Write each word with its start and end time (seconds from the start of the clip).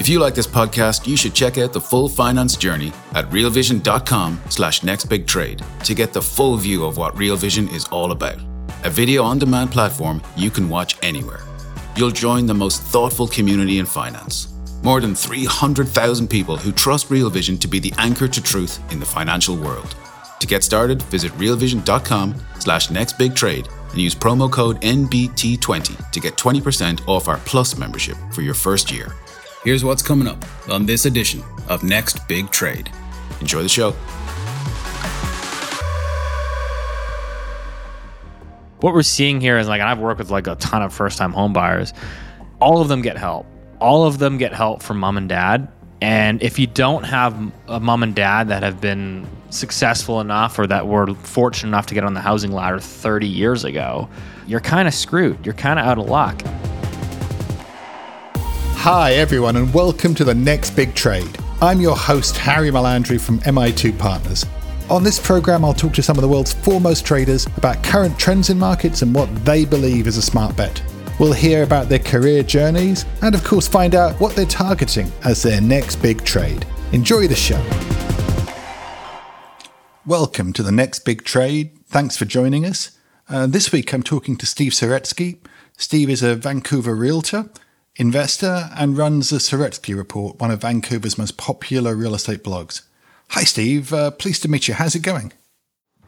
If 0.00 0.08
you 0.08 0.18
like 0.18 0.34
this 0.34 0.46
podcast, 0.46 1.06
you 1.06 1.14
should 1.14 1.34
check 1.34 1.58
out 1.58 1.74
the 1.74 1.80
full 1.80 2.08
finance 2.08 2.56
journey 2.56 2.90
at 3.12 3.28
realvision.com 3.28 4.40
slash 4.48 4.80
nextbigtrade 4.80 5.62
to 5.84 5.94
get 5.94 6.14
the 6.14 6.22
full 6.22 6.56
view 6.56 6.86
of 6.86 6.96
what 6.96 7.18
Real 7.18 7.36
Vision 7.36 7.68
is 7.68 7.84
all 7.88 8.10
about. 8.10 8.38
A 8.84 8.88
video 8.88 9.22
on 9.22 9.38
demand 9.38 9.70
platform 9.70 10.22
you 10.38 10.50
can 10.50 10.70
watch 10.70 10.96
anywhere. 11.02 11.40
You'll 11.96 12.12
join 12.12 12.46
the 12.46 12.54
most 12.54 12.80
thoughtful 12.80 13.28
community 13.28 13.78
in 13.78 13.84
finance. 13.84 14.48
More 14.82 15.02
than 15.02 15.14
300,000 15.14 16.28
people 16.28 16.56
who 16.56 16.72
trust 16.72 17.10
Real 17.10 17.28
Vision 17.28 17.58
to 17.58 17.68
be 17.68 17.78
the 17.78 17.92
anchor 17.98 18.26
to 18.26 18.42
truth 18.42 18.80
in 18.90 19.00
the 19.00 19.06
financial 19.06 19.54
world. 19.54 19.94
To 20.40 20.46
get 20.46 20.64
started, 20.64 21.02
visit 21.10 21.30
realvision.com 21.32 22.36
slash 22.58 22.88
nextbigtrade 22.88 23.68
and 23.90 24.00
use 24.00 24.14
promo 24.14 24.50
code 24.50 24.80
NBT20 24.80 26.10
to 26.10 26.20
get 26.20 26.36
20% 26.38 27.06
off 27.06 27.28
our 27.28 27.36
Plus 27.44 27.76
membership 27.76 28.16
for 28.32 28.40
your 28.40 28.54
first 28.54 28.90
year. 28.90 29.12
Here's 29.62 29.84
what's 29.84 30.00
coming 30.00 30.26
up 30.26 30.42
on 30.70 30.86
this 30.86 31.04
edition 31.04 31.44
of 31.68 31.84
Next 31.84 32.26
Big 32.26 32.50
Trade. 32.50 32.90
Enjoy 33.42 33.62
the 33.62 33.68
show. 33.68 33.90
What 38.80 38.94
we're 38.94 39.02
seeing 39.02 39.38
here 39.38 39.58
is 39.58 39.68
like, 39.68 39.82
I've 39.82 39.98
worked 39.98 40.18
with 40.18 40.30
like 40.30 40.46
a 40.46 40.54
ton 40.54 40.80
of 40.80 40.94
first 40.94 41.18
time 41.18 41.32
home 41.32 41.52
buyers, 41.52 41.92
all 42.58 42.80
of 42.80 42.88
them 42.88 43.02
get 43.02 43.18
help. 43.18 43.44
All 43.82 44.06
of 44.06 44.18
them 44.18 44.38
get 44.38 44.54
help 44.54 44.82
from 44.82 44.98
mom 44.98 45.18
and 45.18 45.28
dad. 45.28 45.70
And 46.00 46.42
if 46.42 46.58
you 46.58 46.66
don't 46.66 47.02
have 47.04 47.52
a 47.68 47.78
mom 47.78 48.02
and 48.02 48.14
dad 48.14 48.48
that 48.48 48.62
have 48.62 48.80
been 48.80 49.26
successful 49.50 50.22
enough 50.22 50.58
or 50.58 50.66
that 50.68 50.86
were 50.86 51.14
fortunate 51.16 51.68
enough 51.68 51.84
to 51.88 51.94
get 51.94 52.04
on 52.04 52.14
the 52.14 52.20
housing 52.20 52.52
ladder 52.52 52.80
30 52.80 53.26
years 53.26 53.64
ago, 53.64 54.08
you're 54.46 54.60
kind 54.60 54.88
of 54.88 54.94
screwed. 54.94 55.44
You're 55.44 55.54
kind 55.54 55.78
of 55.78 55.84
out 55.84 55.98
of 55.98 56.06
luck. 56.06 56.42
Hi, 58.84 59.12
everyone, 59.12 59.56
and 59.56 59.74
welcome 59.74 60.14
to 60.14 60.24
the 60.24 60.34
next 60.34 60.70
big 60.70 60.94
trade. 60.94 61.36
I'm 61.60 61.82
your 61.82 61.94
host, 61.94 62.38
Harry 62.38 62.70
Melandri 62.70 63.20
from 63.20 63.38
MI2 63.40 63.98
Partners. 63.98 64.46
On 64.88 65.04
this 65.04 65.18
program, 65.18 65.66
I'll 65.66 65.74
talk 65.74 65.92
to 65.92 66.02
some 66.02 66.16
of 66.16 66.22
the 66.22 66.28
world's 66.28 66.54
foremost 66.54 67.04
traders 67.04 67.44
about 67.58 67.84
current 67.84 68.18
trends 68.18 68.48
in 68.48 68.58
markets 68.58 69.02
and 69.02 69.14
what 69.14 69.28
they 69.44 69.66
believe 69.66 70.06
is 70.06 70.16
a 70.16 70.22
smart 70.22 70.56
bet. 70.56 70.82
We'll 71.18 71.34
hear 71.34 71.62
about 71.62 71.90
their 71.90 71.98
career 71.98 72.42
journeys 72.42 73.04
and, 73.20 73.34
of 73.34 73.44
course, 73.44 73.68
find 73.68 73.94
out 73.94 74.18
what 74.18 74.34
they're 74.34 74.46
targeting 74.46 75.12
as 75.24 75.42
their 75.42 75.60
next 75.60 75.96
big 75.96 76.24
trade. 76.24 76.64
Enjoy 76.92 77.26
the 77.26 77.34
show. 77.34 77.62
Welcome 80.06 80.54
to 80.54 80.62
the 80.62 80.72
next 80.72 81.00
big 81.00 81.24
trade. 81.24 81.78
Thanks 81.84 82.16
for 82.16 82.24
joining 82.24 82.64
us. 82.64 82.96
Uh, 83.28 83.46
this 83.46 83.72
week, 83.72 83.92
I'm 83.92 84.02
talking 84.02 84.38
to 84.38 84.46
Steve 84.46 84.72
Saretsky. 84.72 85.36
Steve 85.76 86.08
is 86.08 86.22
a 86.22 86.34
Vancouver 86.34 86.94
realtor 86.94 87.50
investor, 87.96 88.70
and 88.76 88.96
runs 88.96 89.30
the 89.30 89.36
Saretsky 89.38 89.96
Report, 89.96 90.40
one 90.40 90.50
of 90.50 90.62
Vancouver's 90.62 91.18
most 91.18 91.36
popular 91.36 91.94
real 91.94 92.14
estate 92.14 92.42
blogs. 92.44 92.82
Hi, 93.30 93.44
Steve. 93.44 93.92
Uh, 93.92 94.10
pleased 94.10 94.42
to 94.42 94.48
meet 94.48 94.68
you. 94.68 94.74
How's 94.74 94.94
it 94.94 95.02
going? 95.02 95.32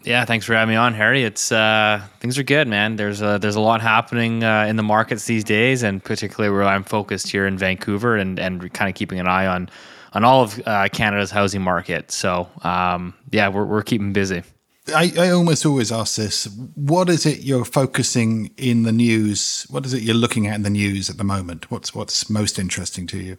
Yeah, 0.05 0.25
thanks 0.25 0.47
for 0.47 0.55
having 0.55 0.72
me 0.72 0.77
on, 0.77 0.94
Harry. 0.94 1.22
It's 1.22 1.53
uh, 1.53 2.03
things 2.19 2.36
are 2.36 2.42
good, 2.42 2.66
man. 2.66 2.97
There's 2.97 3.22
a, 3.22 3.38
there's 3.41 3.55
a 3.55 3.60
lot 3.60 3.80
happening 3.80 4.42
uh, 4.42 4.66
in 4.69 4.75
the 4.76 4.82
markets 4.82 5.26
these 5.26 5.44
days, 5.44 5.84
and 5.84 6.03
particularly 6.03 6.53
where 6.53 6.65
I'm 6.65 6.82
focused 6.82 7.28
here 7.28 7.47
in 7.47 7.56
Vancouver, 7.56 8.16
and 8.16 8.38
and 8.41 8.72
kind 8.72 8.88
of 8.88 8.97
keeping 8.97 9.21
an 9.21 9.28
eye 9.28 9.47
on 9.47 9.71
on 10.12 10.25
all 10.25 10.42
of 10.42 10.60
uh, 10.66 10.88
Canada's 10.88 11.31
housing 11.31 11.62
market. 11.62 12.10
So 12.10 12.48
um, 12.62 13.15
yeah, 13.31 13.48
we're 13.48 13.65
we're 13.65 13.82
keeping 13.82 14.12
busy. 14.12 14.42
I, 14.88 15.12
I 15.16 15.31
almost 15.31 15.65
always 15.65 15.93
ask 15.93 16.16
this 16.16 16.48
what 16.75 17.09
is 17.09 17.25
it 17.25 17.41
you're 17.41 17.65
focusing 17.65 18.50
in 18.56 18.82
the 18.82 18.93
news? 18.93 19.66
What 19.70 19.87
is 19.87 19.94
it 19.94 20.03
you're 20.03 20.15
looking 20.15 20.47
at 20.48 20.56
in 20.56 20.62
the 20.62 20.70
news 20.70 21.09
at 21.09 21.19
the 21.19 21.25
moment? 21.25 21.70
What's 21.70 21.94
what's 21.94 22.28
most 22.28 22.59
interesting 22.59 23.06
to 23.09 23.19
you? 23.19 23.38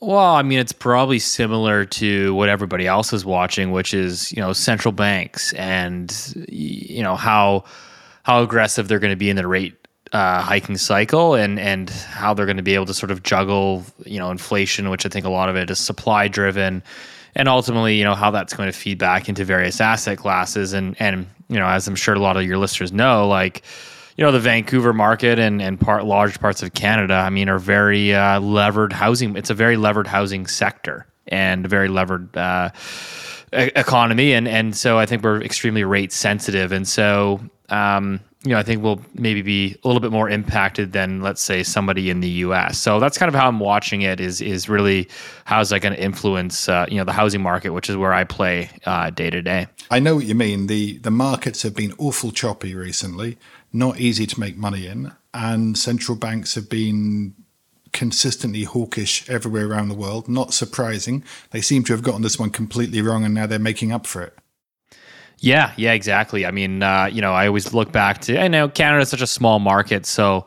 Well 0.00 0.34
i 0.36 0.42
mean 0.42 0.60
it's 0.60 0.72
probably 0.72 1.18
similar 1.18 1.84
to 1.84 2.32
what 2.34 2.48
everybody 2.48 2.86
else 2.86 3.12
is 3.12 3.24
watching 3.24 3.72
which 3.72 3.92
is 3.92 4.30
you 4.30 4.40
know 4.40 4.52
central 4.52 4.92
banks 4.92 5.52
and 5.54 6.14
you 6.48 7.02
know 7.02 7.16
how 7.16 7.64
how 8.22 8.40
aggressive 8.42 8.86
they're 8.86 9.00
going 9.00 9.12
to 9.12 9.16
be 9.16 9.28
in 9.28 9.34
the 9.34 9.46
rate 9.46 9.74
uh, 10.12 10.40
hiking 10.40 10.76
cycle 10.76 11.34
and 11.34 11.58
and 11.58 11.90
how 11.90 12.32
they're 12.32 12.46
going 12.46 12.56
to 12.56 12.62
be 12.62 12.74
able 12.74 12.86
to 12.86 12.94
sort 12.94 13.10
of 13.10 13.24
juggle 13.24 13.84
you 14.06 14.20
know 14.20 14.30
inflation 14.30 14.88
which 14.88 15.04
i 15.04 15.08
think 15.08 15.26
a 15.26 15.30
lot 15.30 15.48
of 15.48 15.56
it 15.56 15.68
is 15.68 15.80
supply 15.80 16.28
driven 16.28 16.80
and 17.34 17.48
ultimately, 17.48 17.96
you 17.96 18.04
know, 18.04 18.14
how 18.14 18.30
that's 18.30 18.54
going 18.54 18.70
to 18.70 18.76
feed 18.76 18.98
back 18.98 19.28
into 19.28 19.44
various 19.44 19.80
asset 19.80 20.18
classes. 20.18 20.72
And, 20.72 20.96
and, 20.98 21.26
you 21.48 21.58
know, 21.58 21.66
as 21.66 21.88
I'm 21.88 21.94
sure 21.94 22.14
a 22.14 22.18
lot 22.18 22.36
of 22.36 22.44
your 22.44 22.58
listeners 22.58 22.92
know, 22.92 23.28
like, 23.28 23.62
you 24.16 24.24
know, 24.24 24.32
the 24.32 24.40
Vancouver 24.40 24.92
market 24.92 25.38
and, 25.38 25.62
and 25.62 25.80
part 25.80 26.04
large 26.04 26.40
parts 26.40 26.62
of 26.62 26.74
Canada, 26.74 27.14
I 27.14 27.30
mean, 27.30 27.48
are 27.48 27.58
very 27.58 28.14
uh, 28.14 28.40
levered 28.40 28.92
housing. 28.92 29.36
It's 29.36 29.50
a 29.50 29.54
very 29.54 29.76
levered 29.76 30.06
housing 30.06 30.46
sector 30.46 31.06
and 31.28 31.64
a 31.64 31.68
very 31.68 31.88
levered 31.88 32.36
uh, 32.36 32.70
economy. 33.52 34.32
And, 34.32 34.48
and 34.48 34.76
so 34.76 34.98
I 34.98 35.06
think 35.06 35.22
we're 35.22 35.40
extremely 35.42 35.84
rate 35.84 36.12
sensitive. 36.12 36.72
And 36.72 36.88
so, 36.88 37.40
um, 37.68 38.20
you 38.44 38.50
know, 38.50 38.58
I 38.58 38.62
think 38.62 38.82
will 38.82 39.00
maybe 39.14 39.42
be 39.42 39.76
a 39.82 39.88
little 39.88 40.00
bit 40.00 40.12
more 40.12 40.30
impacted 40.30 40.92
than 40.92 41.22
let's 41.22 41.42
say 41.42 41.64
somebody 41.64 42.08
in 42.08 42.20
the 42.20 42.28
U.S. 42.28 42.78
So 42.78 43.00
that's 43.00 43.18
kind 43.18 43.28
of 43.28 43.34
how 43.34 43.48
I'm 43.48 43.58
watching 43.58 44.02
it. 44.02 44.20
Is 44.20 44.40
is 44.40 44.68
really 44.68 45.08
how's 45.44 45.70
that 45.70 45.80
going 45.80 45.94
to 45.94 46.00
influence 46.00 46.68
uh, 46.68 46.86
you 46.88 46.98
know 46.98 47.04
the 47.04 47.12
housing 47.12 47.42
market, 47.42 47.70
which 47.70 47.90
is 47.90 47.96
where 47.96 48.14
I 48.14 48.22
play 48.22 48.70
uh, 48.86 49.10
day 49.10 49.30
to 49.30 49.42
day. 49.42 49.66
I 49.90 49.98
know 49.98 50.14
what 50.14 50.26
you 50.26 50.36
mean. 50.36 50.68
the 50.68 50.98
The 50.98 51.10
markets 51.10 51.62
have 51.62 51.74
been 51.74 51.92
awful 51.98 52.30
choppy 52.30 52.76
recently, 52.76 53.38
not 53.72 53.98
easy 53.98 54.26
to 54.26 54.38
make 54.38 54.56
money 54.56 54.86
in, 54.86 55.12
and 55.34 55.76
central 55.76 56.16
banks 56.16 56.54
have 56.54 56.68
been 56.68 57.34
consistently 57.92 58.62
hawkish 58.62 59.28
everywhere 59.28 59.66
around 59.66 59.88
the 59.88 59.96
world. 59.96 60.28
Not 60.28 60.54
surprising. 60.54 61.24
They 61.50 61.60
seem 61.60 61.82
to 61.84 61.92
have 61.92 62.04
gotten 62.04 62.22
this 62.22 62.38
one 62.38 62.50
completely 62.50 63.02
wrong, 63.02 63.24
and 63.24 63.34
now 63.34 63.46
they're 63.46 63.58
making 63.58 63.90
up 63.90 64.06
for 64.06 64.22
it. 64.22 64.38
Yeah, 65.40 65.72
yeah, 65.76 65.92
exactly. 65.92 66.44
I 66.44 66.50
mean, 66.50 66.82
uh, 66.82 67.08
you 67.12 67.20
know, 67.20 67.32
I 67.32 67.46
always 67.46 67.72
look 67.72 67.92
back 67.92 68.20
to 68.22 68.40
I 68.40 68.48
know 68.48 68.68
Canada 68.68 69.02
is 69.02 69.08
such 69.08 69.22
a 69.22 69.26
small 69.26 69.60
market, 69.60 70.04
so 70.04 70.46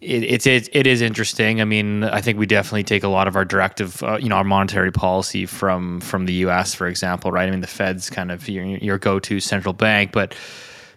it, 0.00 0.22
it's 0.22 0.46
it, 0.46 0.68
it 0.72 0.86
is 0.86 1.00
interesting. 1.00 1.60
I 1.60 1.64
mean, 1.64 2.04
I 2.04 2.20
think 2.20 2.38
we 2.38 2.46
definitely 2.46 2.84
take 2.84 3.02
a 3.02 3.08
lot 3.08 3.26
of 3.26 3.34
our 3.34 3.44
directive, 3.44 4.02
uh, 4.02 4.16
you 4.18 4.28
know, 4.28 4.36
our 4.36 4.44
monetary 4.44 4.92
policy 4.92 5.44
from 5.46 6.00
from 6.00 6.26
the 6.26 6.34
U.S. 6.34 6.72
for 6.74 6.86
example, 6.86 7.32
right? 7.32 7.48
I 7.48 7.50
mean, 7.50 7.62
the 7.62 7.66
Fed's 7.66 8.10
kind 8.10 8.30
of 8.30 8.48
your, 8.48 8.64
your 8.64 8.98
go 8.98 9.18
to 9.18 9.40
central 9.40 9.72
bank, 9.72 10.12
but 10.12 10.36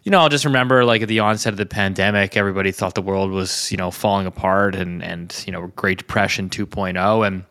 you 0.04 0.12
know, 0.12 0.20
I'll 0.20 0.30
just 0.30 0.46
remember 0.46 0.86
like 0.86 1.02
at 1.02 1.08
the 1.08 1.20
onset 1.20 1.52
of 1.52 1.58
the 1.58 1.66
pandemic, 1.66 2.38
everybody 2.38 2.72
thought 2.72 2.94
the 2.94 3.02
world 3.02 3.32
was 3.32 3.72
you 3.72 3.78
know 3.78 3.90
falling 3.90 4.28
apart 4.28 4.76
and 4.76 5.04
and 5.04 5.44
you 5.48 5.52
know 5.52 5.68
Great 5.76 5.98
Depression 5.98 6.48
2.0 6.52 7.26
and 7.26 7.44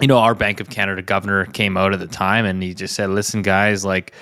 you 0.00 0.06
know 0.06 0.16
our 0.16 0.34
Bank 0.34 0.60
of 0.60 0.70
Canada 0.70 1.02
governor 1.02 1.44
came 1.44 1.76
out 1.76 1.92
at 1.92 1.98
the 2.00 2.06
time 2.06 2.46
and 2.46 2.62
he 2.62 2.72
just 2.72 2.94
said, 2.94 3.10
"Listen, 3.10 3.42
guys, 3.42 3.84
like." 3.84 4.14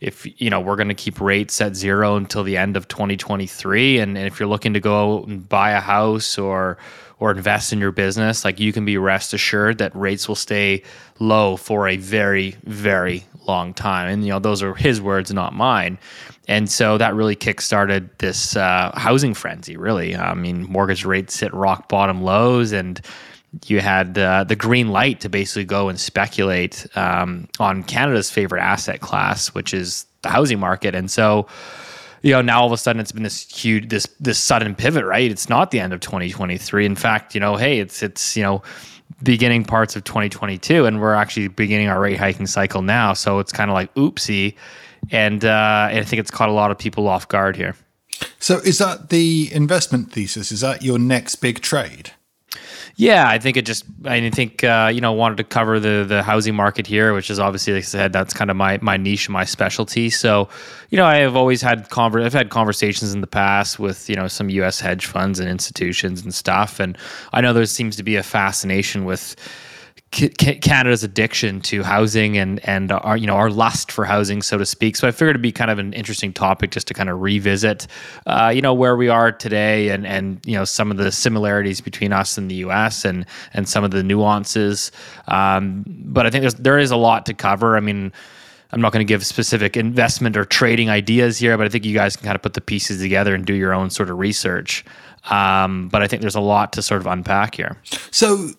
If 0.00 0.26
you 0.40 0.50
know 0.50 0.60
we're 0.60 0.76
going 0.76 0.88
to 0.88 0.94
keep 0.94 1.20
rates 1.20 1.60
at 1.60 1.76
zero 1.76 2.16
until 2.16 2.42
the 2.42 2.56
end 2.56 2.76
of 2.76 2.88
2023 2.88 3.98
and, 3.98 4.16
and, 4.16 4.26
if 4.26 4.40
you're 4.40 4.48
looking 4.48 4.72
to 4.74 4.80
go 4.80 5.24
and 5.24 5.48
buy 5.48 5.70
a 5.70 5.80
house 5.80 6.38
or 6.38 6.78
or 7.18 7.30
invest 7.30 7.72
in 7.72 7.78
your 7.78 7.92
business 7.92 8.44
like 8.44 8.58
you 8.58 8.72
can 8.72 8.84
be 8.84 8.96
rest 8.96 9.34
assured 9.34 9.78
that 9.78 9.94
rates 9.94 10.26
will 10.26 10.34
stay 10.34 10.82
low 11.18 11.56
for 11.56 11.86
a 11.86 11.96
very 11.96 12.56
very 12.64 13.24
long 13.46 13.74
time. 13.74 14.08
And 14.08 14.24
you 14.24 14.30
know 14.30 14.38
those 14.38 14.62
are 14.62 14.74
his 14.74 15.00
words 15.00 15.32
not 15.32 15.52
mine. 15.52 15.98
And 16.48 16.70
so 16.70 16.98
that 16.98 17.14
really 17.14 17.36
kickstarted 17.36 18.10
this 18.18 18.56
uh, 18.56 18.92
housing 18.94 19.34
frenzy 19.34 19.76
really. 19.76 20.16
I 20.16 20.34
mean 20.34 20.62
mortgage 20.64 21.04
rates 21.04 21.40
hit 21.40 21.52
rock 21.52 21.88
bottom 21.88 22.22
lows 22.22 22.72
and 22.72 23.00
you 23.66 23.80
had 23.80 24.16
uh, 24.16 24.44
the 24.44 24.56
green 24.56 24.90
light 24.90 25.20
to 25.20 25.28
basically 25.28 25.64
go 25.64 25.88
and 25.88 25.98
speculate 25.98 26.86
um, 26.96 27.48
on 27.58 27.82
Canada's 27.82 28.30
favorite 28.30 28.62
asset 28.62 29.00
class, 29.00 29.48
which 29.48 29.74
is 29.74 30.06
the 30.22 30.28
housing 30.28 30.60
market. 30.60 30.94
And 30.94 31.10
so, 31.10 31.46
you 32.22 32.32
know, 32.32 32.42
now 32.42 32.60
all 32.60 32.66
of 32.66 32.72
a 32.72 32.76
sudden 32.76 33.00
it's 33.00 33.12
been 33.12 33.24
this 33.24 33.48
huge, 33.50 33.88
this 33.88 34.06
this 34.20 34.38
sudden 34.38 34.74
pivot, 34.74 35.04
right? 35.04 35.30
It's 35.30 35.48
not 35.48 35.70
the 35.72 35.80
end 35.80 35.92
of 35.92 36.00
2023. 36.00 36.86
In 36.86 36.94
fact, 36.94 37.34
you 37.34 37.40
know, 37.40 37.56
hey, 37.56 37.80
it's 37.80 38.02
it's 38.02 38.36
you 38.36 38.42
know, 38.42 38.62
beginning 39.22 39.64
parts 39.64 39.96
of 39.96 40.04
2022, 40.04 40.86
and 40.86 41.00
we're 41.00 41.14
actually 41.14 41.48
beginning 41.48 41.88
our 41.88 42.00
rate 42.00 42.18
hiking 42.18 42.46
cycle 42.46 42.82
now. 42.82 43.14
So 43.14 43.40
it's 43.40 43.52
kind 43.52 43.70
of 43.70 43.74
like 43.74 43.92
oopsie, 43.94 44.54
and 45.10 45.44
uh, 45.44 45.88
and 45.90 45.98
I 45.98 46.04
think 46.04 46.20
it's 46.20 46.30
caught 46.30 46.48
a 46.48 46.52
lot 46.52 46.70
of 46.70 46.78
people 46.78 47.08
off 47.08 47.26
guard 47.26 47.56
here. 47.56 47.74
So 48.38 48.58
is 48.58 48.78
that 48.78 49.08
the 49.08 49.48
investment 49.52 50.12
thesis? 50.12 50.52
Is 50.52 50.60
that 50.60 50.82
your 50.82 50.98
next 50.98 51.36
big 51.36 51.60
trade? 51.60 52.12
Yeah, 53.00 53.26
I 53.26 53.38
think 53.38 53.56
it 53.56 53.64
just. 53.64 53.86
I 54.04 54.28
think 54.28 54.62
uh, 54.62 54.90
you 54.92 55.00
know 55.00 55.14
wanted 55.14 55.38
to 55.38 55.44
cover 55.44 55.80
the 55.80 56.04
the 56.06 56.22
housing 56.22 56.54
market 56.54 56.86
here, 56.86 57.14
which 57.14 57.30
is 57.30 57.38
obviously, 57.38 57.72
like 57.72 57.84
I 57.84 57.86
said, 57.86 58.12
that's 58.12 58.34
kind 58.34 58.50
of 58.50 58.58
my 58.58 58.78
my 58.82 58.98
niche, 58.98 59.26
my 59.30 59.46
specialty. 59.46 60.10
So, 60.10 60.50
you 60.90 60.98
know, 60.98 61.06
I 61.06 61.16
have 61.16 61.34
always 61.34 61.62
had 61.62 61.88
conver- 61.88 62.22
I've 62.22 62.34
had 62.34 62.50
conversations 62.50 63.14
in 63.14 63.22
the 63.22 63.26
past 63.26 63.78
with 63.78 64.10
you 64.10 64.16
know 64.16 64.28
some 64.28 64.50
U.S. 64.50 64.80
hedge 64.80 65.06
funds 65.06 65.40
and 65.40 65.48
institutions 65.48 66.20
and 66.20 66.34
stuff, 66.34 66.78
and 66.78 66.98
I 67.32 67.40
know 67.40 67.54
there 67.54 67.64
seems 67.64 67.96
to 67.96 68.02
be 68.02 68.16
a 68.16 68.22
fascination 68.22 69.06
with 69.06 69.34
Canada's 70.10 71.04
addiction 71.04 71.60
to 71.60 71.84
housing 71.84 72.36
and 72.36 72.58
and 72.68 72.90
our 72.90 73.16
you 73.16 73.28
know 73.28 73.36
our 73.36 73.48
lust 73.48 73.92
for 73.92 74.04
housing, 74.04 74.42
so 74.42 74.58
to 74.58 74.66
speak. 74.66 74.96
So 74.96 75.06
I 75.06 75.12
figured 75.12 75.30
it'd 75.30 75.42
be 75.42 75.52
kind 75.52 75.70
of 75.70 75.78
an 75.78 75.92
interesting 75.92 76.32
topic 76.32 76.72
just 76.72 76.88
to 76.88 76.94
kind 76.94 77.08
of 77.08 77.20
revisit, 77.20 77.86
uh, 78.26 78.50
you 78.52 78.60
know, 78.60 78.74
where 78.74 78.96
we 78.96 79.08
are 79.08 79.30
today 79.30 79.90
and 79.90 80.04
and 80.04 80.40
you 80.44 80.54
know 80.56 80.64
some 80.64 80.90
of 80.90 80.96
the 80.96 81.12
similarities 81.12 81.80
between 81.80 82.12
us 82.12 82.36
and 82.36 82.50
the 82.50 82.56
U.S. 82.56 83.04
and 83.04 83.24
and 83.54 83.68
some 83.68 83.84
of 83.84 83.92
the 83.92 84.02
nuances. 84.02 84.90
Um, 85.28 85.84
but 85.86 86.26
I 86.26 86.30
think 86.30 86.42
there's 86.42 86.54
there 86.54 86.78
is 86.78 86.90
a 86.90 86.96
lot 86.96 87.26
to 87.26 87.34
cover. 87.34 87.76
I 87.76 87.80
mean. 87.80 88.12
I'm 88.72 88.80
not 88.80 88.92
going 88.92 89.04
to 89.04 89.08
give 89.08 89.26
specific 89.26 89.76
investment 89.76 90.36
or 90.36 90.44
trading 90.44 90.90
ideas 90.90 91.38
here, 91.38 91.58
but 91.58 91.66
I 91.66 91.68
think 91.68 91.84
you 91.84 91.92
guys 91.92 92.14
can 92.14 92.24
kind 92.26 92.36
of 92.36 92.42
put 92.42 92.54
the 92.54 92.60
pieces 92.60 93.00
together 93.02 93.34
and 93.34 93.44
do 93.44 93.52
your 93.52 93.74
own 93.74 93.90
sort 93.90 94.10
of 94.10 94.18
research. 94.18 94.84
Um, 95.28 95.88
but 95.88 96.02
I 96.02 96.06
think 96.06 96.22
there's 96.22 96.36
a 96.36 96.40
lot 96.40 96.72
to 96.74 96.82
sort 96.82 97.00
of 97.00 97.08
unpack 97.08 97.56
here. 97.56 97.76
So 98.12 98.50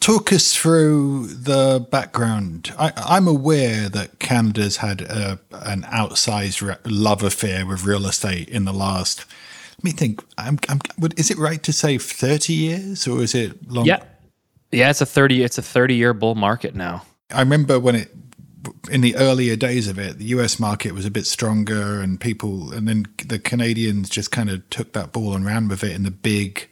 talk 0.00 0.32
us 0.32 0.54
through 0.54 1.28
the 1.28 1.86
background. 1.90 2.72
I, 2.78 3.16
am 3.16 3.26
aware 3.26 3.88
that 3.88 4.18
Canada's 4.18 4.78
had 4.78 5.00
a, 5.02 5.40
an 5.52 5.82
outsized 5.82 6.66
re- 6.66 6.76
love 6.84 7.22
affair 7.22 7.66
with 7.66 7.84
real 7.84 8.06
estate 8.06 8.48
in 8.48 8.64
the 8.64 8.72
last. 8.72 9.24
Let 9.78 9.84
me 9.84 9.90
think. 9.92 10.22
I'm, 10.36 10.58
I'm, 10.68 10.80
is 11.16 11.30
it 11.30 11.38
right 11.38 11.62
to 11.62 11.72
say 11.72 11.98
30 11.98 12.52
years 12.52 13.08
or 13.08 13.22
is 13.22 13.34
it 13.34 13.70
long? 13.70 13.86
Yeah, 13.86 14.02
yeah. 14.72 14.90
It's 14.90 15.00
a 15.00 15.06
30. 15.06 15.42
It's 15.42 15.58
a 15.58 15.62
30 15.62 15.94
year 15.94 16.12
bull 16.12 16.34
market 16.34 16.74
now. 16.74 17.02
I 17.30 17.40
remember 17.40 17.78
when 17.78 17.94
it 17.94 18.14
in 18.90 19.00
the 19.00 19.16
earlier 19.16 19.56
days 19.56 19.88
of 19.88 19.98
it, 19.98 20.18
the 20.18 20.26
US 20.26 20.58
market 20.58 20.92
was 20.92 21.06
a 21.06 21.10
bit 21.10 21.26
stronger, 21.26 22.00
and 22.00 22.20
people, 22.20 22.72
and 22.72 22.88
then 22.88 23.06
the 23.24 23.38
Canadians 23.38 24.08
just 24.08 24.30
kind 24.30 24.50
of 24.50 24.68
took 24.70 24.92
that 24.92 25.12
ball 25.12 25.34
and 25.34 25.44
ran 25.46 25.68
with 25.68 25.84
it 25.84 25.92
in 25.92 26.02
the 26.02 26.10
big 26.10 26.68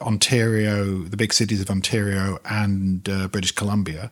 Ontario, 0.00 1.02
the 1.02 1.16
big 1.16 1.32
cities 1.32 1.60
of 1.60 1.70
Ontario 1.70 2.38
and 2.44 3.08
uh, 3.08 3.28
British 3.28 3.52
Columbia. 3.52 4.10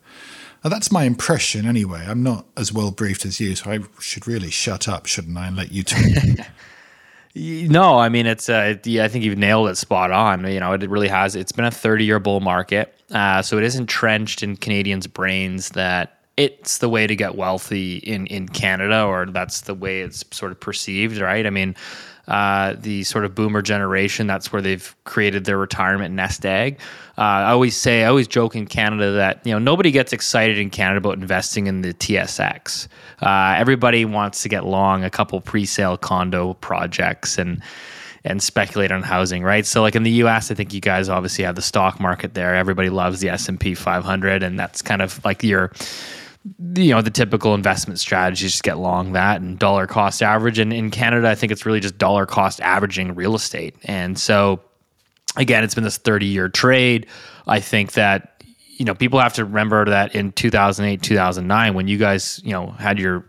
Now, 0.64 0.70
that's 0.70 0.90
my 0.90 1.04
impression 1.04 1.66
anyway. 1.66 2.04
I'm 2.06 2.22
not 2.22 2.46
as 2.56 2.72
well 2.72 2.90
briefed 2.90 3.24
as 3.24 3.38
you, 3.38 3.54
so 3.54 3.70
I 3.70 3.78
should 4.00 4.26
really 4.26 4.50
shut 4.50 4.88
up, 4.88 5.06
shouldn't 5.06 5.36
I, 5.36 5.46
and 5.46 5.56
let 5.56 5.70
you 5.70 5.84
talk. 5.84 6.02
no, 7.36 7.98
I 7.98 8.08
mean 8.08 8.26
it's. 8.26 8.48
Uh, 8.48 8.74
yeah, 8.84 9.04
I 9.04 9.08
think 9.08 9.24
you've 9.24 9.38
nailed 9.38 9.68
it 9.68 9.76
spot 9.76 10.10
on. 10.10 10.44
You 10.50 10.58
know, 10.58 10.72
it 10.72 10.88
really 10.88 11.08
has. 11.08 11.36
It's 11.36 11.52
been 11.52 11.66
a 11.66 11.70
30 11.70 12.04
year 12.04 12.18
bull 12.18 12.40
market, 12.40 12.98
uh, 13.12 13.42
so 13.42 13.58
it 13.58 13.64
is 13.64 13.76
entrenched 13.76 14.42
in 14.42 14.56
Canadians' 14.56 15.06
brains 15.06 15.70
that 15.70 16.20
it's 16.36 16.78
the 16.78 16.88
way 16.88 17.06
to 17.06 17.14
get 17.14 17.36
wealthy 17.36 17.98
in 17.98 18.26
in 18.26 18.48
Canada, 18.48 19.04
or 19.04 19.26
that's 19.26 19.62
the 19.62 19.74
way 19.74 20.00
it's 20.00 20.24
sort 20.32 20.52
of 20.52 20.58
perceived, 20.58 21.18
right? 21.18 21.46
I 21.46 21.50
mean, 21.50 21.76
uh, 22.28 22.74
the 22.78 23.04
sort 23.04 23.24
of 23.24 23.34
boomer 23.34 23.62
generation. 23.62 24.26
That's 24.26 24.52
where 24.52 24.62
they've 24.62 24.94
created 25.04 25.44
their 25.44 25.58
retirement 25.58 26.14
nest 26.14 26.44
egg. 26.44 26.80
Uh, 27.18 27.22
I 27.22 27.50
always 27.50 27.76
say, 27.76 28.04
I 28.04 28.08
always 28.08 28.28
joke 28.28 28.56
in 28.56 28.66
Canada 28.66 29.12
that 29.12 29.40
you 29.44 29.52
know 29.52 29.58
nobody 29.58 29.90
gets 29.90 30.12
excited 30.12 30.58
in 30.58 30.70
Canada 30.70 30.98
about 30.98 31.18
investing 31.18 31.66
in 31.66 31.82
the 31.82 31.94
TSX. 31.94 32.88
Uh, 33.22 33.54
everybody 33.56 34.04
wants 34.04 34.42
to 34.42 34.48
get 34.48 34.64
long 34.64 35.04
a 35.04 35.10
couple 35.10 35.40
pre-sale 35.40 35.96
condo 35.96 36.54
projects 36.54 37.38
and 37.38 37.62
and 38.24 38.42
speculate 38.42 38.90
on 38.90 39.02
housing, 39.02 39.44
right? 39.44 39.64
So 39.64 39.80
like 39.82 39.94
in 39.94 40.02
the 40.02 40.10
US, 40.22 40.50
I 40.50 40.54
think 40.54 40.74
you 40.74 40.80
guys 40.80 41.08
obviously 41.08 41.44
have 41.44 41.54
the 41.54 41.62
stock 41.62 42.00
market 42.00 42.34
there. 42.34 42.56
Everybody 42.56 42.90
loves 42.90 43.20
the 43.20 43.28
S&P 43.28 43.74
500 43.74 44.42
and 44.42 44.58
that's 44.58 44.82
kind 44.82 45.00
of 45.00 45.24
like 45.24 45.44
your 45.44 45.70
you 46.74 46.90
know 46.90 47.02
the 47.02 47.10
typical 47.10 47.54
investment 47.54 47.98
strategies 47.98 48.52
just 48.52 48.62
get 48.62 48.78
long 48.78 49.12
that 49.12 49.40
and 49.40 49.58
dollar 49.58 49.86
cost 49.86 50.22
average. 50.22 50.58
And 50.58 50.72
in 50.72 50.90
canada 50.90 51.28
i 51.28 51.34
think 51.34 51.52
it's 51.52 51.66
really 51.66 51.80
just 51.80 51.98
dollar 51.98 52.26
cost 52.26 52.60
averaging 52.60 53.14
real 53.14 53.34
estate. 53.34 53.74
And 53.84 54.18
so 54.18 54.60
again 55.36 55.64
it's 55.64 55.74
been 55.74 55.84
this 55.84 55.98
30 55.98 56.26
year 56.26 56.48
trade. 56.48 57.06
I 57.46 57.60
think 57.60 57.92
that 57.92 58.42
you 58.76 58.84
know 58.84 58.94
people 58.94 59.18
have 59.20 59.34
to 59.34 59.44
remember 59.44 59.84
that 59.86 60.14
in 60.14 60.32
2008 60.32 61.02
2009 61.02 61.74
when 61.74 61.88
you 61.88 61.98
guys 61.98 62.40
you 62.44 62.52
know 62.52 62.68
had 62.72 62.98
your 62.98 63.26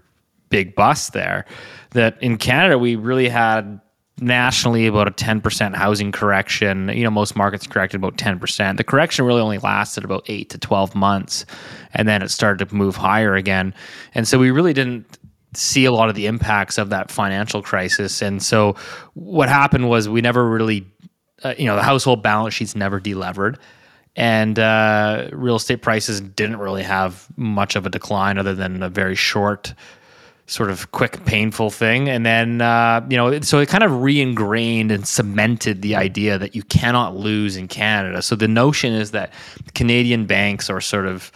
big 0.50 0.76
bust 0.76 1.14
there 1.14 1.46
that 1.92 2.22
in 2.22 2.38
canada 2.38 2.78
we 2.78 2.96
really 2.96 3.30
had 3.30 3.80
nationally 4.20 4.88
about 4.88 5.08
a 5.08 5.12
10% 5.12 5.76
housing 5.76 6.12
correction. 6.12 6.90
You 6.90 7.04
know, 7.04 7.12
most 7.12 7.36
markets 7.36 7.68
corrected 7.68 8.00
about 8.00 8.18
10%. 8.18 8.78
The 8.78 8.84
correction 8.84 9.26
really 9.26 9.42
only 9.42 9.60
lasted 9.60 10.04
about 10.04 10.26
8 10.28 10.50
to 10.50 10.58
12 10.58 10.96
months 10.96 11.46
and 11.94 12.08
then 12.08 12.22
it 12.22 12.30
started 12.30 12.68
to 12.68 12.76
move 12.76 12.96
higher 12.96 13.36
again. 13.36 13.74
And 14.14 14.28
so 14.28 14.40
we 14.40 14.52
really 14.52 14.74
didn't 14.74 15.18
see 15.54 15.86
a 15.86 15.92
lot 15.92 16.10
of 16.10 16.16
the 16.16 16.26
impacts 16.26 16.78
of 16.78 16.90
that 16.90 17.10
financial 17.12 17.62
crisis. 17.62 18.22
And 18.22 18.42
so 18.42 18.76
what 19.14 19.50
happened 19.50 19.90
was 19.90 20.10
we 20.10 20.22
never 20.22 20.48
really 20.48 20.86
uh, 21.44 21.54
you 21.58 21.66
know, 21.66 21.76
the 21.76 21.84
household 21.84 22.24
balance 22.24 22.56
sheets 22.56 22.76
never 22.76 23.00
delevered 23.00 23.60
and 24.18 24.58
uh, 24.58 25.30
real 25.32 25.56
estate 25.56 25.84
prices 25.84 26.20
didn't 26.20 26.58
really 26.58 26.82
have 26.82 27.28
much 27.38 27.76
of 27.76 27.86
a 27.86 27.90
decline 27.90 28.40
other 28.40 28.56
than 28.56 28.82
a 28.82 28.90
very 28.90 29.16
short 29.16 29.76
sort 30.48 30.72
of 30.72 30.92
quick, 30.94 31.24
painful 31.26 31.70
thing. 31.70 32.10
And 32.10 32.26
then, 32.26 32.62
uh, 32.62 33.06
you 33.10 33.18
know, 33.18 33.42
so 33.42 33.60
it 33.60 33.68
kind 33.68 33.84
of 33.84 34.02
re 34.02 34.20
ingrained 34.20 34.92
and 34.92 35.06
cemented 35.06 35.82
the 35.82 35.96
idea 35.96 36.38
that 36.38 36.56
you 36.56 36.64
cannot 36.64 37.16
lose 37.16 37.58
in 37.58 37.68
Canada. 37.68 38.22
So 38.22 38.36
the 38.36 38.48
notion 38.48 38.94
is 38.94 39.12
that 39.12 39.34
Canadian 39.76 40.26
banks 40.26 40.70
are 40.70 40.82
sort 40.82 41.06
of 41.06 41.32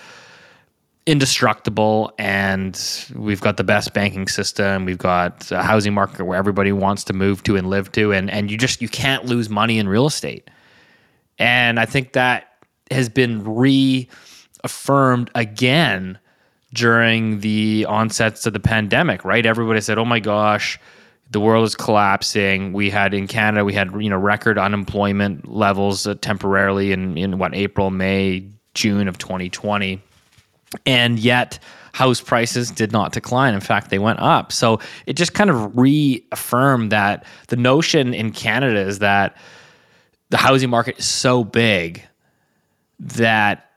indestructible 1.08 2.14
and 2.20 3.06
we've 3.16 3.42
got 3.42 3.58
the 3.58 3.64
best 3.64 3.92
banking 3.92 4.28
system 4.28 4.86
we've 4.86 5.00
got 5.00 5.52
a 5.52 5.64
housing 5.64 5.96
market 5.96 6.24
where 6.26 6.38
everybody 6.38 6.72
wants 6.72 7.04
to 7.04 7.12
move 7.12 7.42
to 7.42 7.56
and 7.56 7.72
live 7.72 7.92
to 7.92 8.14
and 8.14 8.30
and 8.30 8.52
you 8.52 8.58
just 8.58 8.84
you 8.84 8.88
can't 8.88 9.26
lose 9.26 9.50
money 9.50 9.80
in 9.80 9.90
real 9.90 10.06
estate 10.06 10.48
and 11.40 11.80
i 11.80 11.86
think 11.86 12.14
that 12.14 12.64
has 12.92 13.10
been 13.10 13.44
reaffirmed 13.44 15.32
again 15.34 16.20
during 16.74 17.40
the 17.42 17.86
onsets 17.90 18.46
of 18.46 18.54
the 18.54 18.60
pandemic, 18.60 19.26
right? 19.26 19.46
Everybody 19.46 19.82
said, 19.82 19.98
"Oh 19.98 20.06
my 20.06 20.20
gosh, 20.20 20.80
the 21.30 21.40
world 21.40 21.66
is 21.66 21.76
collapsing." 21.76 22.74
We 22.74 22.90
had 22.90 23.14
in 23.14 23.28
Canada, 23.28 23.66
we 23.66 23.74
had 23.74 23.92
you 24.02 24.10
know 24.10 24.18
record 24.18 24.58
unemployment 24.58 25.48
levels 25.48 26.08
uh, 26.08 26.16
temporarily 26.16 26.92
in 26.92 27.18
in 27.18 27.38
what 27.38 27.54
April, 27.54 27.90
May, 27.90 28.46
June 28.74 29.08
of 29.08 29.18
2020, 29.18 30.02
and 30.86 31.20
yet 31.20 31.60
house 31.94 32.22
prices 32.22 32.72
did 32.72 32.92
not 32.92 33.12
decline. 33.12 33.54
In 33.54 33.60
fact, 33.60 33.90
they 33.90 34.00
went 34.00 34.20
up. 34.20 34.52
So 34.52 34.80
it 35.06 35.14
just 35.14 35.34
kind 35.34 35.50
of 35.50 35.78
reaffirmed 35.78 36.92
that 36.92 37.26
the 37.48 37.58
notion 37.58 38.14
in 38.14 38.32
Canada 38.32 38.80
is 38.80 39.00
that 39.00 39.36
the 40.30 40.38
housing 40.38 40.70
market 40.70 41.00
is 41.00 41.06
so 41.06 41.44
big 41.44 42.02
that 43.00 43.71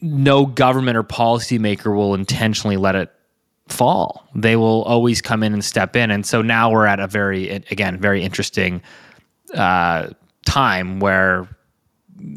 no 0.00 0.46
government 0.46 0.96
or 0.96 1.02
policymaker 1.02 1.94
will 1.94 2.14
intentionally 2.14 2.76
let 2.76 2.94
it 2.94 3.10
fall. 3.68 4.28
They 4.34 4.56
will 4.56 4.82
always 4.84 5.20
come 5.20 5.42
in 5.42 5.52
and 5.52 5.64
step 5.64 5.96
in. 5.96 6.10
And 6.10 6.24
so 6.24 6.42
now 6.42 6.70
we're 6.70 6.86
at 6.86 7.00
a 7.00 7.06
very, 7.06 7.50
again, 7.50 7.98
very 7.98 8.22
interesting 8.22 8.82
uh, 9.54 10.08
time 10.46 11.00
where 11.00 11.48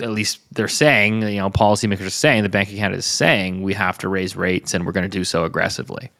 at 0.01 0.11
least 0.11 0.39
they're 0.51 0.67
saying, 0.67 1.21
you 1.23 1.37
know, 1.37 1.49
policymakers 1.49 2.05
are 2.05 2.09
saying, 2.09 2.43
the 2.43 2.49
Bank 2.49 2.69
of 2.69 2.75
Canada 2.75 2.97
is 2.97 3.05
saying 3.05 3.63
we 3.63 3.73
have 3.73 3.97
to 3.99 4.09
raise 4.09 4.35
rates 4.35 4.73
and 4.73 4.85
we're 4.85 4.91
going 4.91 5.09
to 5.09 5.17
do 5.17 5.23
so 5.23 5.43
aggressively. 5.43 6.11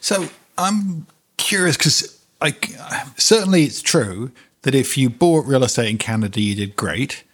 So 0.00 0.28
I'm 0.58 1.06
curious 1.36 1.76
because 1.76 2.16
like 2.40 2.70
certainly 3.16 3.64
it's 3.64 3.82
true 3.82 4.32
that 4.62 4.74
if 4.74 4.96
you 4.96 5.10
bought 5.10 5.46
real 5.46 5.64
estate 5.64 5.90
in 5.90 5.98
Canada, 5.98 6.40
you 6.40 6.54
did 6.54 6.76
great. 6.76 7.24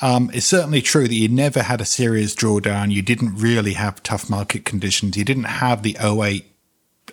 Um, 0.00 0.30
it's 0.34 0.46
certainly 0.46 0.82
true 0.82 1.08
that 1.08 1.14
you 1.14 1.28
never 1.28 1.62
had 1.62 1.80
a 1.80 1.86
serious 1.86 2.34
drawdown. 2.34 2.92
You 2.92 3.02
didn't 3.02 3.36
really 3.36 3.74
have 3.74 4.02
tough 4.02 4.28
market 4.28 4.64
conditions. 4.64 5.16
You 5.16 5.24
didn't 5.24 5.44
have 5.44 5.82
the 5.82 5.96
08, 6.00 6.44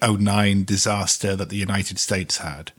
09 0.01 0.63
disaster 0.65 1.35
that 1.35 1.49
the 1.49 1.55
United 1.55 1.97
States 1.97 2.37
had. 2.39 2.71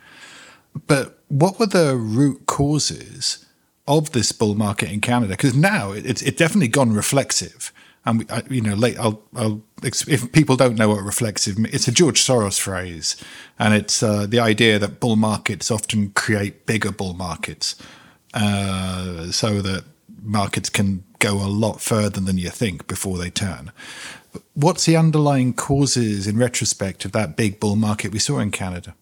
But 0.86 1.18
what 1.28 1.58
were 1.58 1.66
the 1.66 1.96
root 1.96 2.46
causes 2.46 3.46
of 3.86 4.12
this 4.12 4.32
bull 4.32 4.54
market 4.54 4.90
in 4.90 5.00
Canada? 5.00 5.32
Because 5.32 5.54
now 5.54 5.92
it's 5.92 6.20
it's 6.20 6.36
definitely 6.36 6.68
gone 6.68 6.92
reflexive. 6.92 7.72
And 8.06 8.30
I, 8.30 8.42
you 8.50 8.60
know, 8.60 8.74
late, 8.74 8.98
I'll, 8.98 9.22
I'll, 9.34 9.62
if 9.82 10.30
people 10.32 10.56
don't 10.56 10.76
know 10.76 10.90
what 10.90 11.02
reflexive, 11.02 11.56
it's 11.72 11.88
a 11.88 11.92
George 11.92 12.20
Soros 12.20 12.60
phrase, 12.60 13.16
and 13.58 13.72
it's 13.72 14.02
uh, 14.02 14.26
the 14.26 14.40
idea 14.40 14.78
that 14.78 15.00
bull 15.00 15.16
markets 15.16 15.70
often 15.70 16.10
create 16.10 16.66
bigger 16.66 16.92
bull 16.92 17.14
markets, 17.14 17.76
uh, 18.34 19.30
so 19.30 19.62
that 19.62 19.84
markets 20.24 20.68
can 20.68 21.04
go 21.18 21.34
a 21.34 21.48
lot 21.48 21.80
further 21.80 22.20
than 22.20 22.38
you 22.38 22.50
think 22.50 22.86
before 22.86 23.18
they 23.18 23.30
turn. 23.30 23.72
What's 24.54 24.86
the 24.86 24.96
underlying 24.96 25.52
causes 25.52 26.26
in 26.26 26.36
retrospect 26.38 27.04
of 27.04 27.12
that 27.12 27.36
big 27.36 27.60
bull 27.60 27.76
market 27.76 28.12
we 28.12 28.18
saw 28.18 28.38
in 28.38 28.50
Canada? 28.50 28.94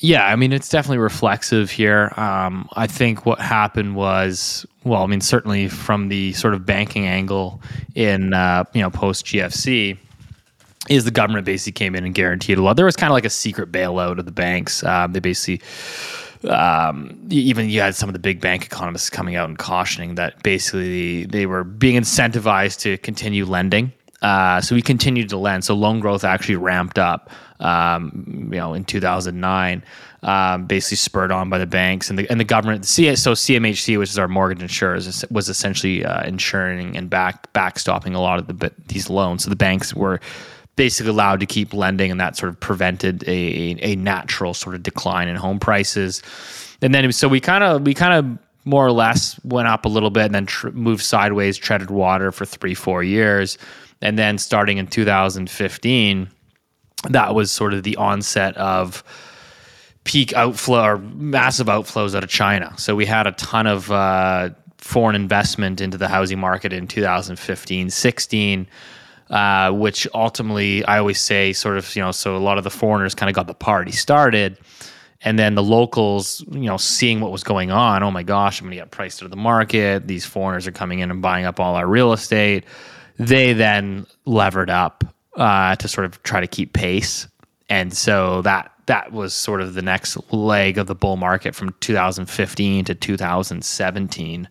Yeah, 0.00 0.26
I 0.26 0.36
mean, 0.36 0.52
it's 0.52 0.68
definitely 0.68 0.98
reflexive 0.98 1.70
here. 1.70 2.12
Um, 2.16 2.68
I 2.72 2.86
think 2.86 3.24
what 3.24 3.38
happened 3.38 3.94
was, 3.94 4.66
well, 4.84 5.02
I 5.02 5.06
mean, 5.06 5.20
certainly 5.20 5.68
from 5.68 6.08
the 6.08 6.32
sort 6.32 6.54
of 6.54 6.66
banking 6.66 7.06
angle 7.06 7.60
in, 7.94 8.34
uh, 8.34 8.64
you 8.72 8.80
know, 8.80 8.90
post 8.90 9.26
GFC, 9.26 9.96
is 10.88 11.04
the 11.04 11.10
government 11.10 11.46
basically 11.46 11.72
came 11.72 11.94
in 11.94 12.04
and 12.04 12.14
guaranteed 12.14 12.58
a 12.58 12.62
lot. 12.62 12.74
There 12.74 12.84
was 12.84 12.96
kind 12.96 13.10
of 13.10 13.14
like 13.14 13.24
a 13.24 13.30
secret 13.30 13.70
bailout 13.70 14.18
of 14.18 14.24
the 14.24 14.32
banks. 14.32 14.82
Um, 14.82 15.12
they 15.12 15.20
basically, 15.20 15.64
um, 16.48 17.18
even 17.30 17.68
you 17.68 17.80
had 17.80 17.94
some 17.94 18.08
of 18.08 18.12
the 18.12 18.18
big 18.18 18.40
bank 18.40 18.64
economists 18.64 19.10
coming 19.10 19.36
out 19.36 19.48
and 19.48 19.58
cautioning 19.58 20.16
that 20.16 20.42
basically 20.42 21.24
they 21.26 21.46
were 21.46 21.64
being 21.64 22.00
incentivized 22.00 22.80
to 22.80 22.98
continue 22.98 23.44
lending. 23.44 23.92
Uh, 24.22 24.60
so 24.60 24.74
we 24.74 24.82
continued 24.82 25.28
to 25.28 25.36
lend. 25.36 25.64
So 25.64 25.74
loan 25.74 25.98
growth 25.98 26.22
actually 26.22 26.56
ramped 26.56 26.98
up, 26.98 27.30
um, 27.58 28.48
you 28.52 28.58
know, 28.58 28.72
in 28.72 28.84
2009, 28.84 29.82
um, 30.22 30.66
basically 30.66 30.96
spurred 30.96 31.32
on 31.32 31.50
by 31.50 31.58
the 31.58 31.66
banks 31.66 32.08
and 32.08 32.16
the 32.16 32.30
and 32.30 32.38
the 32.38 32.44
government. 32.44 32.86
so 32.86 33.02
CMHC, 33.02 33.98
which 33.98 34.10
is 34.10 34.18
our 34.18 34.28
mortgage 34.28 34.62
insurers, 34.62 35.24
was 35.30 35.48
essentially 35.48 36.04
uh, 36.04 36.24
insuring 36.24 36.96
and 36.96 37.10
back 37.10 37.52
backstopping 37.52 38.14
a 38.14 38.20
lot 38.20 38.38
of 38.38 38.46
the 38.46 38.72
these 38.86 39.10
loans. 39.10 39.42
So 39.42 39.50
the 39.50 39.56
banks 39.56 39.92
were 39.92 40.20
basically 40.76 41.10
allowed 41.10 41.40
to 41.40 41.46
keep 41.46 41.74
lending, 41.74 42.10
and 42.10 42.20
that 42.20 42.36
sort 42.36 42.50
of 42.50 42.60
prevented 42.60 43.22
a, 43.28 43.76
a 43.82 43.96
natural 43.96 44.54
sort 44.54 44.74
of 44.74 44.82
decline 44.82 45.28
in 45.28 45.36
home 45.36 45.58
prices. 45.58 46.22
And 46.80 46.94
then 46.94 47.10
so 47.12 47.28
we 47.28 47.40
kind 47.40 47.62
of 47.64 47.82
we 47.82 47.94
kind 47.94 48.14
of 48.14 48.38
more 48.64 48.86
or 48.86 48.92
less 48.92 49.38
went 49.44 49.68
up 49.68 49.84
a 49.84 49.88
little 49.88 50.10
bit 50.10 50.26
and 50.26 50.34
then 50.34 50.46
tr- 50.46 50.70
moved 50.70 51.02
sideways, 51.02 51.56
treaded 51.56 51.90
water 51.90 52.32
for 52.32 52.44
three 52.44 52.74
four 52.74 53.02
years, 53.02 53.58
and 54.00 54.18
then 54.18 54.38
starting 54.38 54.78
in 54.78 54.86
2015, 54.86 56.28
that 57.10 57.34
was 57.34 57.50
sort 57.50 57.74
of 57.74 57.82
the 57.82 57.96
onset 57.96 58.56
of 58.56 59.04
peak 60.04 60.32
outflow 60.32 60.82
or 60.82 60.98
massive 60.98 61.68
outflows 61.68 62.14
out 62.14 62.24
of 62.24 62.30
China. 62.30 62.72
So 62.76 62.96
we 62.96 63.06
had 63.06 63.26
a 63.26 63.32
ton 63.32 63.66
of 63.66 63.90
uh, 63.90 64.50
foreign 64.78 65.14
investment 65.14 65.80
into 65.80 65.96
the 65.96 66.08
housing 66.08 66.40
market 66.40 66.72
in 66.72 66.88
2015, 66.88 67.90
16 67.90 68.66
uh, 69.32 69.72
which 69.72 70.06
ultimately 70.14 70.84
I 70.84 70.98
always 70.98 71.18
say 71.18 71.54
sort 71.54 71.78
of, 71.78 71.96
you 71.96 72.02
know, 72.02 72.12
so 72.12 72.36
a 72.36 72.38
lot 72.38 72.58
of 72.58 72.64
the 72.64 72.70
foreigners 72.70 73.14
kind 73.14 73.30
of 73.30 73.34
got 73.34 73.46
the 73.46 73.54
party 73.54 73.90
started. 73.90 74.58
And 75.24 75.38
then 75.38 75.54
the 75.54 75.62
locals, 75.62 76.44
you 76.50 76.62
know, 76.62 76.76
seeing 76.76 77.20
what 77.20 77.32
was 77.32 77.42
going 77.42 77.70
on, 77.70 78.02
oh 78.02 78.10
my 78.10 78.22
gosh, 78.22 78.60
I'm 78.60 78.66
going 78.66 78.76
to 78.76 78.82
get 78.82 78.90
priced 78.90 79.22
out 79.22 79.24
of 79.24 79.30
the 79.30 79.36
market. 79.36 80.06
These 80.06 80.26
foreigners 80.26 80.66
are 80.66 80.72
coming 80.72 80.98
in 80.98 81.10
and 81.10 81.22
buying 81.22 81.46
up 81.46 81.60
all 81.60 81.76
our 81.76 81.86
real 81.86 82.12
estate. 82.12 82.64
They 83.18 83.52
then 83.52 84.06
levered 84.26 84.68
up 84.68 85.04
uh, 85.36 85.76
to 85.76 85.88
sort 85.88 86.04
of 86.04 86.22
try 86.24 86.40
to 86.40 86.46
keep 86.46 86.74
pace. 86.74 87.26
And 87.70 87.96
so 87.96 88.42
that 88.42 88.70
that 88.86 89.12
was 89.12 89.32
sort 89.32 89.62
of 89.62 89.74
the 89.74 89.82
next 89.82 90.18
leg 90.32 90.76
of 90.76 90.88
the 90.88 90.94
bull 90.94 91.16
market 91.16 91.54
from 91.54 91.74
2015 91.80 92.84
to 92.84 92.94
2017 92.94 94.48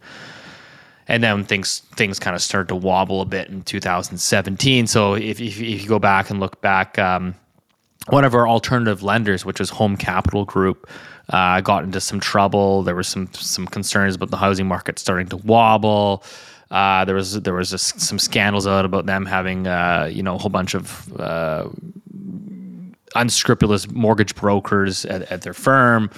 and 1.12 1.22
then 1.22 1.44
things 1.44 1.80
things 1.98 2.20
kind 2.20 2.38
of 2.38 2.42
started 2.42 2.70
to 2.70 2.76
wobble 2.76 3.20
a 3.20 3.26
bit 3.26 3.50
in 3.50 3.64
2017. 3.64 4.88
So 4.88 5.14
if 5.16 5.42
if, 5.42 5.60
if 5.60 5.82
you 5.84 5.88
go 5.88 6.00
back 6.00 6.30
and 6.30 6.40
look 6.40 6.62
back, 6.62 6.98
um, 6.98 7.36
one 8.08 8.24
of 8.24 8.34
our 8.34 8.48
alternative 8.48 9.04
lenders, 9.04 9.44
which 9.44 9.60
was 9.60 9.70
Home 9.72 9.98
Capital 9.98 10.46
Group, 10.46 10.90
uh, 11.28 11.60
got 11.60 11.84
into 11.84 12.00
some 12.00 12.22
trouble. 12.22 12.84
There 12.84 12.96
was 12.96 13.10
some 13.10 13.28
some 13.34 13.68
concerns 13.68 14.16
about 14.16 14.32
the 14.32 14.38
housing 14.38 14.68
market 14.68 15.00
starting 15.00 15.28
to 15.28 15.38
wobble. 15.38 16.24
Uh, 16.72 17.04
there 17.04 17.16
was 17.16 17.34
there 17.42 17.56
was 17.56 17.74
a, 17.74 17.78
some 17.78 18.18
scandals 18.18 18.66
out 18.66 18.86
about 18.86 19.06
them 19.06 19.26
having 19.26 19.68
uh, 19.68 20.10
you 20.10 20.24
know 20.24 20.36
a 20.36 20.38
whole 20.38 20.50
bunch 20.50 20.74
of 20.74 21.12
uh, 21.20 21.68
unscrupulous 23.16 23.90
mortgage 23.92 24.36
brokers 24.36 25.06
at, 25.06 25.24
at 25.32 25.42
their 25.42 25.54
firm 25.54 26.10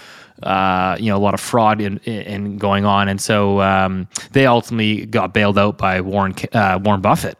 uh, 0.41 0.97
you 0.99 1.09
know, 1.09 1.17
a 1.17 1.19
lot 1.19 1.33
of 1.33 1.39
fraud 1.39 1.79
in, 1.79 1.97
in 1.99 2.57
going 2.57 2.85
on, 2.85 3.07
and 3.07 3.21
so 3.21 3.61
um, 3.61 4.07
they 4.31 4.45
ultimately 4.45 5.05
got 5.05 5.33
bailed 5.33 5.57
out 5.57 5.77
by 5.77 6.01
Warren 6.01 6.33
uh, 6.53 6.79
Warren 6.83 7.01
Buffett. 7.01 7.37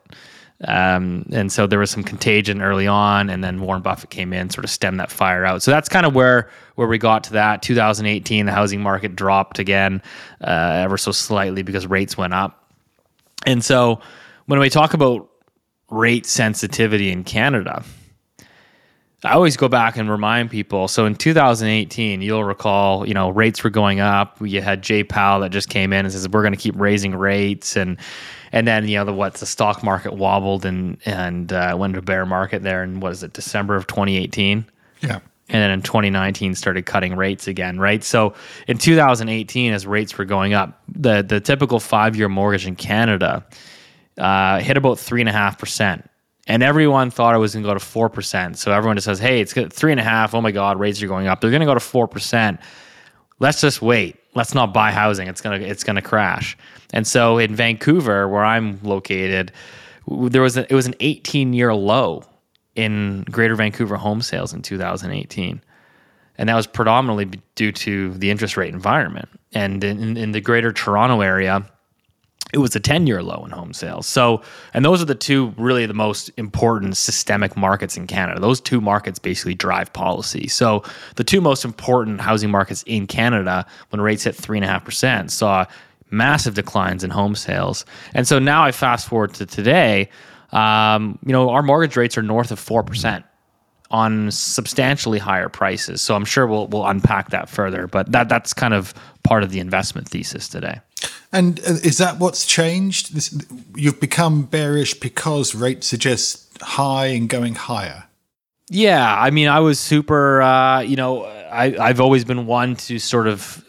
Um, 0.65 1.25
and 1.33 1.51
so 1.51 1.67
there 1.67 1.79
was 1.79 1.91
some 1.91 2.03
contagion 2.03 2.62
early 2.62 2.88
on, 2.88 3.29
and 3.29 3.43
then 3.43 3.62
Warren 3.62 3.81
Buffett 3.81 4.10
came 4.12 4.31
in, 4.31 4.50
sort 4.50 4.63
of 4.63 4.69
stemmed 4.69 5.00
that 5.00 5.12
fire 5.12 5.43
out. 5.43 5.62
So 5.62 5.72
that's 5.72 5.89
kind 5.89 6.05
of 6.05 6.15
where 6.15 6.50
where 6.75 6.88
we 6.88 6.98
got 6.98 7.24
to 7.25 7.33
that. 7.33 7.62
2018, 7.62 8.45
the 8.45 8.51
housing 8.51 8.81
market 8.81 9.15
dropped 9.15 9.60
again, 9.60 10.01
uh, 10.41 10.81
ever 10.83 10.98
so 10.98 11.12
slightly 11.12 11.63
because 11.63 11.86
rates 11.88 12.17
went 12.17 12.33
up. 12.33 12.72
And 13.45 13.63
so 13.63 14.00
when 14.45 14.60
we 14.60 14.69
talk 14.69 14.93
about 14.93 15.29
rate 15.89 16.25
sensitivity 16.25 17.12
in 17.12 17.24
Canada, 17.25 17.83
I 19.25 19.34
always 19.34 19.56
go 19.56 19.70
back 19.70 19.96
and 19.96 20.10
remind 20.10 20.51
people. 20.51 20.88
So 20.88 21.06
in 21.06 21.15
2018, 21.15 22.22
you'll 22.22 22.44
recall, 22.44 23.08
you 23.08 23.13
know, 23.13 23.30
rates 23.30 23.63
were 23.63 23.70
going 23.70 24.00
up. 24.00 24.38
You 24.42 24.62
had 24.62 24.82
Jay 24.82 25.03
Powell 25.03 25.39
that 25.42 25.51
just 25.51 25.70
came 25.70 25.94
in 25.94 26.06
and 26.06 26.12
says 26.12 26.27
we're 26.27 26.42
going 26.42 26.53
to 26.53 26.60
keep 26.60 26.75
raising 26.77 27.15
rates, 27.15 27.77
and 27.77 27.98
and 28.51 28.68
then 28.68 28.88
you 28.88 28.98
know 28.98 29.06
the 29.06 29.13
what 29.13 29.36
the 29.36 29.46
stock 29.46 29.84
market 29.84 30.13
wobbled 30.13 30.65
and 30.65 30.98
and 31.06 31.53
uh, 31.53 31.75
went 31.77 31.94
to 31.94 32.01
bear 32.01 32.25
market 32.25 32.63
there. 32.63 32.84
And 32.84 33.01
what 33.01 33.13
is 33.13 33.24
it, 33.24 33.34
December 33.34 33.75
of 33.75 33.88
2018? 33.88 34.65
Yeah. 35.01 35.20
And 35.50 35.62
then 35.62 35.72
in 35.72 35.82
2019 35.82 36.56
started 36.56 36.86
cutting 36.86 37.15
rates 37.15 37.48
again, 37.48 37.77
right? 37.77 38.03
So 38.03 38.34
in 38.68 38.77
2018, 38.77 39.74
as 39.74 39.86
rates 39.86 40.18
were 40.18 40.25
going 40.25 40.53
up, 40.53 40.82
the 40.88 41.22
the 41.22 41.39
typical 41.39 41.80
five 41.80 42.15
year 42.15 42.30
mortgage 42.30 42.68
in 42.68 42.75
Canada 42.75 43.46
uh, 44.18 44.60
hit 44.60 44.77
about 44.77 45.00
three 45.00 45.22
and 45.22 45.30
a 45.30 45.34
half 45.34 45.58
percent 45.58 46.10
and 46.47 46.62
everyone 46.62 47.09
thought 47.09 47.35
it 47.35 47.39
was 47.39 47.53
going 47.53 47.63
to 47.63 47.69
go 47.69 47.73
to 47.73 47.79
four 47.79 48.09
percent. 48.09 48.57
So 48.57 48.71
everyone 48.71 48.97
just 48.97 49.05
says, 49.05 49.19
"Hey, 49.19 49.41
it's 49.41 49.53
three 49.53 49.91
and 49.91 50.00
a 50.00 50.03
half. 50.03 50.33
Oh 50.33 50.41
my 50.41 50.51
God, 50.51 50.79
rates 50.79 51.01
are 51.01 51.07
going 51.07 51.27
up. 51.27 51.41
They're 51.41 51.51
going 51.51 51.62
to 51.62 51.65
go 51.65 51.73
to 51.73 51.79
four 51.79 52.07
percent. 52.07 52.59
Let's 53.39 53.62
just 53.62 53.81
wait. 53.81 54.17
Let's 54.35 54.53
not 54.53 54.73
buy 54.73 54.91
housing. 54.91 55.27
It's 55.27 55.41
gonna 55.41 55.57
it's 55.57 55.83
gonna 55.83 56.01
crash." 56.01 56.57
And 56.93 57.07
so 57.07 57.38
in 57.38 57.55
Vancouver, 57.55 58.27
where 58.27 58.45
I'm 58.45 58.79
located, 58.83 59.51
there 60.07 60.41
was 60.41 60.57
a, 60.57 60.71
it 60.71 60.75
was 60.75 60.85
an 60.85 60.95
18 61.00 61.53
year 61.53 61.73
low 61.73 62.23
in 62.75 63.23
Greater 63.31 63.55
Vancouver 63.55 63.97
home 63.97 64.21
sales 64.21 64.53
in 64.53 64.62
2018. 64.62 65.62
And 66.38 66.50
that 66.50 66.55
was 66.55 66.67
predominantly 66.67 67.39
due 67.55 67.71
to 67.71 68.13
the 68.13 68.31
interest 68.31 68.57
rate 68.57 68.73
environment. 68.73 69.29
And 69.53 69.83
in, 69.83 70.17
in 70.17 70.31
the 70.31 70.41
Greater 70.41 70.71
Toronto 70.71 71.21
area, 71.21 71.65
it 72.51 72.59
was 72.59 72.75
a 72.75 72.79
10 72.79 73.07
year 73.07 73.23
low 73.23 73.43
in 73.45 73.51
home 73.51 73.73
sales. 73.73 74.05
So, 74.05 74.41
and 74.73 74.83
those 74.83 75.01
are 75.01 75.05
the 75.05 75.15
two 75.15 75.53
really 75.57 75.85
the 75.85 75.93
most 75.93 76.29
important 76.38 76.97
systemic 76.97 77.57
markets 77.57 77.97
in 77.97 78.05
Canada. 78.05 78.39
Those 78.39 78.62
two 78.62 78.81
markets 78.81 79.17
basically 79.17 79.55
drive 79.55 79.91
policy. 79.93 80.47
So, 80.47 80.83
the 81.15 81.23
two 81.23 81.41
most 81.41 81.65
important 81.65 82.21
housing 82.21 82.51
markets 82.51 82.83
in 82.83 83.07
Canada, 83.07 83.65
when 83.89 84.01
rates 84.01 84.23
hit 84.25 84.35
3.5%, 84.35 85.31
saw 85.31 85.65
massive 86.12 86.53
declines 86.53 87.03
in 87.03 87.09
home 87.09 87.35
sales. 87.35 87.85
And 88.13 88.27
so 88.27 88.39
now 88.39 88.63
I 88.63 88.71
fast 88.71 89.07
forward 89.07 89.33
to 89.35 89.45
today, 89.45 90.09
um, 90.51 91.17
you 91.25 91.33
know, 91.33 91.50
our 91.50 91.63
mortgage 91.63 91.97
rates 91.97 92.17
are 92.17 92.21
north 92.21 92.51
of 92.51 92.59
4% 92.59 93.23
on 93.89 94.31
substantially 94.31 95.19
higher 95.19 95.50
prices. 95.50 96.01
So 96.01 96.15
I'm 96.15 96.25
sure 96.25 96.47
we'll 96.47 96.67
we'll 96.67 96.85
unpack 96.85 97.29
that 97.29 97.50
further, 97.50 97.88
but 97.88 98.12
that 98.12 98.29
that's 98.29 98.53
kind 98.53 98.73
of 98.73 98.93
part 99.23 99.43
of 99.43 99.51
the 99.51 99.59
investment 99.59 100.09
thesis 100.09 100.47
today. 100.47 100.79
And 101.31 101.60
uh, 101.62 101.79
is 101.83 101.98
that 101.98 102.19
what's 102.19 102.45
changed? 102.45 103.15
This, 103.15 103.38
you've 103.75 104.00
become 104.00 104.43
bearish 104.43 104.93
because 105.00 105.55
rates 105.55 105.93
are 105.93 105.98
just 105.98 106.62
high 106.62 107.07
and 107.07 107.27
going 107.27 107.55
higher. 107.55 108.05
Yeah, 108.69 109.15
I 109.19 109.29
mean, 109.29 109.50
I 109.50 109.60
was 109.60 109.79
super. 109.79 110.41
Uh, 110.41 110.81
you 110.81 110.95
know, 110.95 111.25
I 111.25 111.75
I've 111.77 112.00
always 112.00 112.25
been 112.25 112.45
one 112.45 112.75
to 112.77 112.98
sort 113.00 113.27
of 113.27 113.63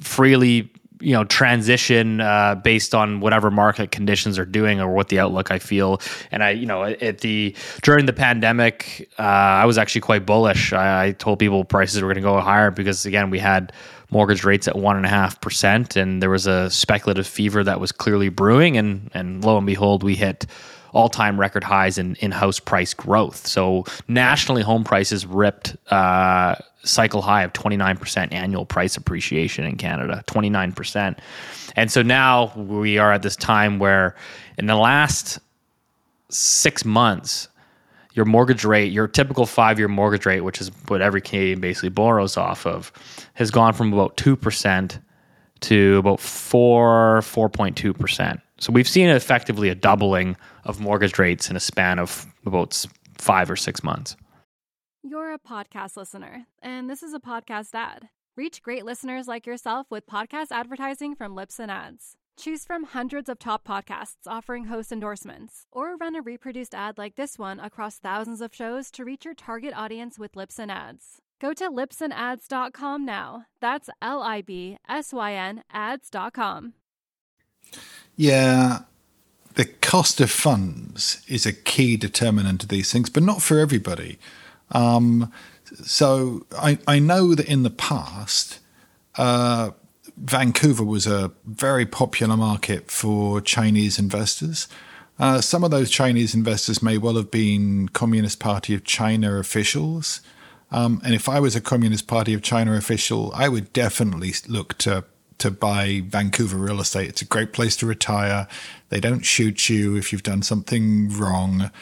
freely 0.00 0.70
you 1.00 1.12
know 1.12 1.24
transition 1.24 2.20
uh, 2.20 2.54
based 2.54 2.94
on 2.94 3.20
whatever 3.20 3.50
market 3.50 3.90
conditions 3.90 4.38
are 4.38 4.46
doing 4.46 4.80
or 4.80 4.92
what 4.92 5.08
the 5.08 5.18
outlook 5.18 5.50
I 5.50 5.58
feel. 5.58 6.00
And 6.30 6.42
I, 6.42 6.50
you 6.50 6.66
know, 6.66 6.84
at 6.84 7.18
the 7.18 7.54
during 7.82 8.06
the 8.06 8.12
pandemic, 8.12 9.10
uh, 9.18 9.22
I 9.22 9.66
was 9.66 9.76
actually 9.76 10.00
quite 10.00 10.24
bullish. 10.24 10.72
I, 10.72 11.06
I 11.06 11.12
told 11.12 11.38
people 11.38 11.64
prices 11.64 12.00
were 12.00 12.08
going 12.08 12.16
to 12.16 12.22
go 12.22 12.40
higher 12.40 12.70
because 12.70 13.04
again, 13.06 13.30
we 13.30 13.38
had 13.38 13.72
mortgage 14.14 14.44
rates 14.44 14.68
at 14.68 14.76
one 14.76 14.96
and 14.96 15.04
a 15.04 15.08
half 15.08 15.40
percent, 15.40 15.96
and 15.96 16.22
there 16.22 16.30
was 16.30 16.46
a 16.46 16.70
speculative 16.70 17.26
fever 17.26 17.64
that 17.64 17.80
was 17.80 17.92
clearly 17.92 18.28
brewing. 18.28 18.76
And 18.76 19.10
and 19.12 19.44
lo 19.44 19.58
and 19.58 19.66
behold, 19.66 20.02
we 20.02 20.14
hit 20.14 20.46
all 20.92 21.08
time 21.08 21.38
record 21.38 21.64
highs 21.64 21.98
in 21.98 22.14
in 22.16 22.30
house 22.30 22.60
price 22.60 22.94
growth. 22.94 23.46
So 23.46 23.84
nationally, 24.08 24.62
home 24.62 24.84
prices 24.84 25.26
ripped. 25.26 25.76
Uh, 25.90 26.54
cycle 26.84 27.22
high 27.22 27.42
of 27.42 27.52
29% 27.54 28.32
annual 28.32 28.66
price 28.66 28.96
appreciation 28.96 29.64
in 29.64 29.76
Canada, 29.76 30.22
29%. 30.26 31.18
And 31.76 31.90
so 31.90 32.02
now 32.02 32.52
we 32.56 32.98
are 32.98 33.10
at 33.10 33.22
this 33.22 33.36
time 33.36 33.78
where 33.78 34.14
in 34.58 34.66
the 34.66 34.76
last 34.76 35.38
six 36.28 36.84
months, 36.84 37.48
your 38.14 38.24
mortgage 38.24 38.64
rate, 38.64 38.92
your 38.92 39.06
typical 39.06 39.44
five 39.44 39.78
year 39.78 39.88
mortgage 39.88 40.24
rate, 40.24 40.40
which 40.40 40.60
is 40.60 40.70
what 40.88 41.02
every 41.02 41.20
Canadian 41.20 41.60
basically 41.60 41.90
borrows 41.90 42.36
off 42.36 42.64
of, 42.66 42.92
has 43.34 43.50
gone 43.50 43.74
from 43.74 43.92
about 43.92 44.16
2% 44.16 45.00
to 45.60 45.96
about 45.98 46.20
4, 46.20 47.20
4.2%. 47.20 48.40
So 48.58 48.72
we've 48.72 48.88
seen 48.88 49.08
effectively 49.08 49.68
a 49.68 49.74
doubling 49.74 50.36
of 50.64 50.80
mortgage 50.80 51.18
rates 51.18 51.50
in 51.50 51.56
a 51.56 51.60
span 51.60 51.98
of 51.98 52.26
about 52.46 52.86
five 53.18 53.50
or 53.50 53.56
six 53.56 53.82
months. 53.82 54.16
You're 55.02 55.34
a 55.34 55.38
podcast 55.38 55.96
listener, 55.96 56.46
and 56.62 56.88
this 56.88 57.02
is 57.02 57.12
a 57.12 57.20
podcast 57.20 57.74
ad. 57.74 58.08
Reach 58.36 58.62
great 58.62 58.84
listeners 58.84 59.28
like 59.28 59.46
yourself 59.46 59.86
with 59.90 60.06
podcast 60.06 60.46
advertising 60.50 61.14
from 61.14 61.36
Libsyn 61.36 61.68
Ads. 61.68 62.16
Choose 62.36 62.64
from 62.64 62.84
hundreds 62.84 63.28
of 63.28 63.38
top 63.38 63.66
podcasts 63.66 64.26
offering 64.26 64.64
host 64.64 64.90
endorsements, 64.90 65.66
or 65.70 65.96
run 65.96 66.16
a 66.16 66.22
reproduced 66.22 66.74
ad 66.74 66.98
like 66.98 67.14
this 67.14 67.38
one 67.38 67.60
across 67.60 67.98
thousands 67.98 68.40
of 68.40 68.54
shows 68.54 68.90
to 68.92 69.04
reach 69.04 69.24
your 69.24 69.34
target 69.34 69.72
audience 69.74 70.18
with 70.18 70.32
Libsyn 70.32 70.70
Ads. 70.70 71.20
Go 71.40 71.52
to 71.52 71.70
libsynads.com 71.70 73.04
now. 73.04 73.46
That's 73.60 73.88
L 74.02 74.22
I 74.22 74.42
B 74.42 74.78
S 74.88 75.12
Y 75.12 75.32
N 75.32 75.62
ads.com. 75.72 76.74
Yeah, 78.16 78.80
the 79.54 79.64
cost 79.66 80.20
of 80.20 80.30
funds 80.30 81.24
is 81.28 81.46
a 81.46 81.52
key 81.52 81.96
determinant 81.96 82.64
of 82.64 82.68
these 82.68 82.92
things, 82.92 83.10
but 83.10 83.22
not 83.22 83.42
for 83.42 83.58
everybody. 83.58 84.18
Um, 84.72 85.32
so 85.84 86.46
I, 86.56 86.78
I 86.86 86.98
know 86.98 87.34
that 87.34 87.46
in 87.46 87.62
the 87.62 87.70
past, 87.70 88.60
uh, 89.16 89.70
Vancouver 90.16 90.84
was 90.84 91.06
a 91.06 91.32
very 91.44 91.86
popular 91.86 92.36
market 92.36 92.90
for 92.90 93.40
Chinese 93.40 93.98
investors. 93.98 94.68
Uh, 95.18 95.40
some 95.40 95.62
of 95.62 95.70
those 95.70 95.90
Chinese 95.90 96.34
investors 96.34 96.82
may 96.82 96.98
well 96.98 97.16
have 97.16 97.30
been 97.30 97.88
Communist 97.88 98.40
Party 98.40 98.74
of 98.74 98.84
China 98.84 99.36
officials. 99.36 100.20
Um, 100.70 101.00
and 101.04 101.14
if 101.14 101.28
I 101.28 101.38
was 101.40 101.54
a 101.54 101.60
Communist 101.60 102.06
Party 102.06 102.34
of 102.34 102.42
China 102.42 102.74
official, 102.74 103.32
I 103.34 103.48
would 103.48 103.72
definitely 103.72 104.32
look 104.48 104.76
to 104.78 105.04
to 105.38 105.50
buy 105.50 106.00
Vancouver 106.06 106.56
real 106.56 106.80
estate. 106.80 107.08
It's 107.08 107.22
a 107.22 107.24
great 107.24 107.52
place 107.52 107.74
to 107.76 107.86
retire. 107.86 108.46
They 108.88 109.00
don't 109.00 109.24
shoot 109.26 109.68
you 109.68 109.96
if 109.96 110.12
you've 110.12 110.22
done 110.22 110.42
something 110.42 111.10
wrong, 111.10 111.72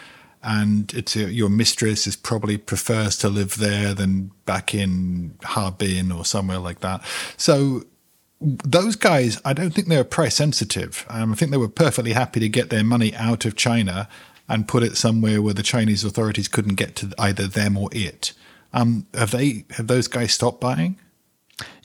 and 0.43 0.93
it's 0.95 1.15
a, 1.17 1.31
your 1.31 1.51
mistress 1.51 2.07
is 2.07 2.17
probably 2.17 2.57
prefers 2.57 3.17
to 3.19 3.29
live 3.29 3.57
there 3.59 3.93
than 3.93 4.31
back 4.47 4.75
in 4.75 5.37
Harbin 5.45 6.11
or 6.11 6.25
somewhere 6.25 6.59
like 6.59 6.81
that. 6.81 7.05
So 7.37 7.85
those 8.43 8.97
guys, 8.97 9.41
I 9.45 9.53
don't 9.53 9.71
think 9.71 9.89
they 9.89 9.97
were 9.97 10.05
price 10.05 10.37
sensitive. 10.37 11.07
Um, 11.09 11.33
I 11.33 11.35
think 11.37 11.51
they 11.51 11.57
were 11.57 11.69
perfectly 11.69 12.13
happy 12.13 12.41
to 12.41 12.49
get 12.49 12.71
their 12.71 12.85
money 12.85 13.15
out 13.15 13.45
of 13.45 13.57
China 13.57 14.09
and 14.49 14.67
put 14.67 14.83
it 14.83 14.97
somewhere 14.97 15.41
where 15.41 15.55
the 15.55 15.63
Chinese 15.63 16.05
authorities 16.05 16.49
couldn't 16.49 16.75
get 16.75 16.97
to 16.97 17.13
either 17.19 17.47
them 17.47 17.77
or 17.79 17.89
it. 17.93 18.33
Um, 18.73 19.07
have 19.15 19.31
they? 19.31 19.65
Have 19.71 19.87
those 19.87 20.09
guys 20.09 20.33
stopped 20.33 20.61
buying? 20.61 20.99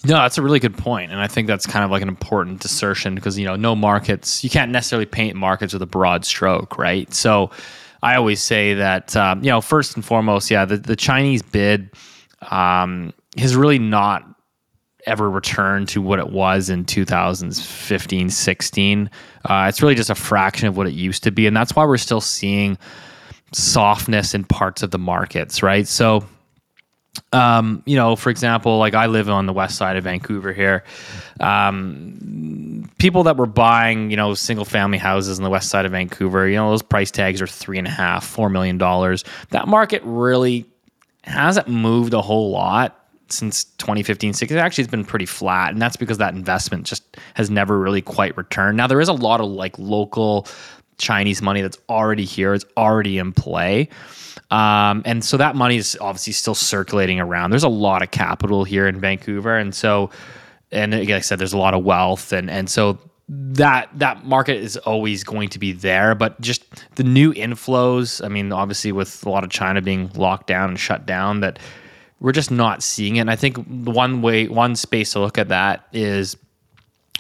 No, 0.06 0.16
that's 0.16 0.38
a 0.38 0.42
really 0.42 0.60
good 0.60 0.78
point, 0.78 1.12
and 1.12 1.20
I 1.20 1.28
think 1.28 1.48
that's 1.48 1.66
kind 1.66 1.84
of 1.84 1.92
like 1.92 2.02
an 2.02 2.08
important 2.08 2.64
assertion 2.64 3.16
because 3.16 3.38
you 3.38 3.46
know, 3.46 3.56
no 3.56 3.76
markets. 3.76 4.44
You 4.44 4.50
can't 4.50 4.72
necessarily 4.72 5.06
paint 5.06 5.36
markets 5.36 5.74
with 5.74 5.82
a 5.82 5.88
broad 5.88 6.26
stroke, 6.26 6.78
right? 6.78 7.14
So, 7.14 7.52
I 8.02 8.16
always 8.16 8.42
say 8.42 8.74
that 8.76 9.16
um, 9.16 9.44
you 9.44 9.50
know, 9.50 9.60
first 9.62 9.96
and 9.96 10.04
foremost, 10.06 10.50
yeah, 10.50 10.66
the 10.66 10.78
the 10.78 10.96
Chinese 10.96 11.42
bid 11.42 11.92
um, 12.50 13.14
has 13.38 13.56
really 13.56 13.80
not 13.80 14.37
ever 15.08 15.30
return 15.30 15.86
to 15.86 16.02
what 16.02 16.20
it 16.20 16.30
was 16.30 16.70
in 16.70 16.86
2015 16.86 18.30
16 18.30 19.10
uh, 19.46 19.66
it's 19.70 19.82
really 19.82 19.96
just 19.96 20.10
a 20.10 20.16
fraction 20.16 20.68
of 20.68 20.78
what 20.78 20.88
it 20.88 20.94
used 20.94 21.24
to 21.24 21.32
be 21.32 21.48
and 21.48 21.56
that's 21.56 21.76
why 21.76 21.86
we're 21.86 21.98
still 21.98 22.22
seeing 22.22 22.78
softness 23.54 24.34
in 24.34 24.44
parts 24.44 24.84
of 24.84 24.92
the 24.92 25.00
markets 25.00 25.64
right 25.64 25.88
so 25.88 26.24
um, 27.34 27.84
you 27.86 27.96
know, 27.96 28.16
for 28.16 28.30
example, 28.30 28.78
like 28.78 28.94
I 28.94 29.08
live 29.08 29.30
on 29.30 29.46
the 29.46 29.54
west 29.54 29.78
side 29.78 29.98
of 29.98 30.04
Vancouver 30.04 30.54
here. 30.54 30.84
Um, 31.40 32.90
people 32.98 33.24
that 33.24 33.38
were 33.38 33.46
buying, 33.46 34.12
you 34.12 34.18
know, 34.18 34.34
single 34.34 34.66
family 34.66 34.98
houses 34.98 35.40
on 35.40 35.44
the 35.44 35.50
west 35.50 35.70
side 35.70 35.86
of 35.86 35.92
Vancouver, 35.92 36.48
you 36.48 36.56
know, 36.56 36.70
those 36.70 36.82
price 36.82 37.12
tags 37.12 37.42
are 37.42 37.48
three 37.48 37.78
and 37.78 37.88
a 37.88 37.92
half, 37.92 38.26
four 38.26 38.50
million 38.50 38.78
dollars. 38.78 39.24
That 39.50 39.68
market 39.68 40.02
really 40.06 40.66
hasn't 41.24 41.68
moved 41.68 42.14
a 42.14 42.22
whole 42.22 42.52
lot 42.52 43.07
since 43.30 43.66
2015 43.66 44.34
16 44.34 44.58
actually 44.58 44.84
it's 44.84 44.92
been 44.92 45.06
pretty 45.06 45.26
flat 45.26 45.72
and 45.72 45.82
that's 45.82 45.96
because 45.96 46.18
that 46.18 46.34
investment 46.34 46.86
just 46.86 47.18
has 47.34 47.50
never 47.50 47.80
really 47.80 48.02
quite 48.02 48.36
returned. 48.38 48.78
Now 48.78 48.88
there 48.88 49.02
is 49.02 49.10
a 49.10 49.14
lot 49.14 49.42
of 49.42 49.48
like 49.48 49.78
local 49.78 50.48
chinese 50.98 51.44
money 51.44 51.62
that's 51.62 51.78
already 51.90 52.26
here 52.26 52.56
it's 52.56 52.66
already 52.76 53.20
in 53.20 53.32
play 53.32 53.88
um, 54.50 55.04
and 55.06 55.24
so 55.24 55.38
that 55.38 55.56
money 55.56 55.78
is 55.78 55.98
obviously 56.00 56.34
still 56.34 56.56
circulating 56.56 57.20
around. 57.20 57.50
There's 57.50 57.64
a 57.64 57.70
lot 57.70 58.02
of 58.02 58.12
capital 58.12 58.64
here 58.64 58.88
in 58.88 59.00
vancouver 59.00 59.58
and 59.58 59.76
so 59.76 60.10
and 60.72 60.94
like 60.94 61.10
i 61.10 61.20
said 61.20 61.40
there's 61.40 61.54
a 61.54 61.58
lot 61.58 61.74
of 61.74 61.84
wealth 61.84 62.34
and 62.34 62.50
and 62.50 62.70
so 62.70 62.98
that 63.30 63.90
that 63.94 64.26
market 64.26 64.58
is 64.58 64.78
always 64.78 65.24
going 65.24 65.50
to 65.50 65.60
be 65.60 65.72
there 65.72 66.16
but 66.16 66.40
just 66.42 66.64
the 66.96 67.04
new 67.04 67.34
inflows 67.34 68.24
i 68.24 68.28
mean 68.28 68.52
obviously 68.52 68.92
with 68.92 69.26
a 69.26 69.30
lot 69.30 69.44
of 69.44 69.50
china 69.50 69.82
being 69.82 70.10
locked 70.16 70.48
down 70.48 70.70
and 70.70 70.80
shut 70.80 71.06
down 71.06 71.40
that 71.40 71.60
we're 72.20 72.32
just 72.32 72.52
not 72.52 72.82
seeing 72.82 73.18
it. 73.18 73.22
And 73.22 73.32
I 73.32 73.36
think 73.36 73.58
one 73.68 74.22
way, 74.22 74.48
one 74.48 74.76
space 74.76 75.14
to 75.14 75.20
look 75.20 75.38
at 75.38 75.50
that 75.50 75.88
is 75.94 76.36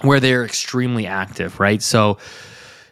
where 0.01 0.19
they're 0.19 0.45
extremely 0.45 1.07
active, 1.07 1.59
right? 1.59 1.81
So 1.81 2.17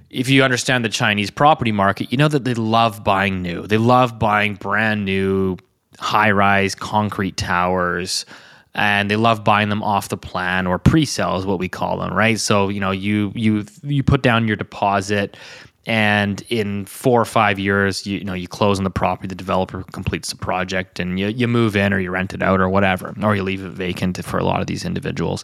if 0.10 0.30
you 0.30 0.44
understand 0.44 0.86
the 0.86 0.90
Chinese 0.90 1.30
property 1.30 1.72
market, 1.72 2.12
you 2.12 2.18
know 2.18 2.28
that 2.28 2.44
they 2.44 2.54
love 2.54 3.04
buying 3.04 3.42
new. 3.42 3.68
They 3.68 3.78
love 3.78 4.18
buying 4.20 4.56
brand 4.56 5.06
new 5.06 5.58
high 6.00 6.32
rise 6.32 6.76
concrete 6.76 7.38
towers 7.38 8.26
and 8.74 9.10
they 9.10 9.16
love 9.16 9.44
buying 9.44 9.70
them 9.70 9.82
off 9.82 10.10
the 10.10 10.18
plan 10.18 10.68
or 10.68 10.78
pre-sale 10.78 11.38
is 11.38 11.46
what 11.46 11.60
we 11.60 11.70
call 11.70 11.98
them, 11.98 12.14
right? 12.14 12.40
So, 12.40 12.70
you 12.70 12.80
know, 12.80 12.92
you 12.92 13.32
you 13.34 13.66
you 13.84 14.04
put 14.04 14.22
down 14.22 14.48
your 14.48 14.58
deposit 14.58 15.38
and 15.86 16.42
in 16.50 16.86
four 16.86 17.22
or 17.22 17.26
five 17.26 17.60
years 17.60 18.06
you, 18.06 18.20
you, 18.20 18.24
know 18.24 18.34
you 18.34 18.48
close 18.48 18.78
on 18.78 18.84
the 18.84 18.90
property 18.90 19.28
the 19.28 19.36
developer 19.36 19.84
completes 19.92 20.30
the 20.30 20.38
project 20.38 21.00
and 21.00 21.20
you, 21.20 21.28
you 21.28 21.48
move 21.48 21.76
in 21.76 21.94
or 21.94 22.00
you 22.00 22.10
rent 22.12 22.34
it 22.34 22.42
out 22.42 22.60
or 22.60 22.68
whatever 22.68 23.14
or 23.22 23.36
you 23.36 23.44
leave 23.44 23.64
it 23.64 23.70
vacant 23.70 24.24
for 24.24 24.38
a 24.38 24.44
lot 24.44 24.62
of 24.62 24.68
these 24.68 24.86
individuals. 24.86 25.44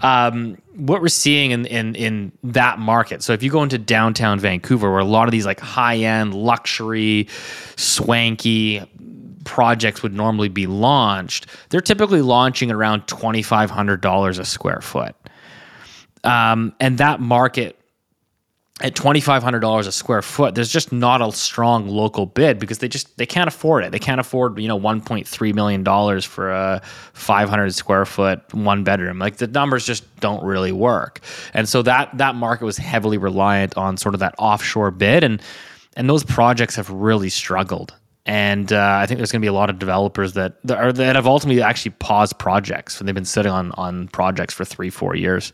Um, 0.00 0.56
what 0.74 1.02
we're 1.02 1.08
seeing 1.08 1.50
in, 1.50 1.66
in 1.66 1.94
in 1.94 2.32
that 2.42 2.78
market 2.78 3.22
so 3.22 3.32
if 3.32 3.42
you 3.42 3.50
go 3.50 3.62
into 3.62 3.78
downtown 3.78 4.38
vancouver 4.40 4.90
where 4.90 5.00
a 5.00 5.04
lot 5.04 5.28
of 5.28 5.32
these 5.32 5.46
like 5.46 5.60
high-end 5.60 6.34
luxury 6.34 7.28
swanky 7.76 8.82
projects 9.44 10.02
would 10.02 10.14
normally 10.14 10.48
be 10.48 10.66
launched 10.66 11.46
they're 11.68 11.80
typically 11.80 12.22
launching 12.22 12.70
around 12.70 13.06
$2500 13.06 14.38
a 14.38 14.44
square 14.44 14.80
foot. 14.80 15.14
Um, 16.24 16.74
and 16.78 16.98
that 16.98 17.20
market 17.20 17.78
at 18.80 18.94
$2500 18.94 19.86
a 19.86 19.92
square 19.92 20.22
foot 20.22 20.54
there's 20.54 20.72
just 20.72 20.92
not 20.92 21.20
a 21.20 21.30
strong 21.32 21.86
local 21.86 22.24
bid 22.24 22.58
because 22.58 22.78
they 22.78 22.88
just 22.88 23.16
they 23.18 23.26
can't 23.26 23.46
afford 23.46 23.84
it. 23.84 23.92
They 23.92 23.98
can't 23.98 24.20
afford 24.20 24.58
you 24.58 24.66
know 24.66 24.78
1.3 24.78 25.54
million 25.54 25.84
dollars 25.84 26.24
for 26.24 26.50
a 26.50 26.80
500 27.12 27.74
square 27.74 28.06
foot 28.06 28.42
one 28.54 28.82
bedroom. 28.82 29.18
Like 29.18 29.36
the 29.36 29.46
numbers 29.46 29.84
just 29.84 30.04
don't 30.20 30.42
really 30.42 30.72
work. 30.72 31.20
And 31.52 31.68
so 31.68 31.82
that 31.82 32.16
that 32.16 32.34
market 32.34 32.64
was 32.64 32.78
heavily 32.78 33.18
reliant 33.18 33.76
on 33.76 33.96
sort 33.98 34.14
of 34.14 34.20
that 34.20 34.34
offshore 34.38 34.90
bid 34.90 35.22
and 35.22 35.42
and 35.94 36.08
those 36.08 36.24
projects 36.24 36.74
have 36.76 36.88
really 36.90 37.28
struggled. 37.28 37.94
And 38.24 38.72
uh, 38.72 38.98
I 39.00 39.06
think 39.06 39.18
there's 39.18 39.32
going 39.32 39.42
to 39.42 39.44
be 39.44 39.48
a 39.48 39.52
lot 39.52 39.68
of 39.68 39.78
developers 39.78 40.32
that 40.32 40.56
that, 40.64 40.78
are, 40.78 40.92
that 40.92 41.16
have 41.16 41.26
ultimately 41.26 41.62
actually 41.62 41.90
paused 41.98 42.38
projects. 42.38 42.96
So 42.96 43.04
they've 43.04 43.14
been 43.14 43.26
sitting 43.26 43.52
on 43.52 43.72
on 43.72 44.08
projects 44.08 44.54
for 44.54 44.64
three, 44.64 44.90
four 44.90 45.14
years 45.14 45.52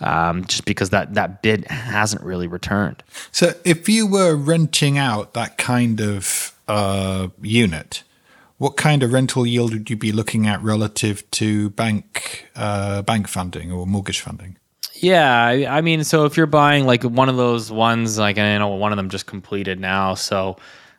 um, 0.00 0.44
just 0.44 0.64
because 0.64 0.90
that 0.90 1.14
that 1.14 1.42
bid 1.42 1.66
hasn't 1.66 2.22
really 2.22 2.46
returned. 2.46 3.02
So, 3.32 3.54
if 3.64 3.88
you 3.88 4.06
were 4.06 4.34
renting 4.34 4.98
out 4.98 5.34
that 5.34 5.58
kind 5.58 6.00
of 6.00 6.54
uh, 6.68 7.28
unit, 7.40 8.02
what 8.58 8.76
kind 8.76 9.02
of 9.02 9.12
rental 9.12 9.46
yield 9.46 9.72
would 9.72 9.90
you 9.90 9.96
be 9.96 10.12
looking 10.12 10.46
at 10.46 10.62
relative 10.62 11.28
to 11.32 11.70
bank 11.70 12.48
uh, 12.56 13.02
bank 13.02 13.28
funding 13.28 13.72
or 13.72 13.86
mortgage 13.86 14.20
funding? 14.20 14.56
Yeah, 14.94 15.66
I 15.70 15.80
mean, 15.80 16.04
so 16.04 16.26
if 16.26 16.36
you're 16.36 16.46
buying 16.46 16.84
like 16.84 17.02
one 17.02 17.30
of 17.30 17.36
those 17.36 17.72
ones, 17.72 18.18
like 18.18 18.36
I 18.36 18.58
know 18.58 18.68
one 18.68 18.92
of 18.92 18.96
them 18.96 19.08
just 19.08 19.26
completed 19.26 19.80
now, 19.80 20.14
so 20.14 20.56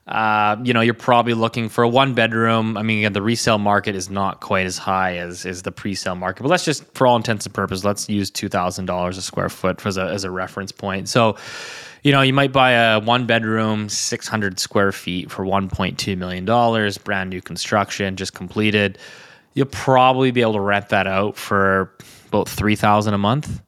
uh, 0.07 0.57
you 0.63 0.73
know, 0.73 0.81
you're 0.81 0.93
probably 0.93 1.33
looking 1.33 1.69
for 1.69 1.83
a 1.83 1.87
one 1.89 2.13
bedroom. 2.13 2.75
I 2.75 2.83
mean, 2.83 2.99
again, 2.99 3.13
the 3.13 3.21
resale 3.21 3.59
market 3.59 3.95
is 3.95 4.09
not 4.09 4.41
quite 4.41 4.65
as 4.65 4.77
high 4.77 5.17
as 5.17 5.45
is 5.45 5.61
the 5.61 5.71
pre-sale 5.71 6.15
market, 6.15 6.43
but 6.43 6.49
let's 6.49 6.65
just, 6.65 6.83
for 6.95 7.07
all 7.07 7.15
intents 7.15 7.45
and 7.45 7.53
purposes, 7.53 7.85
let's 7.85 8.09
use 8.09 8.31
two 8.31 8.49
thousand 8.49 8.87
dollars 8.87 9.17
a 9.17 9.21
square 9.21 9.49
foot 9.49 9.85
as 9.85 9.97
a 9.97 10.03
as 10.03 10.23
a 10.23 10.31
reference 10.31 10.71
point. 10.71 11.07
So, 11.07 11.37
you 12.03 12.11
know, 12.11 12.21
you 12.21 12.33
might 12.33 12.51
buy 12.51 12.71
a 12.71 12.99
one 12.99 13.25
bedroom, 13.27 13.89
six 13.89 14.27
hundred 14.27 14.59
square 14.59 14.91
feet 14.91 15.29
for 15.29 15.45
one 15.45 15.69
point 15.69 15.99
two 15.99 16.15
million 16.15 16.45
dollars, 16.45 16.97
brand 16.97 17.29
new 17.29 17.41
construction, 17.41 18.15
just 18.15 18.33
completed. 18.33 18.97
You'll 19.53 19.67
probably 19.67 20.31
be 20.31 20.41
able 20.41 20.53
to 20.53 20.61
rent 20.61 20.89
that 20.89 21.07
out 21.07 21.37
for 21.37 21.93
about 22.27 22.49
three 22.49 22.75
thousand 22.75 23.13
a 23.13 23.19
month. 23.19 23.61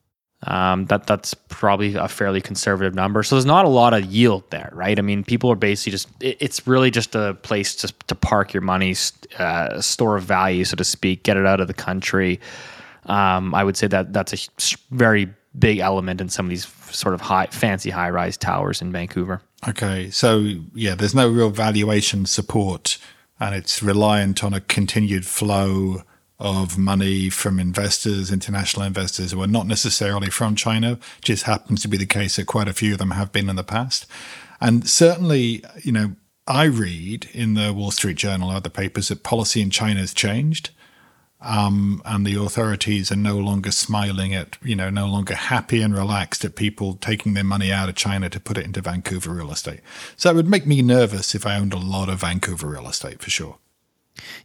Um, 0.46 0.86
that 0.86 1.08
that's 1.08 1.34
probably 1.34 1.96
a 1.96 2.08
fairly 2.08 2.42
conservative 2.42 2.94
number. 2.94 3.24
So 3.24 3.36
there's 3.36 3.46
not 3.46 3.66
a 3.66 3.70
lot 3.70 3.94
of 3.94 4.06
yield 4.06 4.44
there, 4.50 4.70
right? 4.74 4.98
I 5.00 5.02
mean, 5.02 5.24
people 5.24 5.52
are 5.52 5.56
basically 5.56 5.92
just 5.92 6.10
it, 6.20 6.38
it's 6.40 6.68
really 6.68 6.92
just 6.92 7.16
a 7.16 7.36
place 7.44 7.76
to 7.78 7.94
to 8.08 8.16
park 8.16 8.54
your 8.54 8.62
money, 8.62 8.96
uh, 9.40 9.82
store 9.82 10.18
of 10.18 10.24
value, 10.24 10.66
so 10.66 10.76
to 10.76 10.84
speak, 10.84 11.24
get 11.24 11.38
it 11.38 11.46
out 11.46 11.60
of 11.60 11.68
the 11.68 11.74
country. 11.74 12.40
Um, 13.06 13.54
I 13.54 13.64
would 13.64 13.78
say 13.78 13.88
that 13.88 14.14
that's 14.14 14.34
a 14.34 14.78
very 14.92 15.30
big 15.58 15.80
element 15.80 16.20
in 16.20 16.30
some 16.30 16.46
of 16.46 16.50
these 16.50 16.68
sort 16.92 17.14
of 17.14 17.22
high, 17.22 17.48
fancy 17.48 17.90
high 17.90 18.10
rise 18.10 18.38
towers 18.38 18.82
in 18.82 18.92
Vancouver. 18.92 19.42
Okay, 19.68 20.10
so 20.10 20.46
yeah, 20.74 20.96
there's 20.96 21.16
no 21.16 21.30
real 21.30 21.50
valuation 21.50 22.26
support 22.26 22.98
and 23.40 23.56
it's 23.56 23.84
reliant 23.84 24.44
on 24.44 24.54
a 24.54 24.62
continued 24.62 25.26
flow 25.26 26.04
of 26.44 26.78
money 26.78 27.30
from 27.30 27.60
investors, 27.60 28.32
international 28.32 28.86
investors 28.86 29.32
who 29.32 29.42
are 29.42 29.48
not 29.48 29.66
necessarily 29.66 30.30
from 30.30 30.56
China. 30.56 31.00
Just 31.22 31.44
happens 31.44 31.82
to 31.82 31.88
be 31.88 31.98
the 31.98 32.06
case 32.06 32.36
that 32.36 32.46
quite 32.46 32.68
a 32.68 32.74
few 32.74 32.94
of 32.94 33.00
them 33.00 33.12
have 33.12 33.32
been 33.32 33.50
in 33.50 33.56
the 33.56 33.64
past. 33.64 34.06
And 34.62 34.88
certainly, 34.88 35.64
you 35.82 35.92
know, 35.92 36.16
I 36.46 36.66
read 36.66 37.30
in 37.32 37.54
the 37.54 37.74
Wall 37.74 37.92
Street 37.92 38.18
Journal 38.18 38.52
or 38.52 38.56
other 38.56 38.70
papers 38.70 39.08
that 39.08 39.24
policy 39.24 39.62
in 39.62 39.70
China 39.70 40.02
has 40.02 40.14
changed. 40.14 40.72
Um, 41.40 42.02
and 42.06 42.26
the 42.26 42.42
authorities 42.42 43.12
are 43.12 43.18
no 43.18 43.38
longer 43.38 43.72
smiling 43.72 44.34
at, 44.34 44.58
you 44.64 44.78
know, 44.78 44.90
no 44.90 45.08
longer 45.08 45.36
happy 45.36 45.82
and 45.82 45.94
relaxed 45.94 46.46
at 46.46 46.56
people 46.56 46.94
taking 46.96 47.34
their 47.34 47.44
money 47.44 47.70
out 47.70 47.90
of 47.90 47.96
China 47.96 48.30
to 48.30 48.40
put 48.40 48.58
it 48.58 48.66
into 48.66 48.80
Vancouver 48.80 49.34
real 49.34 49.52
estate. 49.52 49.82
So 50.16 50.30
it 50.30 50.36
would 50.36 50.48
make 50.48 50.66
me 50.66 50.82
nervous 50.82 51.36
if 51.36 51.46
I 51.46 51.58
owned 51.58 51.74
a 51.74 51.78
lot 51.78 52.08
of 52.08 52.22
Vancouver 52.22 52.68
real 52.68 52.88
estate 52.88 53.22
for 53.22 53.30
sure. 53.30 53.58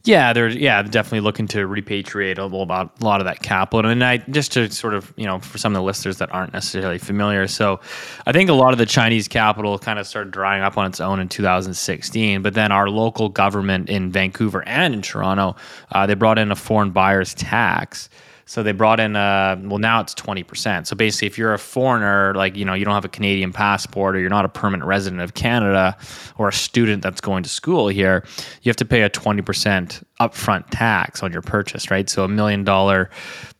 Yeah, 0.04 0.32
they're 0.32 0.48
yeah 0.48 0.80
definitely 0.82 1.20
looking 1.20 1.46
to 1.48 1.58
repatriate 1.68 2.38
a 2.38 2.44
lot, 2.44 2.90
a 3.00 3.04
lot 3.04 3.20
of 3.20 3.26
that 3.26 3.42
capital, 3.42 3.90
and 3.90 4.02
I 4.02 4.18
just 4.18 4.52
to 4.52 4.70
sort 4.70 4.94
of 4.94 5.12
you 5.16 5.26
know 5.26 5.38
for 5.40 5.58
some 5.58 5.74
of 5.74 5.80
the 5.80 5.82
listeners 5.82 6.18
that 6.18 6.32
aren't 6.32 6.54
necessarily 6.54 6.98
familiar, 6.98 7.46
so 7.46 7.80
I 8.26 8.32
think 8.32 8.48
a 8.48 8.54
lot 8.54 8.72
of 8.72 8.78
the 8.78 8.86
Chinese 8.86 9.28
capital 9.28 9.78
kind 9.78 9.98
of 9.98 10.06
started 10.06 10.30
drying 10.30 10.62
up 10.62 10.78
on 10.78 10.86
its 10.86 11.00
own 11.00 11.20
in 11.20 11.28
2016, 11.28 12.40
but 12.40 12.54
then 12.54 12.72
our 12.72 12.88
local 12.88 13.28
government 13.28 13.90
in 13.90 14.10
Vancouver 14.10 14.66
and 14.66 14.94
in 14.94 15.02
Toronto, 15.02 15.54
uh, 15.92 16.06
they 16.06 16.14
brought 16.14 16.38
in 16.38 16.50
a 16.50 16.56
foreign 16.56 16.90
buyers 16.90 17.34
tax 17.34 18.08
so 18.48 18.62
they 18.62 18.72
brought 18.72 18.98
in 18.98 19.14
a 19.14 19.60
well 19.62 19.78
now 19.78 20.00
it's 20.00 20.14
20%. 20.14 20.86
So 20.86 20.96
basically 20.96 21.26
if 21.26 21.36
you're 21.36 21.52
a 21.52 21.58
foreigner 21.58 22.34
like 22.34 22.56
you 22.56 22.64
know 22.64 22.72
you 22.72 22.82
don't 22.82 22.94
have 22.94 23.04
a 23.04 23.10
Canadian 23.10 23.52
passport 23.52 24.16
or 24.16 24.20
you're 24.20 24.30
not 24.30 24.46
a 24.46 24.48
permanent 24.48 24.88
resident 24.88 25.20
of 25.20 25.34
Canada 25.34 25.94
or 26.38 26.48
a 26.48 26.52
student 26.52 27.02
that's 27.02 27.20
going 27.20 27.42
to 27.42 27.48
school 27.50 27.88
here, 27.88 28.24
you 28.62 28.70
have 28.70 28.76
to 28.76 28.86
pay 28.86 29.02
a 29.02 29.10
20% 29.10 30.02
upfront 30.18 30.64
tax 30.70 31.22
on 31.22 31.30
your 31.30 31.42
purchase, 31.42 31.90
right? 31.90 32.08
So 32.08 32.24
a 32.24 32.28
million 32.28 32.64
dollar 32.64 33.10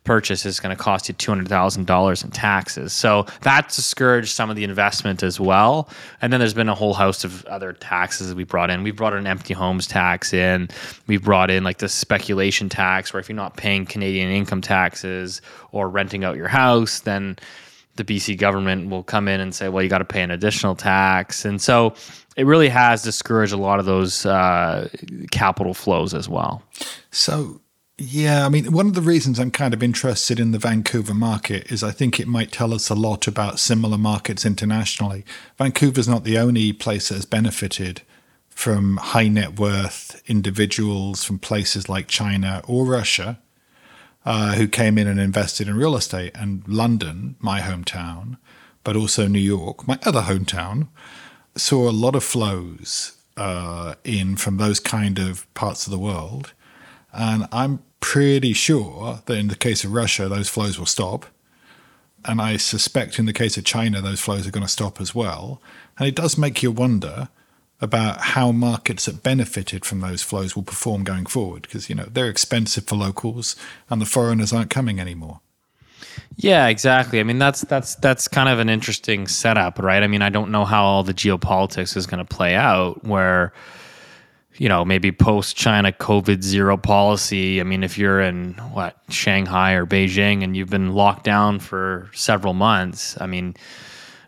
purchase 0.09 0.47
is 0.47 0.59
going 0.59 0.75
to 0.75 0.83
cost 0.83 1.07
you 1.07 1.15
$200,000 1.15 2.25
in 2.25 2.31
taxes. 2.31 2.95
So 2.95 3.27
that 3.43 3.69
discouraged 3.69 4.31
some 4.31 4.49
of 4.49 4.57
the 4.57 4.65
investment 4.65 5.23
as 5.23 5.39
well. 5.39 5.91
And 6.23 6.33
then 6.33 6.41
there's 6.41 6.55
been 6.55 6.71
a 6.71 6.75
whole 6.75 6.95
host 6.95 7.25
of 7.25 7.45
other 7.45 7.75
taxes 7.75 8.31
that 8.31 8.35
we 8.35 8.45
brought 8.45 8.71
in. 8.71 8.83
We 8.83 8.91
brought 8.91 9.13
an 9.13 9.27
empty 9.27 9.53
homes 9.53 9.87
tax 9.87 10.33
in. 10.33 10.71
We 11.09 11.19
brought 11.19 11.51
in 11.51 11.63
like 11.63 11.77
the 11.77 11.91
speculation 11.91 12.71
tax, 12.71 13.13
where 13.13 13.21
if 13.21 13.29
you're 13.29 13.37
not 13.37 13.59
paying 13.59 13.85
Canadian 13.85 14.31
income 14.31 14.63
taxes 14.63 15.43
or 15.73 15.91
renting 15.91 16.25
out 16.25 16.37
your 16.37 16.49
house, 16.49 17.01
then 17.01 17.37
the 17.97 18.05
BC 18.05 18.39
government 18.39 18.89
will 18.89 19.03
come 19.03 19.29
in 19.29 19.43
and 19.43 19.55
say, 19.55 19.69
well, 19.69 19.83
you 19.83 19.91
got 19.91 19.99
to 19.99 20.07
pay 20.07 20.23
an 20.23 20.31
additional 20.31 20.75
tax. 20.75 21.45
And 21.45 21.61
so 21.61 21.93
it 22.35 22.47
really 22.47 22.71
has 22.71 23.03
discouraged 23.03 23.53
a 23.53 23.59
lot 23.59 23.79
of 23.79 23.85
those 23.85 24.25
uh, 24.25 24.89
capital 25.31 25.75
flows 25.75 26.15
as 26.15 26.31
well. 26.31 26.63
So 27.11 27.61
yeah, 28.01 28.47
I 28.47 28.49
mean, 28.49 28.71
one 28.71 28.87
of 28.87 28.95
the 28.95 29.03
reasons 29.03 29.41
I'm 29.41 29.51
kind 29.51 29.75
of 29.75 29.83
interested 29.83 30.39
in 30.39 30.53
the 30.53 30.59
Vancouver 30.59 31.15
market 31.15 31.71
is 31.73 31.83
I 31.83 31.91
think 31.91 32.21
it 32.21 32.29
might 32.29 32.53
tell 32.53 32.73
us 32.73 32.89
a 32.89 32.95
lot 32.95 33.27
about 33.27 33.59
similar 33.59 33.99
markets 33.99 34.47
internationally. 34.47 35.25
Vancouver's 35.59 36.07
not 36.07 36.23
the 36.23 36.39
only 36.39 36.73
place 36.73 37.09
that 37.09 37.17
has 37.17 37.25
benefited 37.25 38.03
from 38.49 38.99
high 38.99 39.27
net 39.27 39.59
worth 39.59 40.23
individuals 40.29 41.25
from 41.25 41.41
places 41.41 41.89
like 41.89 42.07
China 42.07 42.63
or 42.69 42.87
Russia 42.87 43.41
uh, 44.25 44.55
who 44.55 44.69
came 44.69 44.97
in 44.97 45.09
and 45.09 45.19
invested 45.19 45.67
in 45.67 45.77
real 45.77 45.97
estate. 45.97 46.33
And 46.37 46.63
London, 46.69 47.35
my 47.41 47.61
hometown, 47.61 48.37
but 48.85 48.95
also 48.95 49.27
New 49.27 49.41
York, 49.41 49.89
my 49.89 49.99
other 50.05 50.23
hometown, 50.23 50.87
saw 51.57 51.89
a 51.89 51.91
lot 51.91 52.15
of 52.15 52.23
flows 52.23 53.17
uh, 53.37 53.95
in 54.05 54.37
from 54.37 54.57
those 54.57 54.79
kind 54.79 55.19
of 55.19 55.53
parts 55.55 55.87
of 55.87 55.91
the 55.91 55.99
world. 55.99 56.53
And 57.13 57.49
I'm 57.51 57.83
pretty 58.01 58.53
sure 58.53 59.23
that 59.27 59.39
in 59.39 59.49
the 59.49 59.57
case 59.57 59.85
of 59.85 59.93
Russia, 59.93 60.29
those 60.29 60.49
flows 60.49 60.79
will 60.79 60.87
stop. 60.87 61.27
And 62.25 62.41
I 62.41 62.57
suspect 62.57 63.19
in 63.19 63.27
the 63.27 63.33
case 63.33 63.57
of 63.57 63.65
China, 63.65 64.01
those 64.01 64.21
flows 64.21 64.47
are 64.47 64.51
going 64.51 64.67
to 64.67 64.73
stop 64.73 65.01
as 65.01 65.15
well. 65.15 65.61
And 65.99 66.09
it 66.09 66.15
does 66.15 66.37
make 66.37 66.63
you 66.63 66.73
wonder 66.73 67.29
about 67.81 68.21
how 68.21 68.51
markets 68.51 69.07
that 69.07 69.23
benefited 69.23 69.85
from 69.85 70.01
those 70.01 70.23
flows 70.23 70.57
will 70.57 70.65
perform 70.65 71.05
going 71.05 71.27
forward 71.27 71.63
because, 71.63 71.89
you 71.89 71.95
know, 71.95 72.07
they're 72.11 72.29
expensive 72.29 72.85
for 72.85 72.97
locals 72.97 73.55
and 73.89 74.01
the 74.01 74.07
foreigners 74.07 74.53
aren't 74.53 74.71
coming 74.71 74.99
anymore. 74.99 75.41
Yeah, 76.37 76.67
exactly. 76.67 77.21
I 77.21 77.23
mean, 77.23 77.39
that's 77.39 77.63
that's 77.63 77.95
that's 77.97 78.29
kind 78.29 78.49
of 78.49 78.59
an 78.59 78.69
interesting 78.69 79.27
setup, 79.27 79.79
right? 79.79 80.03
I 80.03 80.07
mean, 80.07 80.23
I 80.23 80.29
don't 80.29 80.51
know 80.51 80.65
how 80.65 80.85
all 80.85 81.03
the 81.03 81.15
geopolitics 81.15 81.97
is 81.97 82.07
going 82.07 82.25
to 82.25 82.37
play 82.37 82.55
out 82.55 83.05
where 83.05 83.53
you 84.59 84.69
know, 84.69 84.85
maybe 84.85 85.13
post 85.13 85.57
China 85.57 85.93
COVID 85.93 86.43
zero 86.43 86.77
policy. 86.77 87.61
I 87.61 87.65
mean, 87.65 87.85
if 87.85 87.97
you're 87.97 88.21
in 88.21 88.55
what 88.73 88.97
Shanghai 89.09 89.75
or 89.75 89.87
Beijing 89.87 90.43
and 90.43 90.57
you've 90.57 90.71
been 90.71 90.93
locked 90.93 91.25
down 91.25 91.61
for 91.61 92.11
several 92.13 92.55
months, 92.55 93.17
I 93.21 93.27
mean, 93.27 93.55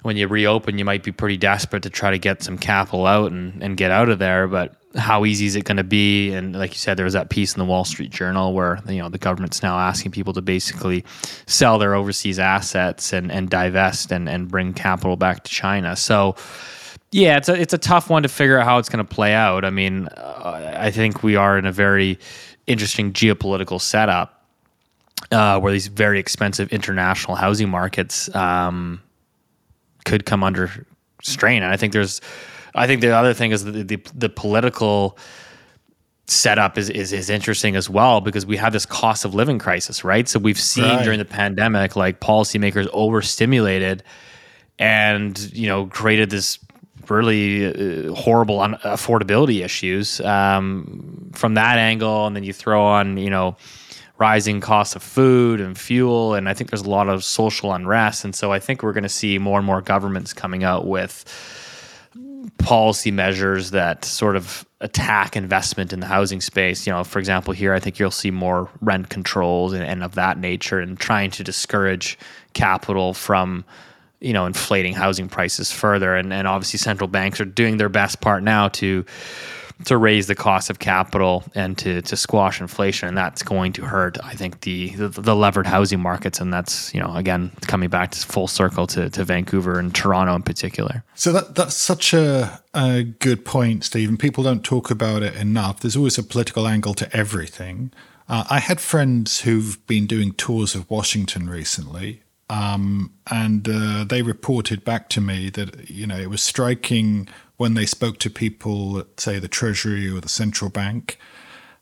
when 0.03 0.16
you 0.16 0.29
reopen, 0.29 0.79
you 0.79 0.85
might 0.85 1.03
be 1.03 1.12
pretty 1.12 1.37
desperate 1.37 1.83
to 1.83 1.90
try 1.90 2.12
to 2.12 2.19
get 2.19 2.43
some 2.43 2.57
capital 2.57 3.07
out 3.07 3.33
and, 3.33 3.62
and 3.62 3.77
get 3.77 3.90
out 3.90 4.09
of 4.09 4.19
there. 4.19 4.47
But 4.47 4.77
how 4.97 5.25
easy 5.25 5.47
is 5.47 5.57
it 5.57 5.64
going 5.64 5.77
to 5.77 5.85
be? 5.85 6.33
And 6.33 6.57
like 6.57 6.73
you 6.73 6.79
said, 6.79 6.97
there 6.97 7.05
was 7.05 7.12
that 7.14 7.29
piece 7.29 7.55
in 7.55 7.59
the 7.59 7.64
Wall 7.64 7.85
Street 7.85 8.11
Journal 8.11 8.53
where 8.53 8.81
you 8.88 8.99
know 8.99 9.09
the 9.09 9.19
government's 9.19 9.62
now 9.62 9.79
asking 9.79 10.12
people 10.12 10.33
to 10.35 10.43
basically 10.43 11.05
sell 11.47 11.79
their 11.79 11.95
overseas 11.95 12.38
assets 12.38 13.12
and, 13.12 13.31
and 13.31 13.51
divest 13.51 14.11
and, 14.12 14.29
and 14.29 14.49
bring 14.49 14.75
capital 14.75 15.16
back 15.16 15.45
to 15.45 15.51
China. 15.51 15.97
So 15.97 16.37
yeah, 17.12 17.37
it's 17.37 17.49
a 17.49 17.61
it's 17.61 17.75
a 17.75 17.79
tough 17.79 18.09
one 18.09 18.23
to 18.23 18.29
figure 18.29 18.59
out 18.59 18.64
how 18.64 18.79
it's 18.79 18.88
going 18.88 19.05
to 19.05 19.14
play 19.14 19.35
out. 19.35 19.64
I 19.64 19.70
mean, 19.70 20.07
uh, 20.07 20.77
I 20.79 20.90
think 20.90 21.23
we 21.23 21.37
are 21.37 21.59
in 21.59 21.66
a 21.66 21.73
very 21.73 22.18
interesting 22.66 23.12
geopolitical 23.12 23.81
setup 23.81 24.44
uh, 25.33 25.59
where 25.59 25.73
these 25.73 25.88
very 25.88 26.20
expensive 26.20 26.73
international 26.73 27.37
housing 27.37 27.68
markets 27.68 28.33
um, 28.35 29.03
could 30.05 30.25
come 30.25 30.44
under 30.44 30.87
strain. 31.23 31.62
And 31.62 31.73
I 31.73 31.77
think 31.77 31.92
there's, 31.92 32.20
I 32.75 32.87
think 32.87 33.01
the 33.01 33.11
other 33.11 33.35
thing 33.35 33.51
is 33.51 33.64
the 33.64 33.83
the, 33.83 33.96
the 34.14 34.29
political 34.29 35.18
setup 36.29 36.79
is, 36.79 36.88
is 36.90 37.12
is 37.12 37.29
interesting 37.29 37.75
as 37.75 37.90
well 37.90 38.20
because 38.20 38.46
we 38.46 38.57
have 38.57 38.73
this 38.73 38.87
cost 38.87 39.25
of 39.25 39.35
living 39.35 39.59
crisis, 39.59 40.05
right? 40.05 40.29
So 40.29 40.38
we've 40.38 40.61
seen 40.61 40.85
right. 40.85 41.03
during 41.03 41.18
the 41.18 41.25
pandemic 41.25 41.96
like 41.96 42.20
policymakers 42.20 42.87
overstimulated 42.92 44.05
and 44.79 45.38
you 45.53 45.66
know 45.66 45.87
created 45.87 46.31
this 46.31 46.59
really 47.11 48.09
uh, 48.09 48.14
horrible 48.14 48.61
un- 48.61 48.79
affordability 48.85 49.64
issues 49.64 50.20
um, 50.20 51.31
from 51.33 51.55
that 51.55 51.79
angle, 51.79 52.27
and 52.27 52.37
then 52.37 52.44
you 52.44 52.53
throw 52.53 52.83
on 52.83 53.16
you 53.16 53.31
know 53.31 53.57
rising 54.18 54.61
costs 54.61 54.94
of 54.94 55.03
food 55.03 55.61
and 55.61 55.79
fuel, 55.79 56.35
and 56.35 56.49
I 56.49 56.55
think 56.55 56.70
there's 56.70 56.83
a 56.83 56.90
lot 56.90 57.09
of 57.09 57.25
social 57.25 57.73
unrest, 57.73 58.25
and 58.25 58.35
so 58.35 58.53
I 58.53 58.59
think 58.59 58.83
we're 58.83 58.92
going 58.92 59.03
to 59.03 59.09
see 59.09 59.38
more 59.38 59.59
and 59.59 59.66
more 59.66 59.81
governments 59.81 60.33
coming 60.33 60.62
out 60.62 60.87
with 60.87 61.25
policy 62.59 63.11
measures 63.11 63.70
that 63.70 64.05
sort 64.05 64.37
of 64.37 64.66
attack 64.81 65.37
investment 65.37 65.92
in 65.92 66.01
the 66.01 66.07
housing 66.07 66.40
space. 66.40 66.87
You 66.87 66.92
know, 66.92 67.05
for 67.05 67.18
example, 67.18 67.53
here 67.53 67.75
I 67.75 67.81
think 67.81 67.99
you'll 67.99 68.11
see 68.11 68.31
more 68.31 68.68
rent 68.81 69.09
controls 69.09 69.73
and, 69.73 69.83
and 69.83 70.03
of 70.03 70.14
that 70.14 70.38
nature, 70.38 70.79
and 70.79 70.99
trying 70.99 71.31
to 71.33 71.44
discourage 71.44 72.18
capital 72.53 73.14
from 73.14 73.64
you 74.20 74.33
know 74.33 74.46
inflating 74.46 74.94
housing 74.94 75.28
prices 75.28 75.72
further. 75.72 76.14
And, 76.14 76.33
and 76.33 76.46
obviously 76.46 76.78
central 76.78 77.09
banks 77.09 77.40
are 77.40 77.44
doing 77.44 77.78
their 77.78 77.88
best 77.88 78.20
part 78.20 78.42
now 78.42 78.68
to 78.68 79.04
to 79.87 79.96
raise 79.96 80.26
the 80.26 80.35
cost 80.35 80.68
of 80.68 80.78
capital 80.78 81.42
and 81.54 81.76
to 81.78 82.02
to 82.02 82.16
squash 82.16 82.61
inflation. 82.61 83.09
And 83.09 83.16
that's 83.16 83.42
going 83.42 83.72
to 83.74 83.83
hurt 83.83 84.18
I 84.22 84.35
think 84.35 84.61
the 84.61 84.90
the, 84.90 85.09
the 85.09 85.35
levered 85.35 85.66
housing 85.66 86.00
markets. 86.00 86.40
And 86.40 86.52
that's 86.52 86.94
you 86.94 87.00
know 87.00 87.14
again 87.14 87.50
coming 87.62 87.88
back 87.88 88.12
to 88.12 88.26
full 88.26 88.48
circle 88.48 88.87
to, 88.88 89.11
to 89.11 89.24
Vancouver 89.24 89.78
and 89.78 89.94
Toronto 89.94 90.35
in 90.35 90.42
particular. 90.42 91.02
So 91.14 91.33
that 91.33 91.54
that's 91.54 91.76
such 91.76 92.12
a, 92.12 92.61
a 92.74 93.02
good 93.02 93.44
point 93.44 93.85
Stephen. 93.85 94.16
People 94.16 94.44
don't 94.44 94.64
talk 94.64 94.90
about 94.90 95.22
it 95.22 95.35
enough. 95.37 95.80
There's 95.80 95.96
always 95.96 96.18
a 96.18 96.22
political 96.22 96.68
angle 96.68 96.94
to 96.94 97.16
everything. 97.16 97.92
Uh, 98.28 98.44
I 98.48 98.61
had 98.61 98.80
friends 98.80 99.40
who've 99.40 99.85
been 99.88 100.06
doing 100.06 100.33
tours 100.35 100.76
of 100.76 100.88
Washington 100.88 101.50
recently 101.50 102.22
um, 102.51 103.13
and 103.31 103.69
uh, 103.69 104.05
they 104.05 104.23
reported 104.23 104.85
back 104.85 105.09
to 105.11 105.21
me 105.21 105.51
that 105.51 105.89
you 105.89 106.05
know 106.05 106.19
it 106.19 106.29
was 106.29 106.43
striking 106.43 107.29
when 107.57 107.75
they 107.75 107.87
spoke 107.87 108.19
to 108.19 108.29
people 108.29 108.99
at 108.99 109.21
say 109.21 109.39
the 109.39 109.47
Treasury 109.47 110.09
or 110.11 110.21
the 110.21 110.29
central 110.29 110.69
bank, 110.69 111.17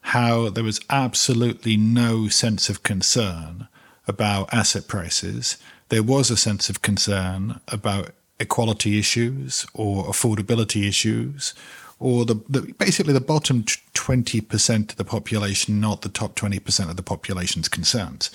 how 0.03 0.51
there 0.51 0.63
was 0.63 0.81
absolutely 0.91 1.79
no 1.79 2.29
sense 2.29 2.69
of 2.69 2.83
concern 2.83 3.67
about 4.07 4.53
asset 4.53 4.87
prices. 4.89 5.57
There 5.89 6.03
was 6.03 6.31
a 6.31 6.37
sense 6.37 6.69
of 6.69 6.83
concern 6.83 7.61
about 7.69 8.11
equality 8.39 8.99
issues 8.99 9.67
or 9.73 10.05
affordability 10.05 10.87
issues 10.87 11.55
or 11.99 12.25
the, 12.25 12.35
the 12.49 12.75
basically 12.79 13.13
the 13.13 13.21
bottom 13.21 13.65
20% 13.99 14.91
of 14.91 14.97
the 14.97 15.05
population, 15.05 15.81
not 15.81 16.03
the 16.03 16.09
top 16.09 16.37
20% 16.37 16.89
of 16.89 16.97
the 16.97 17.03
population's 17.03 17.69
concerns. 17.69 18.31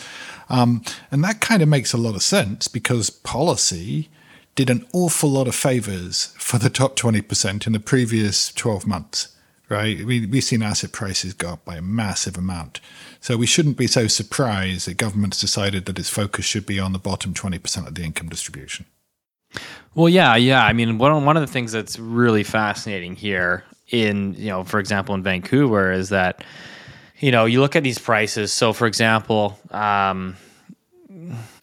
Um, 0.50 0.84
and 1.10 1.24
that 1.24 1.40
kind 1.40 1.62
of 1.62 1.70
makes 1.70 1.94
a 1.94 1.98
lot 1.98 2.16
of 2.16 2.22
sense 2.22 2.68
because 2.68 3.10
policy 3.10 4.10
did 4.56 4.70
an 4.70 4.86
awful 4.94 5.30
lot 5.30 5.48
of 5.48 5.56
favors 5.56 6.34
for 6.38 6.60
the 6.60 6.70
top 6.70 6.98
20% 6.98 7.66
in 7.66 7.74
the 7.74 7.80
previous 7.80 8.52
12 8.54 8.86
months. 8.86 9.30
right? 9.70 10.06
We, 10.06 10.26
we've 10.26 10.44
seen 10.44 10.62
asset 10.62 10.92
prices 10.92 11.34
go 11.34 11.54
up 11.54 11.66
by 11.66 11.78
a 11.78 11.82
massive 11.82 12.38
amount. 12.38 12.82
So 13.22 13.38
we 13.38 13.48
shouldn't 13.48 13.78
be 13.78 13.88
so 13.88 14.08
surprised 14.08 14.86
that 14.88 14.98
government's 14.98 15.40
decided 15.40 15.86
that 15.86 15.98
its 15.98 16.10
focus 16.10 16.44
should 16.44 16.66
be 16.66 16.78
on 16.78 16.92
the 16.92 17.00
bottom 17.00 17.34
20% 17.34 17.88
of 17.88 17.96
the 17.96 18.04
income 18.04 18.28
distribution. 18.28 18.86
Well, 19.96 20.10
yeah, 20.10 20.36
yeah. 20.36 20.66
I 20.66 20.74
mean, 20.74 20.98
one 20.98 21.26
one 21.26 21.38
of 21.38 21.42
the 21.42 21.52
things 21.52 21.72
that's 21.72 22.00
really 22.00 22.44
fascinating 22.44 23.16
here 23.16 23.64
in, 23.90 24.34
you 24.36 24.50
know, 24.50 24.64
for 24.64 24.80
example, 24.80 25.16
in 25.16 25.24
Vancouver 25.24 25.92
is 25.92 26.10
that, 26.10 26.44
you 27.20 27.32
know, 27.32 27.46
you 27.46 27.62
look 27.62 27.76
at 27.76 27.84
these 27.84 28.00
prices. 28.00 28.52
So, 28.52 28.74
for 28.74 28.88
example, 28.88 29.60
um, 29.72 30.36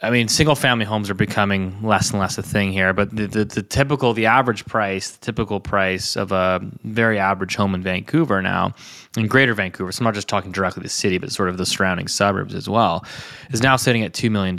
I 0.03 0.11
mean, 0.11 0.29
single 0.29 0.55
family 0.55 0.85
homes 0.85 1.11
are 1.11 1.15
becoming 1.15 1.83
less 1.83 2.11
and 2.11 2.21
less 2.21 2.39
a 2.39 2.43
thing 2.43 2.73
here, 2.73 2.93
but 2.93 3.15
the, 3.15 3.27
the, 3.27 3.45
the, 3.45 3.63
typical, 3.63 4.15
the 4.15 4.27
average 4.27 4.65
price, 4.65 5.11
the 5.11 5.25
typical 5.25 5.61
price 5.61 6.17
of 6.17 6.33
a 6.33 6.61
very 6.85 7.19
average 7.19 7.57
home 7.57 7.75
in 7.75 7.83
Vancouver 7.83 8.41
now, 8.41 8.75
in 9.17 9.27
greater 9.27 9.55
Vancouver, 9.55 9.93
so 9.93 10.01
I'm 10.01 10.05
not 10.05 10.15
just 10.15 10.29
talking 10.29 10.53
directly 10.53 10.83
the 10.83 10.89
city, 10.89 11.19
but 11.19 11.33
sort 11.33 11.49
of 11.49 11.59
the 11.59 11.67
surrounding 11.67 12.09
suburbs 12.09 12.55
as 12.55 12.69
well, 12.69 13.05
is 13.51 13.63
now 13.63 13.77
sitting 13.77 14.03
at 14.03 14.13
$2 14.13 14.31
million. 14.31 14.59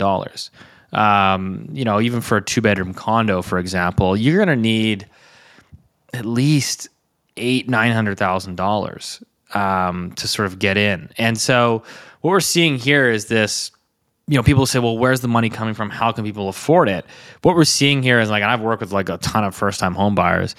Um, 0.92 1.68
you 1.72 1.84
know, 1.84 2.00
even 2.00 2.20
for 2.20 2.36
a 2.36 2.42
two 2.42 2.60
bedroom 2.60 2.92
condo, 2.92 3.42
for 3.42 3.58
example, 3.58 4.16
you're 4.16 4.36
going 4.36 4.56
to 4.56 4.62
need 4.62 5.08
at 6.12 6.26
least 6.26 6.88
eight, 7.36 7.68
nine 7.68 7.92
hundred 7.92 8.18
thousand 8.18 8.56
dollars 8.56 9.22
um, 9.54 10.12
to 10.12 10.28
sort 10.28 10.46
of 10.46 10.58
get 10.58 10.76
in. 10.76 11.10
And 11.18 11.38
so 11.38 11.82
what 12.20 12.30
we're 12.30 12.40
seeing 12.40 12.76
here 12.76 13.10
is 13.10 13.26
this 13.26 13.70
you 14.28 14.36
know, 14.36 14.42
people 14.42 14.66
say, 14.66 14.78
well, 14.78 14.96
where's 14.96 15.20
the 15.20 15.28
money 15.28 15.50
coming 15.50 15.74
from? 15.74 15.90
How 15.90 16.12
can 16.12 16.24
people 16.24 16.48
afford 16.48 16.88
it? 16.88 17.04
What 17.42 17.56
we're 17.56 17.64
seeing 17.64 18.02
here 18.02 18.20
is 18.20 18.30
like, 18.30 18.42
and 18.42 18.50
I've 18.50 18.60
worked 18.60 18.80
with 18.80 18.92
like 18.92 19.08
a 19.08 19.18
ton 19.18 19.44
of 19.44 19.54
first 19.54 19.80
time 19.80 19.94
home 19.94 20.14
buyers, 20.14 20.54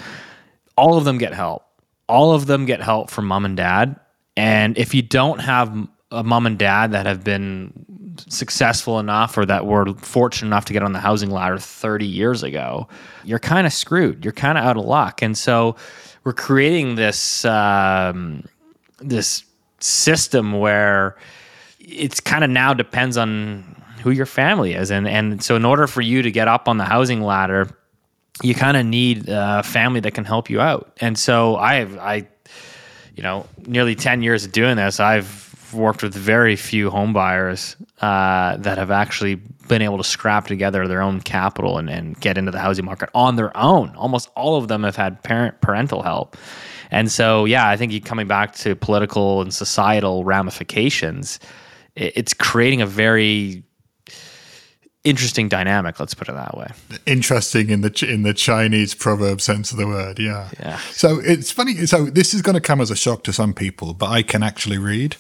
all 0.76 0.98
of 0.98 1.06
them 1.06 1.18
get 1.18 1.34
help. 1.34 1.64
All 2.10 2.34
of 2.34 2.46
them 2.46 2.66
get 2.66 2.82
help 2.82 3.10
from 3.10 3.26
mom 3.26 3.46
and 3.46 3.56
dad. 3.56 4.00
And 4.36 4.78
if 4.78 4.94
you 4.94 5.02
don't 5.02 5.40
have 5.40 5.88
a 6.12 6.24
mom 6.24 6.46
and 6.46 6.60
dad 6.60 6.92
that 6.92 7.06
have 7.06 7.24
been 7.24 7.86
successful 8.28 9.00
enough 9.00 9.38
or 9.38 9.46
that 9.46 9.66
were 9.66 9.94
fortunate 9.96 10.50
enough 10.50 10.66
to 10.66 10.74
get 10.74 10.84
on 10.84 10.92
the 10.92 11.00
housing 11.00 11.30
ladder 11.30 11.58
30 11.58 12.06
years 12.06 12.44
ago, 12.44 12.88
you're 13.24 13.40
kind 13.40 13.66
of 13.66 13.74
screwed. 13.74 14.26
You're 14.26 14.34
kind 14.34 14.58
of 14.58 14.66
out 14.66 14.78
of 14.78 14.86
luck. 14.86 15.22
And 15.22 15.38
so 15.38 15.78
we're 16.24 16.34
creating 16.34 16.96
this, 16.96 17.46
um, 17.46 18.46
this 19.00 19.44
system 19.80 20.54
where, 20.54 21.16
it's 21.86 22.22
kind 22.22 22.46
of 22.46 22.50
now 22.50 22.74
depends 22.74 23.18
on 23.18 23.76
who 24.04 24.12
your 24.12 24.26
family 24.26 24.74
is, 24.74 24.90
and 24.90 25.06
and 25.06 25.44
so 25.44 25.58
in 25.58 25.66
order 25.66 25.86
for 25.86 26.02
you 26.02 26.22
to 26.22 26.32
get 26.32 26.48
up 26.48 26.70
on 26.70 26.78
the 26.78 26.86
housing 26.86 27.22
ladder, 27.22 27.70
you 28.42 28.56
kind 28.56 28.78
of 28.78 28.86
need 28.86 29.28
a 29.28 29.64
family 29.64 30.00
that 30.00 30.14
can 30.14 30.24
help 30.24 30.50
you 30.50 30.62
out. 30.62 30.98
And 31.02 31.18
so 31.18 31.56
I 31.56 31.82
I, 32.00 32.28
you 33.16 33.24
know, 33.24 33.46
nearly 33.68 33.96
ten 33.96 34.22
years 34.24 34.46
of 34.46 34.54
doing 34.54 34.78
this, 34.78 35.02
I've 35.02 35.74
worked 35.74 36.04
with 36.04 36.14
very 36.14 36.56
few 36.56 36.90
home 36.90 37.12
buyers 37.12 37.76
uh, 38.02 38.56
that 38.58 38.78
have 38.78 38.92
actually 38.92 39.42
been 39.68 39.82
able 39.82 39.98
to 39.98 40.04
scrap 40.04 40.48
together 40.48 40.88
their 40.88 41.02
own 41.02 41.22
capital 41.22 41.78
and, 41.78 41.90
and 41.90 42.20
get 42.20 42.38
into 42.38 42.52
the 42.52 42.60
housing 42.60 42.86
market 42.86 43.10
on 43.14 43.36
their 43.36 43.56
own. 43.56 43.96
Almost 43.96 44.30
all 44.36 44.58
of 44.58 44.68
them 44.68 44.84
have 44.84 44.96
had 44.96 45.22
parent 45.24 45.62
parental 45.62 46.04
help. 46.04 46.38
And 46.92 47.12
so, 47.12 47.46
yeah, 47.46 47.68
I 47.68 47.78
think 47.78 47.92
you 47.92 48.02
coming 48.02 48.28
back 48.28 48.54
to 48.58 48.76
political 48.76 49.42
and 49.42 49.54
societal 49.54 50.24
ramifications 50.24 51.40
it's 51.96 52.34
creating 52.34 52.82
a 52.82 52.86
very 52.86 53.64
interesting 55.04 55.50
dynamic. 55.50 56.00
Let's 56.00 56.14
put 56.14 56.30
it 56.30 56.34
that 56.34 56.58
way. 56.58 56.72
Interesting 57.06 57.70
in 57.70 57.82
the 57.82 58.08
in 58.08 58.24
the 58.24 58.34
Chinese 58.34 58.96
proverb 58.96 59.42
sense 59.42 59.72
of 59.72 59.78
the 59.78 59.88
word. 59.88 60.20
Yeah. 60.20 60.50
Yeah. 60.60 60.78
So 60.92 61.20
it's 61.20 61.52
funny. 61.52 61.86
So 61.86 62.06
this 62.06 62.34
is 62.34 62.42
going 62.42 62.56
to 62.56 62.62
come 62.62 62.82
as 62.82 62.90
a 62.90 62.96
shock 62.96 63.24
to 63.26 63.34
some 63.34 63.54
people, 63.54 63.94
but 63.94 64.10
I 64.10 64.24
can 64.24 64.44
actually 64.44 64.78
read, 64.78 65.18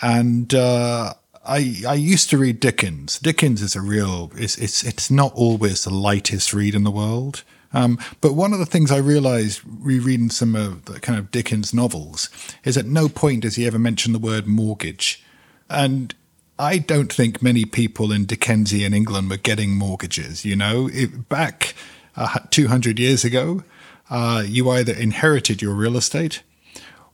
and 0.00 0.52
uh, 0.54 1.14
I 1.46 1.82
I 1.86 1.94
used 1.94 2.30
to 2.30 2.38
read 2.38 2.60
Dickens. 2.60 3.18
Dickens 3.18 3.62
is 3.62 3.76
a 3.76 3.80
real. 3.80 4.32
It's 4.36 4.58
it's 4.58 4.82
it's 4.84 5.10
not 5.10 5.32
always 5.34 5.84
the 5.84 5.94
lightest 5.94 6.52
read 6.52 6.74
in 6.74 6.84
the 6.84 6.90
world. 6.90 7.42
Um, 7.72 7.98
but 8.20 8.34
one 8.34 8.52
of 8.52 8.58
the 8.58 8.66
things 8.66 8.90
I 8.90 8.98
realized 8.98 9.60
rereading 9.66 10.30
some 10.30 10.54
of 10.54 10.86
the 10.86 10.98
kind 11.00 11.18
of 11.18 11.30
Dickens 11.30 11.74
novels 11.74 12.30
is 12.64 12.76
at 12.76 12.86
no 12.86 13.08
point 13.08 13.42
does 13.42 13.56
he 13.56 13.66
ever 13.66 13.78
mention 13.78 14.12
the 14.12 14.18
word 14.18 14.46
mortgage. 14.46 15.22
And 15.68 16.14
I 16.58 16.78
don't 16.78 17.12
think 17.12 17.42
many 17.42 17.64
people 17.64 18.12
in 18.12 18.24
Dickensian 18.24 18.94
England 18.94 19.28
were 19.28 19.36
getting 19.36 19.74
mortgages. 19.74 20.44
You 20.44 20.56
know, 20.56 20.88
it, 20.92 21.28
back 21.28 21.74
uh, 22.16 22.38
200 22.50 22.98
years 22.98 23.24
ago, 23.24 23.62
uh, 24.08 24.42
you 24.46 24.70
either 24.70 24.94
inherited 24.94 25.60
your 25.60 25.74
real 25.74 25.96
estate 25.96 26.42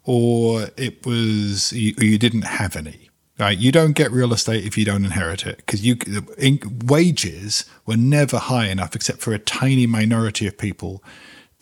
or 0.05 0.69
it 0.77 1.05
was 1.07 1.73
you, 1.73 1.95
you, 1.99 2.19
didn't 2.19 2.43
have 2.43 2.77
any. 2.77 3.09
Right? 3.39 3.59
You 3.59 3.73
don't 3.73 3.93
get 3.93 4.13
real 4.13 4.33
estate 4.33 4.65
if 4.65 4.77
you 4.77 4.85
don't 4.85 5.05
inherit 5.05 5.47
it 5.47 5.57
because 5.57 5.85
you 5.85 5.97
in, 6.39 6.61
wages 6.85 7.65
were 7.87 7.97
never 7.97 8.39
high 8.39 8.67
enough 8.67 8.95
except 8.95 9.21
for 9.21 9.33
a 9.33 9.39
tiny 9.39 9.87
minority 9.87 10.47
of 10.47 10.59
people 10.59 11.03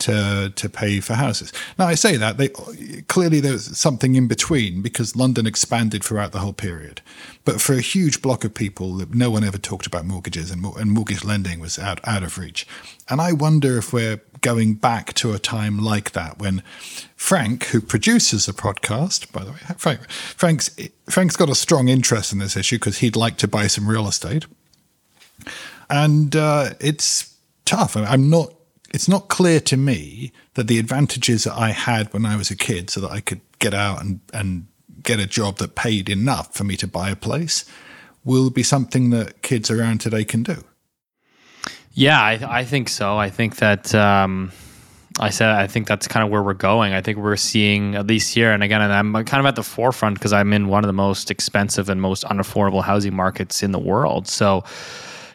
to 0.01 0.53
to 0.55 0.69
pay 0.69 1.01
for 1.01 1.15
houses. 1.15 1.53
Now 1.79 1.87
I 1.87 1.95
say 1.95 2.17
that 2.17 2.37
they 2.37 2.49
clearly 3.09 3.41
there's 3.41 3.77
something 3.77 4.17
in 4.17 4.29
between 4.29 4.83
because 4.83 5.17
London 5.17 5.47
expanded 5.47 6.03
throughout 6.03 6.33
the 6.33 6.41
whole 6.41 6.53
period, 6.53 7.01
but 7.45 7.61
for 7.61 7.75
a 7.75 7.81
huge 7.81 8.23
block 8.23 8.45
of 8.45 8.55
people, 8.55 9.03
no 9.11 9.31
one 9.31 9.45
ever 9.45 9.59
talked 9.59 9.87
about 9.87 10.05
mortgages 10.05 10.51
and, 10.51 10.65
and 10.65 10.91
mortgage 10.91 11.25
lending 11.25 11.61
was 11.61 11.79
out 11.79 12.01
out 12.07 12.23
of 12.23 12.39
reach. 12.39 12.67
And 13.09 13.21
I 13.21 13.33
wonder 13.33 13.79
if 13.79 13.93
we're 13.93 14.21
going 14.41 14.75
back 14.75 15.13
to 15.15 15.33
a 15.33 15.39
time 15.39 15.79
like 15.79 16.13
that 16.13 16.39
when 16.39 16.63
Frank, 17.17 17.65
who 17.67 17.81
produces 17.81 18.47
the 18.47 18.53
podcast, 18.53 19.31
by 19.33 19.45
the 19.45 19.53
way, 19.53 19.59
Frank, 19.77 20.11
Frank's 20.11 20.71
Frank's 21.09 21.37
got 21.37 21.51
a 21.51 21.55
strong 21.55 21.89
interest 21.89 22.33
in 22.33 22.39
this 22.39 22.57
issue 22.57 22.77
because 22.77 22.99
he'd 22.99 23.17
like 23.17 23.37
to 23.39 23.49
buy 23.49 23.67
some 23.67 23.89
real 23.89 24.09
estate, 24.09 24.47
and 25.89 26.35
uh, 26.35 26.71
it's 26.81 27.35
tough. 27.65 27.97
I'm 27.97 28.31
not 28.31 28.55
it's 28.93 29.09
not 29.09 29.29
clear 29.29 29.61
to 29.61 29.77
me 29.77 30.33
that 30.55 30.67
the 30.67 30.79
advantages 30.79 31.45
that 31.45 31.55
I 31.55 31.71
had 31.71 32.13
when 32.13 32.27
I 32.27 32.37
was 32.37 32.51
a 32.51 32.57
kid, 32.57 32.91
so 32.91 33.01
that 33.01 33.11
I 33.11 33.21
could 33.21 33.41
get 33.59 33.75
out 33.75 34.01
and, 34.01 34.21
and 34.33 34.67
get 35.03 35.21
a 35.21 35.27
job 35.27 35.59
that 35.59 35.75
paid 35.75 36.09
enough 36.09 36.55
for 36.55 36.65
me 36.65 36.77
to 36.77 36.87
buy 36.87 37.11
a 37.11 37.17
place, 37.17 37.65
will 38.25 38.51
be 38.51 38.63
something 38.63 39.11
that 39.11 39.43
kids 39.43 39.71
around 39.71 40.01
today 40.01 40.25
can 40.25 40.43
do. 40.43 40.65
Yeah, 41.93 42.21
I, 42.21 42.61
I 42.61 42.65
think 42.65 42.89
so. 42.89 43.17
I 43.17 43.31
think 43.31 43.57
that. 43.57 43.95
Um, 43.95 44.53
I 45.19 45.31
said 45.31 45.51
I 45.51 45.67
think 45.67 45.89
that's 45.89 46.07
kind 46.07 46.25
of 46.25 46.31
where 46.31 46.43
we're 46.43 46.55
going. 46.55 46.95
I 46.95 47.01
think 47.03 47.19
we're 47.19 47.37
seeing 47.37 47.97
at 47.97 48.07
least 48.07 48.33
here, 48.33 48.53
and 48.53 48.63
again, 48.63 48.81
and 48.81 48.93
I'm 48.93 49.13
kind 49.25 49.41
of 49.41 49.47
at 49.47 49.57
the 49.57 49.63
forefront 49.63 50.15
because 50.15 50.33
I'm 50.33 50.53
in 50.53 50.69
one 50.69 50.85
of 50.85 50.87
the 50.87 50.95
most 50.95 51.31
expensive 51.31 51.91
and 51.91 52.01
most 52.01 52.25
unaffordable 52.25 52.83
housing 52.83 53.15
markets 53.15 53.63
in 53.63 53.73
the 53.73 53.79
world. 53.79 54.29
So 54.29 54.65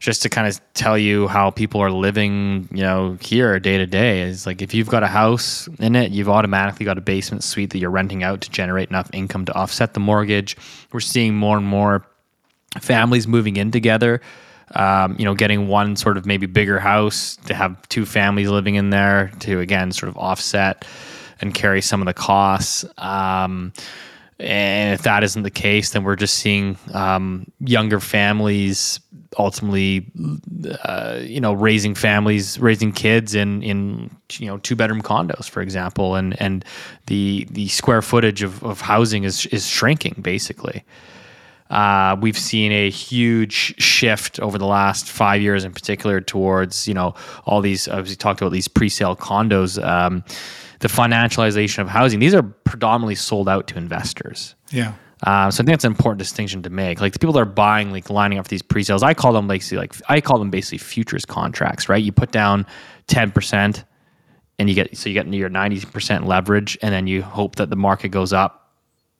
just 0.05 0.21
to 0.21 0.29
kind 0.29 0.45
of 0.47 0.61
tell 0.75 0.95
you 0.95 1.27
how 1.27 1.49
people 1.49 1.81
are 1.81 1.89
living, 1.89 2.69
you 2.71 2.83
know, 2.83 3.17
here 3.21 3.59
day 3.59 3.79
to 3.79 3.87
day 3.87 4.21
is 4.21 4.45
like 4.45 4.61
if 4.61 4.71
you've 4.71 4.87
got 4.87 5.01
a 5.01 5.07
house 5.07 5.67
in 5.79 5.95
it, 5.95 6.11
you've 6.11 6.29
automatically 6.29 6.85
got 6.85 6.95
a 6.95 7.01
basement 7.01 7.43
suite 7.43 7.71
that 7.71 7.79
you're 7.79 7.89
renting 7.89 8.21
out 8.21 8.41
to 8.41 8.51
generate 8.51 8.87
enough 8.89 9.09
income 9.13 9.45
to 9.45 9.53
offset 9.55 9.95
the 9.95 9.99
mortgage. 9.99 10.55
We're 10.91 10.99
seeing 10.99 11.35
more 11.35 11.57
and 11.57 11.65
more 11.65 12.05
families 12.79 13.27
moving 13.27 13.57
in 13.57 13.71
together. 13.71 14.21
Um, 14.75 15.15
you 15.17 15.25
know, 15.25 15.33
getting 15.33 15.69
one 15.69 15.95
sort 15.95 16.17
of 16.17 16.27
maybe 16.27 16.45
bigger 16.45 16.77
house 16.77 17.37
to 17.47 17.55
have 17.55 17.89
two 17.89 18.05
families 18.05 18.49
living 18.49 18.75
in 18.75 18.91
there 18.91 19.31
to 19.39 19.59
again 19.59 19.91
sort 19.91 20.09
of 20.09 20.17
offset 20.17 20.85
and 21.41 21.51
carry 21.51 21.81
some 21.81 21.99
of 21.99 22.05
the 22.05 22.13
costs. 22.13 22.85
Um, 22.99 23.73
and 24.39 24.93
if 24.93 25.03
that 25.03 25.23
isn't 25.23 25.43
the 25.43 25.51
case, 25.51 25.91
then 25.91 26.03
we're 26.03 26.15
just 26.15 26.35
seeing 26.35 26.77
um, 26.93 27.51
younger 27.59 27.99
families 27.99 28.99
ultimately, 29.37 30.05
uh, 30.83 31.19
you 31.21 31.41
know, 31.41 31.53
raising 31.53 31.95
families, 31.95 32.59
raising 32.59 32.91
kids 32.91 33.35
in 33.35 33.61
in 33.63 34.15
you 34.33 34.47
know 34.47 34.57
two 34.57 34.75
bedroom 34.75 35.01
condos, 35.01 35.49
for 35.49 35.61
example, 35.61 36.15
and 36.15 36.39
and 36.41 36.65
the 37.07 37.47
the 37.51 37.67
square 37.67 38.01
footage 38.01 38.43
of, 38.43 38.63
of 38.63 38.81
housing 38.81 39.23
is 39.23 39.45
is 39.47 39.67
shrinking 39.67 40.15
basically. 40.21 40.83
Uh, 41.69 42.15
we've 42.21 42.37
seen 42.37 42.71
a 42.71 42.91
huge 42.91 43.81
shift 43.81 44.39
over 44.39 44.59
the 44.59 44.67
last 44.67 45.09
five 45.09 45.41
years, 45.41 45.63
in 45.63 45.73
particular, 45.73 46.21
towards 46.21 46.87
you 46.87 46.93
know 46.93 47.15
all 47.45 47.61
these. 47.61 47.87
As 47.87 48.09
we 48.09 48.15
talked 48.15 48.41
about 48.41 48.51
these 48.51 48.67
pre-sale 48.67 49.15
condos. 49.15 49.83
Um, 49.83 50.23
the 50.79 50.87
financialization 50.87 51.79
of 51.79 51.87
housing. 51.87 52.19
These 52.19 52.33
are 52.33 52.43
predominantly 52.43 53.15
sold 53.15 53.47
out 53.49 53.67
to 53.67 53.77
investors. 53.77 54.55
Yeah. 54.71 54.93
Uh, 55.23 55.49
so 55.49 55.55
I 55.55 55.65
think 55.65 55.69
that's 55.69 55.85
an 55.85 55.91
important 55.91 56.19
distinction 56.19 56.61
to 56.63 56.69
make. 56.69 57.01
Like 57.01 57.13
the 57.13 57.19
people 57.19 57.33
that 57.33 57.39
are 57.39 57.45
buying, 57.45 57.91
like 57.91 58.09
lining 58.09 58.37
up 58.37 58.47
these 58.47 58.61
pre-sales, 58.61 59.01
I 59.01 59.13
call 59.13 59.33
them 59.33 59.47
basically 59.47 59.77
like 59.77 59.95
I 60.09 60.21
call 60.21 60.39
them 60.39 60.49
basically 60.49 60.79
futures 60.79 61.25
contracts, 61.25 61.89
right? 61.89 62.03
You 62.03 62.11
put 62.11 62.31
down 62.31 62.65
ten 63.07 63.31
percent, 63.31 63.85
and 64.59 64.69
you 64.69 64.75
get 64.75 64.95
so 64.95 65.09
you 65.09 65.13
get 65.13 65.27
your 65.33 65.49
ninety 65.49 65.79
percent 65.79 66.27
leverage, 66.27 66.77
and 66.81 66.93
then 66.93 67.07
you 67.07 67.21
hope 67.23 67.55
that 67.55 67.69
the 67.69 67.75
market 67.75 68.09
goes 68.09 68.33
up 68.33 68.64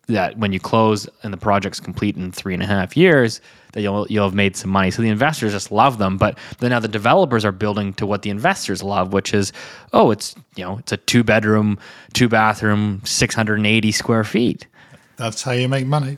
that 0.07 0.37
when 0.37 0.53
you 0.53 0.59
close 0.59 1.07
and 1.23 1.33
the 1.33 1.37
project's 1.37 1.79
complete 1.79 2.15
in 2.15 2.31
three 2.31 2.53
and 2.53 2.61
a 2.61 2.65
half 2.65 2.95
years, 2.95 3.41
that 3.73 3.81
you'll 3.81 4.07
you'll 4.09 4.25
have 4.25 4.33
made 4.33 4.55
some 4.55 4.69
money. 4.69 4.91
So 4.91 5.01
the 5.01 5.09
investors 5.09 5.51
just 5.51 5.71
love 5.71 5.97
them, 5.97 6.17
but 6.17 6.37
then 6.59 6.69
now 6.69 6.79
the 6.79 6.87
developers 6.87 7.43
are 7.43 7.51
building 7.51 7.93
to 7.95 8.05
what 8.05 8.21
the 8.21 8.29
investors 8.29 8.81
love, 8.81 9.13
which 9.13 9.33
is 9.33 9.51
oh, 9.93 10.11
it's 10.11 10.35
you 10.55 10.63
know 10.63 10.77
it's 10.77 10.91
a 10.91 10.97
two 10.97 11.23
bedroom, 11.23 11.77
two 12.13 12.29
bathroom, 12.29 13.01
six 13.03 13.35
hundred 13.35 13.55
and 13.55 13.67
eighty 13.67 13.91
square 13.91 14.23
feet. 14.23 14.67
That's 15.17 15.43
how 15.43 15.51
you 15.51 15.67
make 15.67 15.85
money. 15.85 16.17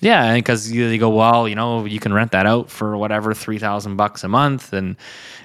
Yeah, 0.00 0.34
because 0.34 0.72
you, 0.72 0.96
go 0.96 1.10
well, 1.10 1.46
you 1.46 1.54
know, 1.54 1.84
you 1.84 2.00
can 2.00 2.14
rent 2.14 2.32
that 2.32 2.46
out 2.46 2.70
for 2.70 2.96
whatever 2.96 3.34
three 3.34 3.58
thousand 3.58 3.96
bucks 3.96 4.24
a 4.24 4.28
month, 4.28 4.72
and 4.72 4.96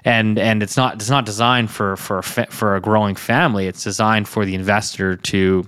and 0.05 0.39
and 0.39 0.63
it's 0.63 0.77
not 0.77 0.95
it's 0.95 1.09
not 1.09 1.25
designed 1.25 1.69
for 1.69 1.97
for 1.97 2.19
a 2.19 2.23
for 2.23 2.75
a 2.77 2.81
growing 2.81 3.15
family. 3.15 3.67
It's 3.67 3.83
designed 3.83 4.29
for 4.29 4.45
the 4.45 4.55
investor 4.55 5.17
to 5.17 5.67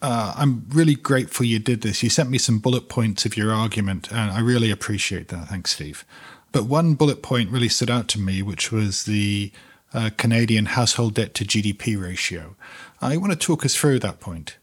uh, 0.00 0.34
I'm 0.36 0.66
really 0.68 0.94
grateful 0.94 1.44
you 1.44 1.58
did 1.58 1.80
this. 1.82 2.02
You 2.02 2.10
sent 2.10 2.30
me 2.30 2.38
some 2.38 2.58
bullet 2.58 2.88
points 2.88 3.24
of 3.24 3.36
your 3.36 3.52
argument, 3.52 4.10
and 4.12 4.30
I 4.30 4.40
really 4.40 4.70
appreciate 4.70 5.28
that. 5.28 5.48
Thanks, 5.48 5.72
Steve. 5.72 6.04
But 6.52 6.64
one 6.64 6.94
bullet 6.94 7.22
point 7.22 7.50
really 7.50 7.68
stood 7.68 7.90
out 7.90 8.08
to 8.08 8.20
me, 8.20 8.40
which 8.42 8.70
was 8.70 9.04
the 9.04 9.52
uh, 9.92 10.10
Canadian 10.16 10.66
household 10.66 11.14
debt 11.14 11.34
to 11.34 11.44
GDP 11.44 12.00
ratio. 12.00 12.56
I 13.00 13.16
want 13.16 13.32
to 13.32 13.38
talk 13.38 13.64
us 13.64 13.74
through 13.74 13.98
that 14.00 14.20
point. 14.20 14.56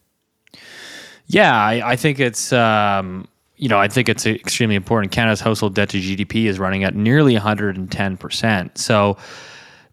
Yeah, 1.27 1.53
I, 1.53 1.91
I 1.91 1.95
think 1.95 2.19
it's 2.19 2.53
um, 2.53 3.27
you 3.57 3.67
know 3.67 3.79
I 3.79 3.87
think 3.87 4.07
it's 4.09 4.25
extremely 4.25 4.75
important. 4.75 5.11
Canada's 5.11 5.41
household 5.41 5.75
debt 5.75 5.89
to 5.89 5.97
GDP 5.99 6.45
is 6.45 6.59
running 6.59 6.83
at 6.83 6.95
nearly 6.95 7.33
110 7.33 8.17
percent. 8.17 8.77
So 8.77 9.17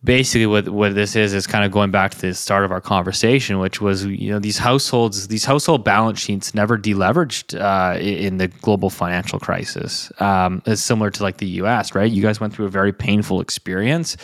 basically 0.05 0.47
what 0.47 0.69
what 0.69 0.95
this 0.95 1.17
is 1.17 1.33
is 1.33 1.47
kind 1.47 1.65
of 1.65 1.71
going 1.71 1.91
back 1.91 2.11
to 2.13 2.21
the 2.21 2.35
start 2.35 2.65
of 2.65 2.73
our 2.73 2.81
conversation, 2.81 3.59
which 3.59 3.81
was 3.81 4.05
you 4.05 4.31
know 4.31 4.39
these 4.39 4.59
households 4.59 5.29
these 5.29 5.45
household 5.45 5.85
balance 5.85 6.19
sheets 6.19 6.55
never 6.55 6.77
deleveraged 6.79 7.59
uh, 7.61 7.99
in 7.99 8.39
the 8.39 8.49
global 8.49 8.91
financial 8.91 9.39
crisis. 9.39 10.11
Um, 10.21 10.63
it's 10.67 10.83
similar 10.83 11.11
to 11.11 11.23
like 11.23 11.39
the 11.39 11.49
U.S. 11.49 11.95
Right? 11.95 12.11
You 12.11 12.23
guys 12.23 12.41
went 12.41 12.55
through 12.55 12.67
a 12.67 12.71
very 12.71 12.93
painful 12.93 13.41
experience 13.41 14.17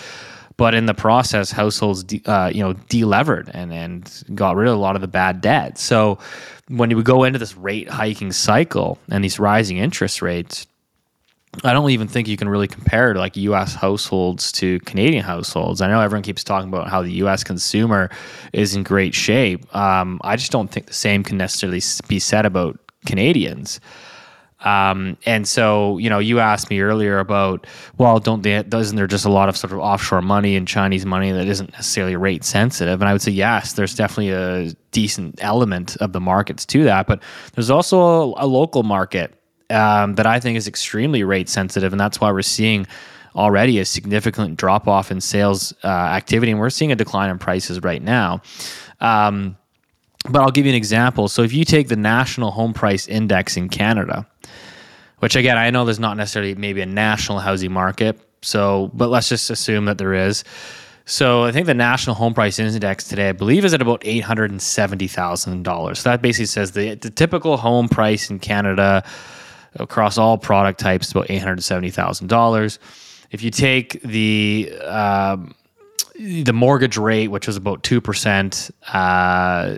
but 0.59 0.75
in 0.75 0.87
the 0.87 0.95
process, 0.95 1.53
households 1.53 2.03
de, 2.03 2.21
uh, 2.27 2.49
you 2.49 2.63
know 2.63 2.75
delevered 2.89 3.49
and 3.55 3.73
and 3.73 4.25
got 4.35 4.57
rid 4.57 4.69
of 4.69 4.75
a 4.75 4.79
lot 4.79 4.97
of 4.97 5.01
the 5.01 5.09
bad 5.09 5.41
debt. 5.41 5.79
So 5.79 6.19
when 6.67 6.91
you 6.91 7.03
go 7.03 7.25
into 7.25 7.39
this 7.39 7.57
rate 7.57 7.89
hiking 7.89 8.33
cycle 8.33 8.99
and 9.09 9.25
these 9.25 9.39
rising 9.39 9.79
interest 9.79 10.21
rates, 10.21 10.67
I 11.65 11.73
don't 11.73 11.91
even 11.91 12.09
think 12.09 12.29
you 12.29 12.37
can 12.37 12.49
really 12.49 12.69
compare 12.69 13.15
like 13.15 13.37
U.S. 13.37 13.75
households 13.75 14.53
to 14.53 14.79
Canadian 14.81 15.25
households. 15.25 15.81
I 15.81 15.89
know 15.89 16.01
everyone 16.01 16.23
keeps 16.23 16.45
talking 16.45 16.69
about 16.69 16.89
how 16.89 17.03
the 17.03 17.13
U.S. 17.13 17.43
consumer 17.43 18.11
is 18.53 18.75
in 18.75 18.83
great 18.83 19.15
shape. 19.15 19.75
Um, 19.75 20.21
I 20.23 20.37
just 20.37 20.53
don't 20.53 20.71
think 20.71 20.87
the 20.87 20.95
same 20.95 21.25
can 21.25 21.37
necessarily 21.37 21.83
be 22.07 22.19
said 22.19 22.47
about 22.47 22.79
Canadians. 23.07 23.81
Um, 24.65 25.17
and 25.25 25.47
so, 25.47 25.99
you 25.99 26.11
know, 26.11 26.19
you 26.19 26.41
asked 26.41 26.69
me 26.69 26.81
earlier 26.81 27.21
about, 27.21 27.67
well, 27.97 28.19
don't 28.19 28.43
they, 28.43 28.63
doesn't 28.65 28.97
there 28.97 29.07
just 29.07 29.25
a 29.25 29.31
lot 29.31 29.49
of 29.49 29.57
sort 29.57 29.73
of 29.73 29.79
offshore 29.79 30.21
money 30.21 30.57
and 30.57 30.67
Chinese 30.67 31.07
money 31.07 31.31
that 31.31 31.47
isn't 31.47 31.73
necessarily 31.73 32.17
rate 32.17 32.45
sensitive? 32.45 33.01
And 33.01 33.09
I 33.09 33.13
would 33.13 33.23
say, 33.23 33.31
yes, 33.31 33.75
there's 33.75 33.95
definitely 33.95 34.31
a 34.31 34.75
decent 34.91 35.39
element 35.43 35.97
of 35.99 36.13
the 36.13 36.21
markets 36.21 36.67
to 36.67 36.83
that, 36.85 37.07
but 37.07 37.23
there's 37.55 37.71
also 37.71 38.01
a, 38.35 38.45
a 38.45 38.47
local 38.47 38.83
market 38.83 39.38
um, 39.71 40.15
that 40.15 40.27
I 40.27 40.41
think 40.41 40.57
is 40.57 40.67
extremely 40.67 41.25
rate 41.25 41.49
sensitive. 41.49 41.93
And 41.93 42.01
that's 42.01 42.21
why 42.21 42.31
we're 42.33 42.43
seeing 42.43 42.87
already 43.35 43.79
a 43.79 43.85
significant 43.85 44.57
drop 44.57 44.89
off 44.89 45.11
in 45.11 45.21
sales 45.21 45.75
uh, 45.85 45.89
activity. 45.89 46.53
And 46.53 46.61
we're 46.61 46.71
seeing 46.71 46.93
a 46.93 46.97
decline 46.97 47.31
in 47.31 47.39
prices 47.39 47.83
right 47.83 48.03
now. 48.03 48.43
Um, 49.01 49.57
but 50.29 50.41
I'll 50.43 50.51
give 50.51 50.67
you 50.67 50.73
an 50.73 50.77
example. 50.77 51.29
So 51.29 51.43
if 51.43 51.53
you 51.53 51.65
take 51.65 51.89
the 51.89 51.97
national 51.97 52.51
home 52.51 52.75
price 52.75 53.07
index 53.07 53.57
in 53.57 53.69
Canada, 53.69 54.27
which 55.21 55.37
again, 55.37 55.59
I 55.59 55.71
know 55.71 55.85
there's 55.85 56.01
not 56.01 56.17
necessarily 56.17 56.55
maybe 56.55 56.81
a 56.81 56.87
national 56.87 57.39
housing 57.39 57.73
market. 57.73 58.21
So, 58.43 58.91
but 58.95 59.09
let's 59.09 59.29
just 59.29 59.51
assume 59.51 59.87
that 59.87 59.99
there 59.99 60.15
is. 60.15 60.45
So 61.07 61.45
I 61.45 61.53
think 61.53 61.67
the 61.67 61.75
national 61.75 62.15
home 62.15 62.35
price 62.35 62.59
index 62.59 63.09
today, 63.09 63.31
I 63.31 63.33
believe, 63.33 63.65
is 63.65 63.73
at 63.73 63.81
about 63.81 64.03
eight 64.05 64.21
hundred 64.21 64.51
and 64.51 64.61
seventy 64.61 65.09
thousand 65.09 65.63
dollars. 65.63 66.01
So 66.01 66.11
that 66.11 66.21
basically 66.21 66.47
says 66.47 66.73
the 66.73 66.95
the 66.95 67.11
typical 67.11 67.57
home 67.57 67.89
price 67.89 68.29
in 68.31 68.39
Canada 68.39 69.03
across 69.75 70.19
all 70.19 70.39
product 70.39 70.81
types 70.81 71.11
about 71.11 71.31
eight 71.31 71.39
hundred 71.39 71.63
seventy 71.63 71.91
thousand 71.91 72.29
dollars. 72.29 72.79
If 73.31 73.43
you 73.43 73.51
take 73.51 74.01
the 74.03 74.73
um, 74.85 75.55
the 76.19 76.53
mortgage 76.53 76.97
rate, 76.97 77.29
which 77.29 77.47
was 77.47 77.57
about 77.57 77.83
two 77.83 78.01
percent, 78.01 78.71
uh, 78.93 79.75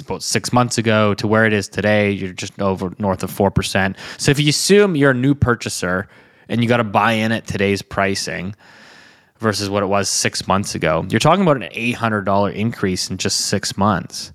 about 0.00 0.22
six 0.22 0.52
months 0.52 0.78
ago 0.78 1.14
to 1.14 1.26
where 1.26 1.46
it 1.46 1.52
is 1.52 1.68
today, 1.68 2.10
you're 2.10 2.32
just 2.32 2.60
over 2.60 2.92
north 2.98 3.22
of 3.22 3.30
4%. 3.30 3.96
So 4.18 4.30
if 4.30 4.40
you 4.40 4.48
assume 4.48 4.96
you're 4.96 5.12
a 5.12 5.14
new 5.14 5.34
purchaser 5.34 6.08
and 6.48 6.62
you 6.62 6.68
got 6.68 6.78
to 6.78 6.84
buy 6.84 7.12
in 7.12 7.32
at 7.32 7.46
today's 7.46 7.82
pricing 7.82 8.54
versus 9.38 9.70
what 9.70 9.82
it 9.82 9.86
was 9.86 10.08
six 10.08 10.48
months 10.48 10.74
ago, 10.74 11.06
you're 11.08 11.20
talking 11.20 11.42
about 11.42 11.56
an 11.56 11.68
$800 11.70 12.54
increase 12.54 13.10
in 13.10 13.18
just 13.18 13.42
six 13.42 13.76
months. 13.76 14.32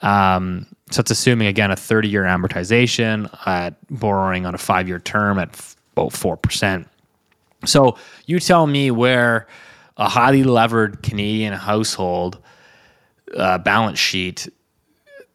Um, 0.00 0.66
so 0.90 1.00
it's 1.00 1.10
assuming, 1.10 1.48
again, 1.48 1.70
a 1.70 1.76
30 1.76 2.08
year 2.08 2.24
amortization 2.24 3.28
at 3.46 3.74
borrowing 3.90 4.46
on 4.46 4.54
a 4.54 4.58
five 4.58 4.86
year 4.88 4.98
term 4.98 5.38
at 5.38 5.48
about 5.92 6.10
4%. 6.10 6.86
So 7.64 7.96
you 8.26 8.38
tell 8.40 8.66
me 8.66 8.90
where 8.90 9.46
a 9.96 10.08
highly 10.08 10.44
levered 10.44 11.02
Canadian 11.02 11.54
household 11.54 12.38
uh, 13.36 13.58
balance 13.58 13.98
sheet 13.98 14.48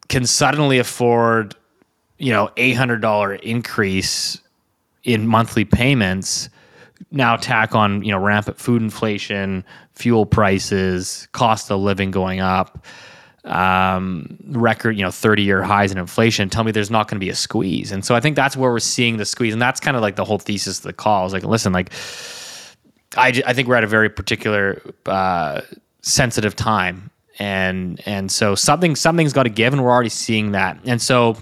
can 0.09 0.25
suddenly 0.25 0.79
afford, 0.79 1.55
you 2.17 2.31
know, 2.31 2.49
$800 2.57 3.39
increase 3.41 4.39
in 5.03 5.27
monthly 5.27 5.65
payments, 5.65 6.49
now 7.11 7.35
tack 7.35 7.73
on, 7.73 8.03
you 8.03 8.11
know, 8.11 8.19
rampant 8.19 8.59
food 8.59 8.81
inflation, 8.81 9.63
fuel 9.95 10.25
prices, 10.25 11.27
cost 11.31 11.71
of 11.71 11.79
living 11.79 12.11
going 12.11 12.39
up, 12.39 12.85
um, 13.45 14.37
record, 14.47 14.97
you 14.97 15.03
know, 15.03 15.11
30 15.11 15.43
year 15.43 15.63
highs 15.63 15.91
in 15.91 15.97
inflation, 15.97 16.49
tell 16.49 16.63
me 16.63 16.71
there's 16.71 16.91
not 16.91 17.07
going 17.07 17.19
to 17.19 17.25
be 17.25 17.29
a 17.29 17.35
squeeze. 17.35 17.91
And 17.91 18.03
so 18.03 18.15
I 18.15 18.19
think 18.19 18.35
that's 18.35 18.57
where 18.57 18.71
we're 18.71 18.79
seeing 18.79 19.17
the 19.17 19.25
squeeze. 19.25 19.53
And 19.53 19.61
that's 19.61 19.79
kind 19.79 19.95
of 19.95 20.01
like 20.01 20.15
the 20.15 20.25
whole 20.25 20.39
thesis 20.39 20.79
of 20.79 20.83
the 20.83 20.93
call 20.93 21.25
is 21.25 21.33
like, 21.33 21.43
listen, 21.43 21.73
like, 21.73 21.91
I, 23.17 23.41
I 23.45 23.53
think 23.53 23.67
we're 23.67 23.75
at 23.75 23.83
a 23.83 23.87
very 23.87 24.09
particular 24.09 24.81
uh, 25.05 25.61
sensitive 26.01 26.55
time 26.55 27.09
and 27.39 28.01
and 28.05 28.29
so 28.29 28.53
something 28.53 28.95
something's 28.95 29.33
got 29.33 29.43
to 29.43 29.49
give, 29.49 29.73
and 29.73 29.83
we're 29.83 29.91
already 29.91 30.09
seeing 30.09 30.51
that. 30.51 30.77
And 30.85 31.01
so 31.01 31.37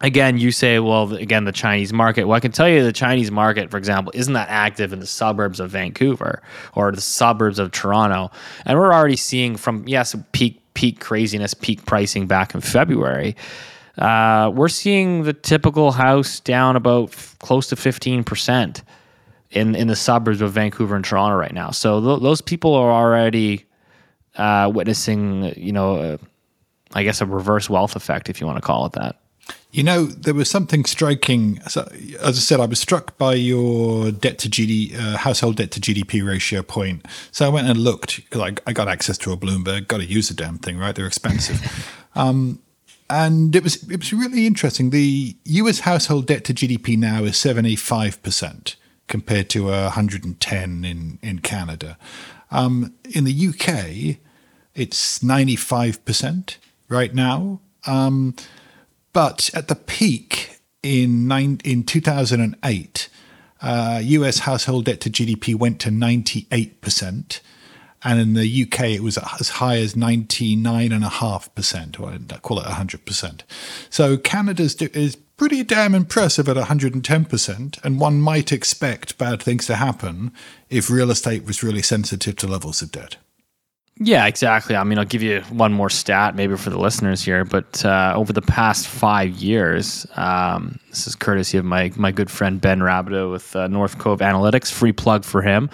again, 0.00 0.38
you 0.38 0.52
say, 0.52 0.78
well, 0.78 1.12
again, 1.14 1.44
the 1.44 1.52
Chinese 1.52 1.92
market. 1.92 2.24
Well, 2.24 2.36
I 2.36 2.40
can 2.40 2.52
tell 2.52 2.68
you 2.68 2.82
the 2.82 2.92
Chinese 2.92 3.30
market, 3.30 3.70
for 3.70 3.76
example, 3.76 4.12
isn't 4.14 4.32
that 4.32 4.48
active 4.48 4.92
in 4.92 5.00
the 5.00 5.06
suburbs 5.06 5.60
of 5.60 5.70
Vancouver 5.70 6.42
or 6.74 6.92
the 6.92 7.00
suburbs 7.00 7.58
of 7.58 7.72
Toronto, 7.72 8.30
and 8.64 8.78
we're 8.78 8.94
already 8.94 9.16
seeing 9.16 9.56
from 9.56 9.86
yes, 9.86 10.14
peak 10.32 10.59
peak 10.74 11.00
craziness, 11.00 11.54
peak 11.54 11.84
pricing 11.86 12.26
back 12.26 12.54
in 12.54 12.60
February. 12.60 13.36
Uh, 13.98 14.50
we're 14.54 14.68
seeing 14.68 15.24
the 15.24 15.32
typical 15.32 15.92
house 15.92 16.40
down 16.40 16.76
about 16.76 17.10
f- 17.10 17.36
close 17.40 17.68
to 17.68 17.76
fifteen 17.76 18.24
percent 18.24 18.82
in 19.50 19.74
in 19.74 19.88
the 19.88 19.96
suburbs 19.96 20.40
of 20.40 20.52
Vancouver 20.52 20.96
and 20.96 21.04
Toronto 21.04 21.36
right 21.36 21.52
now. 21.52 21.70
So 21.70 22.00
th- 22.00 22.22
those 22.22 22.40
people 22.40 22.74
are 22.74 22.90
already 22.90 23.66
uh, 24.36 24.70
witnessing, 24.72 25.52
you 25.56 25.72
know, 25.72 25.96
uh, 25.96 26.16
I 26.94 27.02
guess 27.02 27.20
a 27.20 27.26
reverse 27.26 27.68
wealth 27.68 27.94
effect, 27.96 28.30
if 28.30 28.40
you 28.40 28.46
want 28.46 28.56
to 28.56 28.62
call 28.62 28.86
it 28.86 28.92
that. 28.92 29.19
You 29.72 29.84
know, 29.84 30.06
there 30.06 30.34
was 30.34 30.50
something 30.50 30.84
striking. 30.84 31.60
As 31.64 31.76
I 31.76 32.30
said, 32.32 32.58
I 32.58 32.66
was 32.66 32.80
struck 32.80 33.16
by 33.18 33.34
your 33.34 34.10
debt 34.10 34.38
to 34.38 34.48
GD, 34.48 34.98
uh, 34.98 35.16
household 35.16 35.56
debt 35.56 35.70
to 35.72 35.80
GDP 35.80 36.26
ratio 36.26 36.62
point. 36.62 37.06
So 37.30 37.46
I 37.46 37.48
went 37.48 37.68
and 37.68 37.78
looked 37.78 38.16
because 38.16 38.40
I, 38.40 38.54
I, 38.66 38.72
got 38.72 38.88
access 38.88 39.16
to 39.18 39.32
a 39.32 39.36
Bloomberg. 39.36 39.86
Got 39.86 39.98
to 39.98 40.04
use 40.04 40.28
the 40.28 40.34
damn 40.34 40.58
thing, 40.58 40.76
right? 40.76 40.94
They're 40.94 41.06
expensive. 41.06 41.60
um, 42.16 42.60
and 43.08 43.54
it 43.54 43.62
was 43.62 43.88
it 43.88 43.98
was 43.98 44.12
really 44.12 44.46
interesting. 44.46 44.90
The 44.90 45.36
U.S. 45.44 45.80
household 45.80 46.26
debt 46.26 46.44
to 46.46 46.54
GDP 46.54 46.96
now 46.98 47.22
is 47.22 47.36
seventy 47.36 47.76
five 47.76 48.20
percent 48.22 48.76
compared 49.06 49.48
to 49.50 49.68
hundred 49.68 50.24
and 50.24 50.40
ten 50.40 50.84
in 50.84 51.18
in 51.22 51.38
Canada. 51.40 51.96
Um, 52.50 52.94
in 53.08 53.24
the 53.24 53.48
UK, 53.48 54.18
it's 54.74 55.20
95% 55.20 56.56
right 56.88 57.14
now. 57.14 57.60
Um, 57.86 58.34
but 59.12 59.50
at 59.54 59.68
the 59.68 59.74
peak, 59.74 60.60
in 60.82 61.28
nine, 61.28 61.60
in 61.64 61.84
2008, 61.84 63.08
uh, 63.62 64.00
US 64.02 64.40
household 64.40 64.86
debt 64.86 65.00
to 65.00 65.10
GDP 65.10 65.54
went 65.54 65.78
to 65.80 65.90
98%. 65.90 67.40
And 68.02 68.18
in 68.18 68.32
the 68.32 68.62
UK, 68.62 68.92
it 68.92 69.02
was 69.02 69.18
as 69.18 69.50
high 69.50 69.76
as 69.76 69.94
99.5%, 69.94 72.00
or 72.00 72.10
I'd 72.10 72.42
call 72.42 72.58
it 72.58 72.64
100%. 72.64 73.42
So 73.90 74.16
Canada's 74.16 74.74
is 74.76 75.16
pretty 75.36 75.62
damn 75.62 75.94
impressive 75.94 76.48
at 76.48 76.56
110%. 76.56 77.84
And 77.84 78.00
one 78.00 78.22
might 78.22 78.52
expect 78.52 79.18
bad 79.18 79.42
things 79.42 79.66
to 79.66 79.76
happen 79.76 80.32
if 80.70 80.90
real 80.90 81.10
estate 81.10 81.44
was 81.44 81.62
really 81.62 81.82
sensitive 81.82 82.36
to 82.36 82.46
levels 82.46 82.80
of 82.80 82.90
debt. 82.90 83.18
Yeah, 84.02 84.24
exactly. 84.26 84.76
I 84.76 84.82
mean, 84.84 84.98
I'll 84.98 85.04
give 85.04 85.22
you 85.22 85.42
one 85.50 85.74
more 85.74 85.90
stat 85.90 86.34
maybe 86.34 86.56
for 86.56 86.70
the 86.70 86.78
listeners 86.78 87.22
here, 87.22 87.44
but 87.44 87.84
uh, 87.84 88.14
over 88.16 88.32
the 88.32 88.40
past 88.40 88.88
five 88.88 89.32
years, 89.32 90.06
um, 90.16 90.78
this 90.88 91.06
is 91.06 91.14
courtesy 91.14 91.58
of 91.58 91.66
my 91.66 91.92
my 91.96 92.10
good 92.10 92.30
friend 92.30 92.62
Ben 92.62 92.80
Rabidoux 92.80 93.30
with 93.30 93.54
uh, 93.54 93.68
North 93.68 93.98
Cove 93.98 94.20
Analytics. 94.20 94.72
Free 94.72 94.92
plug 94.92 95.22
for 95.22 95.42
him. 95.42 95.68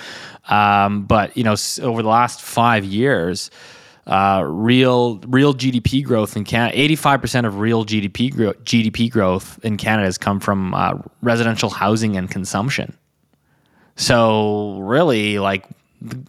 Um, 0.49 1.05
but 1.05 1.37
you 1.37 1.45
know, 1.45 1.55
over 1.83 2.03
the 2.03 2.09
last 2.09 2.43
five 2.43 2.85
years, 2.85 3.49
uh, 4.09 4.43
real 4.45 5.19
real 5.21 5.55
GDP 5.55 6.03
growth 6.03 6.37
in 6.37 6.43
Canada, 6.43 6.77
eighty 6.77 6.97
five 6.97 7.21
percent 7.21 7.47
of 7.47 7.61
real 7.61 7.85
GDP 7.85 8.35
gro- 8.35 8.55
GDP 8.65 9.09
growth 9.09 9.61
in 9.63 9.77
Canada 9.77 10.07
has 10.07 10.19
come 10.19 10.41
from 10.41 10.75
uh, 10.75 10.95
residential 11.23 11.71
housing 11.71 12.17
and 12.17 12.29
consumption. 12.29 12.93
So 13.95 14.81
really, 14.81 15.39
like 15.39 15.65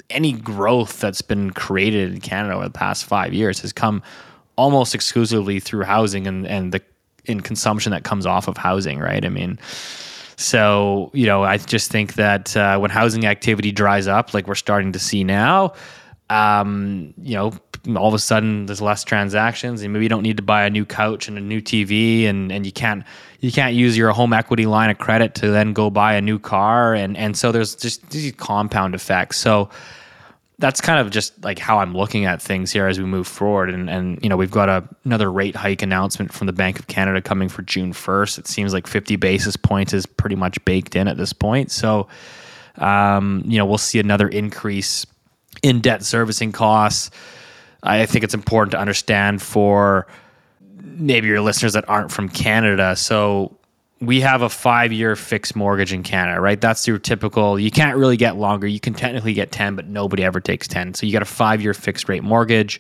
any 0.10 0.34
growth 0.34 1.00
that's 1.00 1.22
been 1.22 1.52
created 1.52 2.14
in 2.14 2.22
Canada 2.22 2.56
over 2.56 2.64
the 2.66 2.70
past 2.70 3.06
five 3.06 3.34
years 3.34 3.60
has 3.62 3.74
come 3.74 4.02
almost 4.56 4.96
exclusively 4.96 5.60
through 5.60 5.84
housing 5.84 6.28
and, 6.28 6.48
and 6.48 6.74
the 6.74 6.82
in 7.26 7.42
consumption 7.42 7.92
that 7.92 8.04
comes 8.04 8.26
off 8.26 8.48
of 8.48 8.58
housing, 8.58 9.00
right? 9.00 9.26
I 9.26 9.30
mean, 9.30 9.60
so 10.38 11.12
you 11.14 11.26
know, 11.26 11.44
I 11.44 11.58
just 11.58 11.92
think 11.92 12.16
that 12.16 12.56
uh, 12.56 12.78
when 12.78 12.90
housing 12.90 13.26
activity 13.26 13.72
dries 13.72 14.08
up, 14.08 14.34
like 14.34 14.48
we're 14.48 14.56
starting 14.56 14.94
to 14.94 15.00
see 15.00 15.24
now, 15.24 15.74
um, 16.30 17.14
you 17.22 17.36
know, 17.36 17.54
all 17.96 18.08
of 18.08 18.14
a 18.14 18.20
sudden 18.20 18.66
there's 18.66 18.82
less 18.82 19.04
transactions, 19.04 19.82
and 19.82 19.94
maybe 19.94 20.06
you 20.06 20.10
don't 20.10 20.24
need 20.24 20.38
to 20.38 20.44
buy 20.44 20.66
a 20.66 20.70
new 20.70 20.86
couch 20.86 21.28
and 21.28 21.38
a 21.38 21.42
new 21.42 21.62
TV, 21.62 22.26
and 22.26 22.52
and 22.52 22.66
you 22.66 22.72
can't 22.72 23.04
you 23.40 23.52
can't 23.52 23.76
use 23.76 23.98
your 23.98 24.12
home 24.12 24.34
equity 24.34 24.66
line 24.66 24.90
of 24.90 24.98
credit 24.98 25.36
to 25.36 25.50
then 25.50 25.74
go 25.74 25.90
buy 25.90 26.14
a 26.14 26.22
new 26.22 26.40
car, 26.40 26.94
and 26.94 27.16
and 27.18 27.38
so 27.38 27.52
there's 27.52 27.76
just 27.76 28.10
these 28.10 28.32
compound 28.34 28.96
effects. 28.96 29.38
So 29.38 29.70
that's 30.60 30.82
kind 30.82 31.00
of 31.00 31.12
just 31.12 31.44
like 31.44 31.60
how 31.60 31.80
I'm 31.80 31.96
looking 31.96 32.26
at 32.26 32.42
things 32.42 32.72
here 32.72 32.88
as 32.88 32.98
we 32.98 33.06
move 33.06 33.28
forward. 33.28 33.70
And 33.70 33.90
and 33.90 34.20
you 34.24 34.30
know 34.30 34.38
we've 34.38 34.52
got 34.52 34.70
a, 34.70 34.88
another 35.06 35.32
rate 35.32 35.56
hike 35.56 35.82
announcement 35.82 36.34
from 36.34 36.48
the 36.48 36.54
Bank 36.54 36.80
of 36.80 36.88
Canada 36.88 37.22
coming 37.22 37.48
for 37.50 37.62
June 37.62 37.94
1st. 37.94 38.40
It 38.40 38.48
seems 38.48 38.74
like 38.74 38.88
50 38.88 39.16
basis 39.18 39.56
points 39.56 39.94
is 39.94 40.06
pretty 40.06 40.36
much 40.36 40.64
baked 40.66 40.96
in 40.96 41.08
at 41.08 41.18
this 41.18 41.34
point. 41.34 41.72
So 41.72 42.08
um, 42.78 43.44
you 43.46 43.58
know 43.58 43.66
we'll 43.66 43.78
see 43.78 44.00
another 44.00 44.28
increase 44.28 45.06
in 45.62 45.80
debt 45.80 46.04
servicing 46.04 46.52
costs. 46.52 47.12
I 47.84 48.06
think 48.06 48.24
it's 48.24 48.34
important 48.34 48.72
to 48.72 48.80
understand 48.80 49.42
for 49.42 50.08
maybe 50.82 51.28
your 51.28 51.42
listeners 51.42 51.74
that 51.74 51.88
aren't 51.88 52.12
from 52.12 52.30
Canada. 52.30 52.96
So 52.96 53.58
we 54.00 54.22
have 54.22 54.42
a 54.42 54.50
five 54.50 54.92
year 54.92 55.16
fixed 55.16 55.56
mortgage 55.56 55.94
in 55.94 56.04
Canada, 56.04 56.40
right? 56.40 56.60
That's 56.60 56.88
your 56.88 57.00
typical, 57.00 57.60
you 57.60 57.72
can't 57.72 57.98
really 57.98 58.18
get 58.18 58.36
longer. 58.36 58.68
You 58.68 58.80
can 58.80 58.94
technically 58.94 59.34
get 59.34 59.52
10, 59.52 59.76
but 59.76 59.88
nobody 59.88 60.24
ever 60.24 60.40
takes 60.40 60.68
10. 60.68 60.94
So 60.94 61.06
you 61.06 61.14
got 61.14 61.22
a 61.22 61.26
five 61.26 61.62
year 61.62 61.74
fixed 61.74 62.08
rate 62.10 62.24
mortgage, 62.24 62.80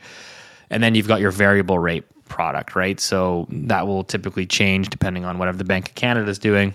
and 0.69 0.83
then 0.83 0.95
you've 0.95 1.07
got 1.07 1.21
your 1.21 1.31
variable 1.31 1.79
rate 1.79 2.03
product, 2.27 2.75
right? 2.75 2.99
So 2.99 3.47
that 3.49 3.87
will 3.87 4.03
typically 4.03 4.45
change 4.45 4.89
depending 4.89 5.25
on 5.25 5.37
whatever 5.37 5.57
the 5.57 5.63
Bank 5.63 5.89
of 5.89 5.95
Canada 5.95 6.29
is 6.29 6.39
doing. 6.39 6.73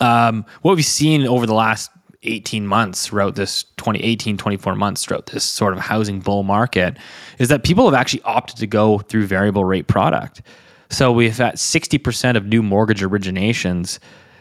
Um, 0.00 0.44
what 0.62 0.76
we've 0.76 0.84
seen 0.84 1.26
over 1.26 1.46
the 1.46 1.54
last 1.54 1.90
18 2.24 2.66
months 2.66 3.06
throughout 3.06 3.36
this 3.36 3.62
2018 3.76 4.36
24 4.36 4.74
months 4.74 5.04
throughout 5.04 5.26
this 5.26 5.44
sort 5.44 5.72
of 5.72 5.78
housing 5.78 6.18
bull 6.18 6.42
market 6.42 6.96
is 7.38 7.48
that 7.48 7.62
people 7.62 7.84
have 7.84 7.94
actually 7.94 8.22
opted 8.22 8.56
to 8.56 8.66
go 8.66 8.98
through 8.98 9.26
variable 9.26 9.64
rate 9.64 9.86
product. 9.86 10.42
So 10.90 11.12
we've 11.12 11.36
had 11.36 11.56
60% 11.56 12.36
of 12.36 12.46
new 12.46 12.62
mortgage 12.62 13.02
originations 13.02 13.98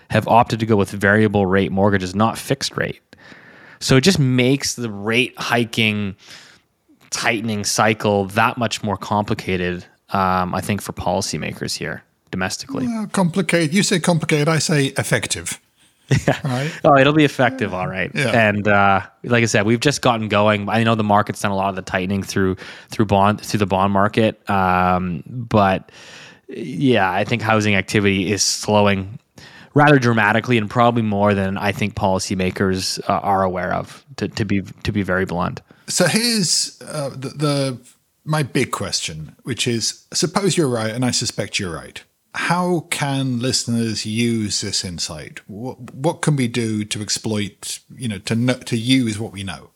have 0.10 0.28
opted 0.28 0.60
to 0.62 0.66
go 0.66 0.76
with 0.76 0.90
variable 0.90 1.46
rate 1.46 1.72
mortgages 1.72 2.16
not 2.16 2.38
fixed 2.38 2.78
rate. 2.78 3.02
So 3.80 3.98
it 3.98 4.02
just 4.02 4.18
makes 4.18 4.76
the 4.76 4.90
rate 4.90 5.36
hiking 5.38 6.16
tightening 7.10 7.64
cycle 7.64 8.26
that 8.26 8.58
much 8.58 8.84
more 8.84 8.98
complicated 8.98 9.86
um, 10.10 10.54
i 10.54 10.62
think 10.62 10.82
for 10.82 10.94
policymakers 10.94 11.78
here 11.78 12.04
domestically. 12.32 12.86
Well, 12.86 13.08
complicated 13.08 13.74
you 13.74 13.84
say 13.84 14.00
complicated 14.00 14.50
i 14.50 14.60
say 14.60 14.88
effective 14.98 15.60
yeah. 16.10 16.40
Right. 16.44 16.72
Oh, 16.84 16.98
it'll 16.98 17.14
be 17.14 17.26
effective, 17.26 17.74
all 17.74 17.88
right. 17.88 18.12
Yeah. 18.14 18.50
And 18.50 18.68
uh, 18.68 19.02
like 19.24 19.44
I 19.44 19.46
said, 19.46 19.66
we've 19.66 19.80
just 19.80 20.02
gotten 20.02 20.30
going. 20.30 20.70
I 20.70 20.84
know 20.84 20.96
the 20.96 21.04
market's 21.04 21.42
done 21.42 21.52
a 21.52 21.56
lot 21.56 21.70
of 21.70 21.76
the 21.76 21.82
tightening 21.82 22.24
through 22.24 22.58
through 22.90 23.06
bond 23.06 23.42
through 23.42 23.60
the 23.60 23.66
bond 23.66 23.94
market, 23.94 24.50
um, 24.50 25.24
but 25.28 25.92
yeah, 26.48 27.12
I 27.12 27.24
think 27.26 27.42
housing 27.42 27.76
activity 27.76 28.32
is 28.32 28.44
slowing 28.44 29.20
rather 29.74 30.00
dramatically, 30.00 30.58
and 30.58 30.70
probably 30.70 31.04
more 31.04 31.34
than 31.34 31.58
I 31.58 31.72
think 31.72 31.96
policymakers 31.96 33.00
uh, 33.10 33.20
are 33.20 33.44
aware 33.44 33.74
of. 33.74 34.04
To, 34.18 34.28
to 34.28 34.46
be 34.46 34.62
to 34.62 34.92
be 34.92 35.04
very 35.04 35.26
blunt. 35.26 35.62
So 35.88 36.06
here's 36.08 36.82
uh, 36.82 37.10
the, 37.10 37.30
the 37.30 37.78
my 38.26 38.44
big 38.44 38.72
question, 38.72 39.36
which 39.44 39.68
is: 39.68 40.06
suppose 40.14 40.58
you're 40.58 40.70
right, 40.70 40.92
and 40.92 41.04
I 41.04 41.12
suspect 41.12 41.60
you're 41.60 41.74
right 41.74 42.04
how 42.38 42.82
can 42.92 43.40
listeners 43.40 44.06
use 44.06 44.62
this 44.62 44.86
insight? 44.86 45.42
What, 45.50 45.80
what 45.94 46.22
can 46.22 46.36
we 46.36 46.48
do 46.48 46.86
to 46.86 47.02
exploit, 47.02 47.80
you 47.96 48.08
know, 48.08 48.20
to 48.20 48.54
to 48.54 48.78
use 48.78 49.18
what 49.20 49.34
we 49.34 49.44
know? 49.44 49.72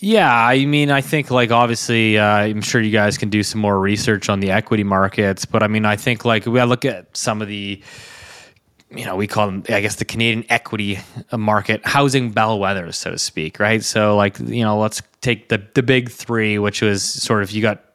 Yeah, 0.00 0.30
I 0.30 0.66
mean, 0.66 0.90
I 0.90 1.00
think 1.00 1.30
like 1.30 1.50
obviously, 1.52 2.18
uh, 2.18 2.24
I'm 2.24 2.60
sure 2.60 2.80
you 2.80 2.90
guys 2.90 3.16
can 3.16 3.30
do 3.30 3.42
some 3.42 3.60
more 3.60 3.78
research 3.78 4.28
on 4.28 4.40
the 4.40 4.50
equity 4.50 4.84
markets, 4.84 5.44
but 5.44 5.62
I 5.62 5.68
mean, 5.68 5.84
I 5.84 5.96
think 5.96 6.24
like 6.24 6.44
we 6.44 6.62
look 6.64 6.84
at 6.84 7.16
some 7.16 7.40
of 7.40 7.48
the, 7.48 7.80
you 8.90 9.04
know, 9.04 9.16
we 9.16 9.26
call 9.26 9.46
them, 9.46 9.62
I 9.68 9.80
guess, 9.80 9.94
the 9.96 10.04
Canadian 10.04 10.44
equity 10.50 10.98
market 11.32 11.86
housing 11.86 12.32
bellwethers, 12.32 12.94
so 12.94 13.12
to 13.12 13.18
speak, 13.18 13.58
right? 13.60 13.82
So 13.82 14.16
like, 14.16 14.38
you 14.40 14.64
know, 14.64 14.78
let's 14.78 15.02
take 15.20 15.48
the 15.48 15.64
the 15.74 15.82
big 15.82 16.10
three, 16.10 16.58
which 16.58 16.82
was 16.82 17.04
sort 17.04 17.42
of 17.42 17.52
you 17.52 17.62
got 17.62 17.85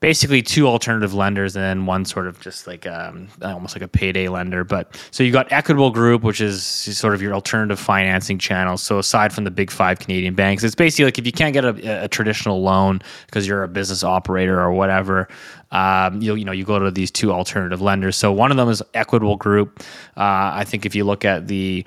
basically 0.00 0.40
two 0.40 0.66
alternative 0.66 1.12
lenders 1.12 1.54
and 1.54 1.62
then 1.62 1.84
one 1.84 2.06
sort 2.06 2.26
of 2.26 2.40
just 2.40 2.66
like 2.66 2.86
um, 2.86 3.28
almost 3.42 3.76
like 3.76 3.82
a 3.82 3.88
payday 3.88 4.28
lender. 4.28 4.64
But 4.64 4.98
so 5.10 5.22
you 5.22 5.30
got 5.30 5.52
Equitable 5.52 5.90
Group, 5.90 6.22
which 6.22 6.40
is 6.40 6.64
sort 6.64 7.14
of 7.14 7.20
your 7.20 7.34
alternative 7.34 7.78
financing 7.78 8.38
channel. 8.38 8.78
So 8.78 8.98
aside 8.98 9.32
from 9.32 9.44
the 9.44 9.50
big 9.50 9.70
five 9.70 9.98
Canadian 9.98 10.34
banks, 10.34 10.64
it's 10.64 10.74
basically 10.74 11.04
like 11.04 11.18
if 11.18 11.26
you 11.26 11.32
can't 11.32 11.52
get 11.52 11.64
a, 11.64 12.04
a 12.04 12.08
traditional 12.08 12.62
loan 12.62 13.02
because 13.26 13.46
you're 13.46 13.62
a 13.62 13.68
business 13.68 14.02
operator 14.02 14.58
or 14.58 14.72
whatever, 14.72 15.28
um, 15.70 16.20
you 16.22 16.34
you 16.34 16.44
know 16.44 16.52
you 16.52 16.64
go 16.64 16.78
to 16.78 16.90
these 16.90 17.10
two 17.10 17.30
alternative 17.30 17.82
lenders. 17.82 18.16
So 18.16 18.32
one 18.32 18.50
of 18.50 18.56
them 18.56 18.70
is 18.70 18.82
Equitable 18.94 19.36
Group. 19.36 19.80
Uh, 20.16 20.50
I 20.54 20.64
think 20.64 20.86
if 20.86 20.94
you 20.94 21.04
look 21.04 21.26
at 21.26 21.46
the 21.46 21.86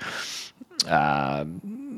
uh, 0.86 1.44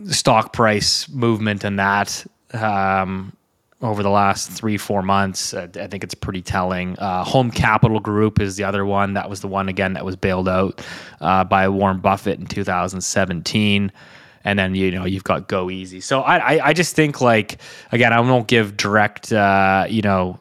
stock 0.06 0.54
price 0.54 1.08
movement 1.10 1.62
and 1.62 1.78
that. 1.78 2.26
Um, 2.54 3.36
over 3.82 4.02
the 4.02 4.10
last 4.10 4.50
three 4.50 4.76
four 4.76 5.02
months. 5.02 5.52
Uh, 5.52 5.68
I 5.76 5.86
think 5.86 6.02
it's 6.02 6.14
pretty 6.14 6.42
telling. 6.42 6.98
Uh, 6.98 7.24
Home 7.24 7.50
Capital 7.50 8.00
Group 8.00 8.40
is 8.40 8.56
the 8.56 8.64
other 8.64 8.86
one. 8.86 9.14
That 9.14 9.28
was 9.28 9.40
the 9.40 9.48
one 9.48 9.68
again 9.68 9.92
that 9.94 10.04
was 10.04 10.16
bailed 10.16 10.48
out 10.48 10.84
uh, 11.20 11.44
by 11.44 11.68
Warren 11.68 11.98
Buffett 11.98 12.38
in 12.38 12.46
2017. 12.46 13.92
And 14.44 14.58
then 14.58 14.74
you 14.74 14.92
know 14.92 15.04
you've 15.04 15.24
got 15.24 15.48
goeasy. 15.48 16.02
So 16.02 16.20
I, 16.22 16.36
I, 16.36 16.68
I 16.68 16.72
just 16.72 16.94
think 16.94 17.20
like 17.20 17.58
again 17.92 18.12
I 18.12 18.20
won't 18.20 18.46
give 18.46 18.76
direct 18.76 19.32
uh, 19.32 19.86
you 19.88 20.02
know 20.02 20.38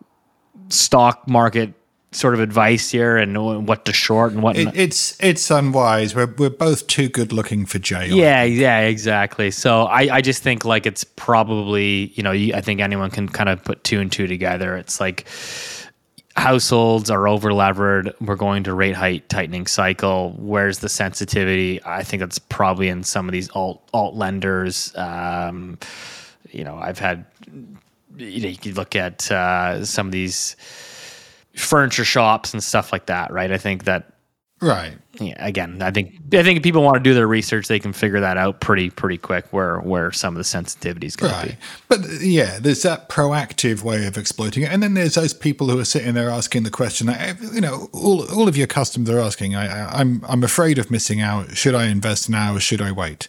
stock 0.69 1.27
market 1.27 1.73
sort 2.15 2.33
of 2.33 2.39
advice 2.39 2.89
here 2.89 3.17
and 3.17 3.67
what 3.67 3.85
to 3.85 3.93
short 3.93 4.33
and 4.33 4.41
what. 4.41 4.57
It, 4.57 4.75
it's 4.75 5.21
it's 5.21 5.49
unwise. 5.51 6.15
We're 6.15 6.33
we're 6.37 6.49
both 6.49 6.87
too 6.87 7.09
good 7.09 7.31
looking 7.31 7.65
for 7.65 7.79
jail. 7.79 8.15
Yeah, 8.15 8.43
yeah, 8.43 8.79
exactly. 8.81 9.51
So 9.51 9.83
I 9.83 10.15
I 10.15 10.21
just 10.21 10.41
think 10.41 10.65
like 10.65 10.85
it's 10.85 11.03
probably 11.03 12.11
you 12.15 12.23
know 12.23 12.31
I 12.31 12.61
think 12.61 12.81
anyone 12.81 13.11
can 13.11 13.27
kind 13.29 13.49
of 13.49 13.63
put 13.63 13.83
two 13.83 13.99
and 13.99 14.11
two 14.11 14.27
together. 14.27 14.77
It's 14.77 14.99
like 14.99 15.27
households 16.35 17.09
are 17.09 17.27
over 17.27 17.53
levered. 17.53 18.13
We're 18.19 18.35
going 18.35 18.63
to 18.63 18.73
rate 18.73 18.95
height 18.95 19.27
tightening 19.29 19.67
cycle. 19.67 20.35
Where's 20.37 20.79
the 20.79 20.89
sensitivity? 20.89 21.81
I 21.85 22.03
think 22.03 22.21
that's 22.21 22.39
probably 22.39 22.89
in 22.89 23.03
some 23.03 23.27
of 23.27 23.33
these 23.33 23.49
alt 23.51 23.87
alt 23.93 24.15
lenders. 24.15 24.95
Um, 24.95 25.77
you 26.51 26.63
know, 26.63 26.75
I've 26.75 26.99
had 26.99 27.25
you 28.17 28.41
know 28.41 28.49
you 28.49 28.57
could 28.57 28.77
look 28.77 28.95
at 28.95 29.29
uh, 29.31 29.85
some 29.85 30.07
of 30.07 30.11
these 30.11 30.55
furniture 31.55 32.05
shops 32.05 32.53
and 32.53 32.63
stuff 32.63 32.91
like 32.91 33.07
that, 33.07 33.31
right? 33.31 33.51
I 33.51 33.57
think 33.57 33.85
that 33.85 34.15
Right. 34.61 34.97
Yeah, 35.19 35.35
again, 35.45 35.81
I 35.81 35.91
think 35.91 36.13
I 36.33 36.41
think 36.41 36.57
if 36.57 36.63
people 36.63 36.81
want 36.81 36.95
to 36.95 37.03
do 37.03 37.13
their 37.13 37.27
research, 37.27 37.67
they 37.67 37.79
can 37.79 37.91
figure 37.91 38.21
that 38.21 38.37
out 38.37 38.61
pretty 38.61 38.89
pretty 38.89 39.17
quick 39.17 39.45
where 39.51 39.79
where 39.79 40.11
some 40.13 40.35
of 40.35 40.37
the 40.37 40.43
sensitivities 40.43 41.17
going 41.17 41.33
right. 41.33 41.41
to 41.41 41.47
be. 41.49 41.57
But 41.87 42.21
yeah, 42.21 42.59
there's 42.59 42.81
that 42.83 43.09
proactive 43.09 43.81
way 43.83 44.07
of 44.07 44.17
exploiting 44.17 44.63
it, 44.63 44.71
and 44.71 44.81
then 44.81 44.93
there's 44.93 45.15
those 45.15 45.33
people 45.33 45.69
who 45.69 45.79
are 45.79 45.85
sitting 45.85 46.13
there 46.13 46.29
asking 46.29 46.63
the 46.63 46.71
question. 46.71 47.09
You 47.53 47.61
know, 47.61 47.89
all 47.93 48.25
all 48.33 48.47
of 48.47 48.55
your 48.55 48.67
customers 48.67 49.09
are 49.09 49.19
asking. 49.19 49.55
I, 49.55 49.67
I, 49.67 49.99
I'm 49.99 50.21
I'm 50.27 50.43
afraid 50.43 50.77
of 50.79 50.89
missing 50.89 51.19
out. 51.21 51.55
Should 51.57 51.75
I 51.75 51.87
invest 51.87 52.29
now 52.29 52.55
or 52.55 52.59
should 52.59 52.81
I 52.81 52.91
wait? 52.91 53.27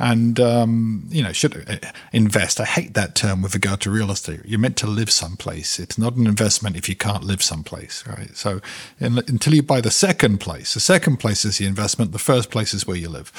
And 0.00 0.40
um, 0.40 1.04
you 1.10 1.22
know 1.22 1.32
should 1.32 1.68
uh, 1.68 1.76
invest. 2.12 2.58
I 2.58 2.64
hate 2.64 2.94
that 2.94 3.14
term 3.14 3.42
with 3.42 3.54
regard 3.54 3.80
to 3.82 3.90
real 3.90 4.10
estate. 4.10 4.40
You're 4.44 4.58
meant 4.58 4.78
to 4.78 4.86
live 4.86 5.10
someplace. 5.10 5.78
It's 5.78 5.98
not 5.98 6.16
an 6.16 6.26
investment 6.26 6.74
if 6.74 6.88
you 6.88 6.96
can't 6.96 7.22
live 7.22 7.42
someplace, 7.42 8.02
right? 8.06 8.34
So 8.34 8.60
in, 8.98 9.18
until 9.18 9.54
you 9.54 9.62
buy 9.62 9.82
the 9.82 9.90
second 9.90 10.38
place, 10.38 10.74
the 10.74 10.80
second 10.80 11.18
place 11.18 11.44
is 11.44 11.58
the 11.58 11.66
investment. 11.66 12.12
The 12.12 12.18
first 12.18 12.50
place 12.50 12.72
is 12.72 12.86
where 12.86 12.96
you 12.96 13.10
live. 13.10 13.30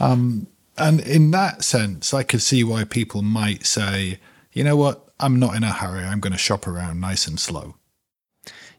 Um, 0.00 0.48
and 0.76 1.00
in 1.00 1.30
that 1.30 1.62
sense, 1.62 2.12
I 2.12 2.24
could 2.24 2.42
see 2.42 2.64
why 2.64 2.84
people 2.84 3.22
might 3.22 3.64
say, 3.64 4.18
you 4.52 4.64
know 4.64 4.76
what, 4.76 5.08
I'm 5.20 5.38
not 5.38 5.54
in 5.54 5.62
a 5.62 5.70
hurry. 5.72 6.02
I'm 6.02 6.20
going 6.20 6.32
to 6.32 6.38
shop 6.38 6.66
around 6.66 7.00
nice 7.00 7.26
and 7.28 7.38
slow. 7.38 7.76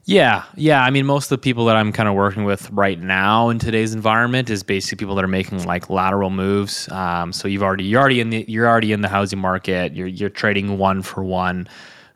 Yeah, 0.06 0.44
yeah. 0.56 0.84
I 0.84 0.90
mean, 0.90 1.06
most 1.06 1.26
of 1.26 1.30
the 1.30 1.38
people 1.38 1.66
that 1.66 1.76
I'm 1.76 1.92
kind 1.92 2.10
of 2.10 2.16
working 2.16 2.44
with 2.44 2.70
right 2.72 3.00
now 3.00 3.50
in 3.50 3.60
today's 3.60 3.94
environment 3.94 4.50
is 4.50 4.64
basically 4.64 4.98
people 4.98 5.16
that 5.16 5.24
are 5.24 5.28
making 5.28 5.64
like 5.66 5.90
lateral 5.90 6.32
moves. 6.32 6.90
Um, 6.90 7.32
so 7.32 7.48
you've 7.48 7.62
already 7.62 7.84
you're 7.84 8.02
already 8.02 8.20
in 8.20 8.32
the 8.32 8.44
you're 8.48 8.68
already 8.68 8.94
in 8.94 9.02
the 9.02 9.08
housing 9.08 9.40
market. 9.40 9.94
You're 9.94 10.08
you're 10.08 10.30
trading 10.30 10.78
one 10.78 11.04
for 11.04 11.24
one. 11.24 11.68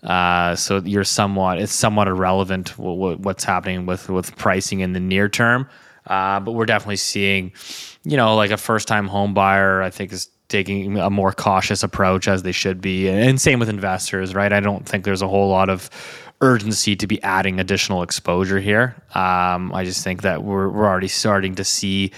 Uh, 0.02 0.56
so 0.56 0.82
you're 0.84 1.04
somewhat 1.04 1.60
it's 1.60 1.74
somewhat 1.74 2.08
irrelevant 2.08 2.78
what's 2.78 3.44
happening 3.44 3.86
with 3.86 4.10
with 4.10 4.36
pricing 4.36 4.80
in 4.80 4.94
the 4.94 5.00
near 5.00 5.30
term. 5.30 5.68
Uh, 6.08 6.40
but 6.40 6.52
we're 6.52 6.66
definitely 6.66 6.96
seeing, 6.98 7.52
you 8.04 8.18
know, 8.18 8.36
like 8.36 8.52
a 8.52 8.58
first 8.58 8.88
time 8.88 9.08
home 9.08 9.34
buyer. 9.34 9.82
I 9.82 9.92
think 9.92 10.12
is 10.12 10.30
taking 10.48 10.98
a 11.00 11.10
more 11.10 11.32
cautious 11.32 11.82
approach 11.82 12.28
as 12.28 12.44
they 12.44 12.52
should 12.52 12.82
be, 12.82 13.10
and 13.10 13.40
same 13.42 13.60
with 13.60 13.70
investors, 13.70 14.36
right? 14.36 14.54
I 14.54 14.60
don't 14.60 14.88
think 14.88 15.04
there's 15.04 15.24
a 15.24 15.28
whole 15.28 15.50
lot 15.50 15.70
of 15.70 15.90
urgency 16.46 16.96
to 16.96 17.08
be 17.08 17.22
adding 17.24 17.60
additional 17.60 18.04
exposure 18.04 18.60
here. 18.60 18.96
Um, 19.16 19.74
I 19.74 19.84
just 19.84 20.04
think 20.04 20.22
that 20.22 20.44
we're, 20.44 20.70
we're 20.70 20.86
already 20.86 21.08
starting 21.08 21.56
to 21.56 21.64
see 21.64 22.12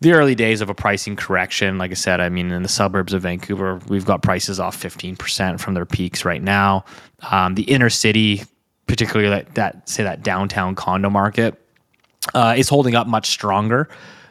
the 0.00 0.12
early 0.12 0.34
days 0.34 0.60
of 0.60 0.68
a 0.68 0.74
pricing 0.74 1.16
correction. 1.16 1.78
Like 1.78 1.90
I 1.90 1.94
said, 1.94 2.20
I 2.20 2.28
mean, 2.28 2.50
in 2.50 2.62
the 2.62 2.68
suburbs 2.68 3.12
of 3.12 3.22
Vancouver, 3.22 3.80
we've 3.88 4.04
got 4.04 4.22
prices 4.22 4.60
off 4.60 4.80
15% 4.80 5.58
from 5.60 5.74
their 5.74 5.86
peaks 5.86 6.24
right 6.24 6.42
now. 6.42 6.84
Um, 7.30 7.54
the 7.54 7.62
inner 7.62 7.90
city, 7.90 8.42
particularly 8.86 9.30
that, 9.30 9.54
that, 9.54 9.88
say 9.88 10.04
that 10.04 10.22
downtown 10.22 10.74
condo 10.74 11.08
market, 11.08 11.60
uh, 12.34 12.54
is 12.56 12.68
holding 12.68 12.94
up 12.94 13.06
much 13.06 13.30
stronger. 13.30 13.88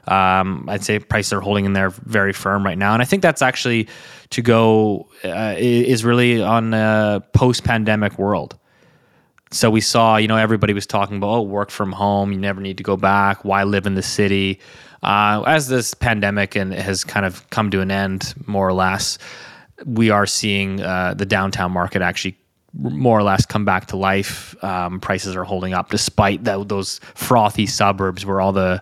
Um, 0.08 0.66
I'd 0.70 0.84
say 0.84 1.00
prices 1.00 1.34
are 1.34 1.42
holding 1.42 1.66
in 1.66 1.74
there 1.74 1.90
very 1.90 2.34
firm 2.34 2.66
right 2.66 2.78
now, 2.78 2.94
and 2.94 3.02
I 3.02 3.06
think 3.06 3.24
that's 3.24 3.42
actually 3.42 3.88
to 4.32 4.42
go 4.42 5.08
uh, 5.24 5.56
is 5.58 6.04
really 6.04 6.42
on 6.42 6.74
a 6.74 7.24
post-pandemic 7.34 8.20
world. 8.20 8.58
So 9.54 9.70
we 9.70 9.82
saw, 9.82 10.18
you 10.18 10.28
know, 10.28 10.38
everybody 10.38 10.74
was 10.74 10.88
talking 10.88 11.18
about, 11.18 11.30
oh, 11.30 11.42
work 11.44 11.70
from 11.70 11.92
home. 11.92 12.32
You 12.32 12.40
never 12.40 12.60
need 12.60 12.78
to 12.78 12.84
go 12.84 12.98
back. 12.98 13.46
Why 13.46 13.64
live 13.64 13.86
in 13.86 13.94
the 13.94 14.02
city? 14.02 14.60
Uh, 15.04 15.44
as 15.46 15.68
this 15.68 15.94
pandemic 15.94 16.56
and 16.56 16.74
has 16.74 17.04
kind 17.04 17.24
of 17.24 17.48
come 17.52 17.70
to 17.70 17.80
an 17.82 17.92
end, 17.92 18.34
more 18.48 18.68
or 18.68 18.74
less, 18.74 19.20
we 19.86 20.10
are 20.10 20.26
seeing 20.26 20.82
uh, 20.82 21.14
the 21.14 21.26
downtown 21.26 21.72
market 21.72 22.02
actually 22.02 22.36
more 22.74 23.20
or 23.20 23.22
less 23.22 23.46
come 23.46 23.64
back 23.64 23.86
to 23.88 23.96
life. 23.96 24.56
Um, 24.64 25.00
prices 25.00 25.36
are 25.36 25.44
holding 25.44 25.76
up 25.76 25.92
despite 25.92 26.44
the, 26.44 26.64
those 26.64 27.00
frothy 27.14 27.68
suburbs 27.68 28.26
where 28.26 28.42
all 28.42 28.54
the 28.54 28.82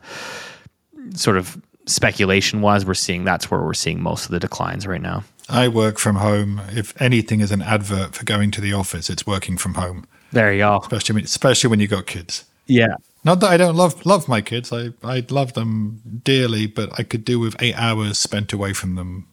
sort 1.15 1.35
of 1.35 1.61
speculation 1.85 2.61
was. 2.61 2.85
We're 2.85 2.93
seeing 2.93 3.25
that's 3.25 3.51
where 3.51 3.61
we're 3.61 3.73
seeing 3.73 4.01
most 4.01 4.25
of 4.25 4.31
the 4.31 4.39
declines 4.39 4.87
right 4.87 5.01
now. 5.01 5.25
I 5.49 5.67
work 5.67 5.99
from 5.99 6.15
home. 6.15 6.61
If 6.69 6.99
anything 7.01 7.41
is 7.41 7.51
an 7.51 7.61
advert 7.61 8.15
for 8.15 8.23
going 8.23 8.51
to 8.51 8.61
the 8.61 8.71
office, 8.71 9.09
it's 9.09 9.27
working 9.27 9.57
from 9.57 9.73
home. 9.73 10.05
There 10.31 10.51
you 10.53 10.59
go. 10.59 10.79
Especially 10.81 11.15
when, 11.15 11.23
especially 11.23 11.69
when 11.69 11.79
you 11.79 11.87
got 11.87 12.05
kids. 12.05 12.45
Yeah. 12.67 12.95
Not 13.23 13.39
that 13.41 13.51
I 13.51 13.57
don't 13.57 13.75
love 13.75 14.05
love 14.05 14.27
my 14.27 14.41
kids. 14.41 14.71
I 14.73 14.89
I 15.03 15.25
love 15.29 15.53
them 15.53 16.01
dearly, 16.23 16.65
but 16.65 16.89
I 16.97 17.03
could 17.03 17.23
do 17.23 17.39
with 17.39 17.55
eight 17.59 17.75
hours 17.75 18.17
spent 18.17 18.51
away 18.51 18.73
from 18.73 18.95
them. 18.95 19.27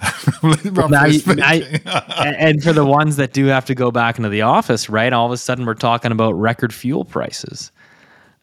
now 0.42 1.04
you, 1.04 1.20
and 1.26 2.62
for 2.62 2.72
the 2.72 2.86
ones 2.86 3.16
that 3.16 3.32
do 3.32 3.46
have 3.46 3.66
to 3.66 3.74
go 3.74 3.90
back 3.90 4.16
into 4.16 4.30
the 4.30 4.42
office, 4.42 4.88
right? 4.88 5.12
All 5.12 5.26
of 5.26 5.32
a 5.32 5.36
sudden, 5.36 5.66
we're 5.66 5.74
talking 5.74 6.10
about 6.10 6.32
record 6.32 6.72
fuel 6.72 7.04
prices. 7.04 7.70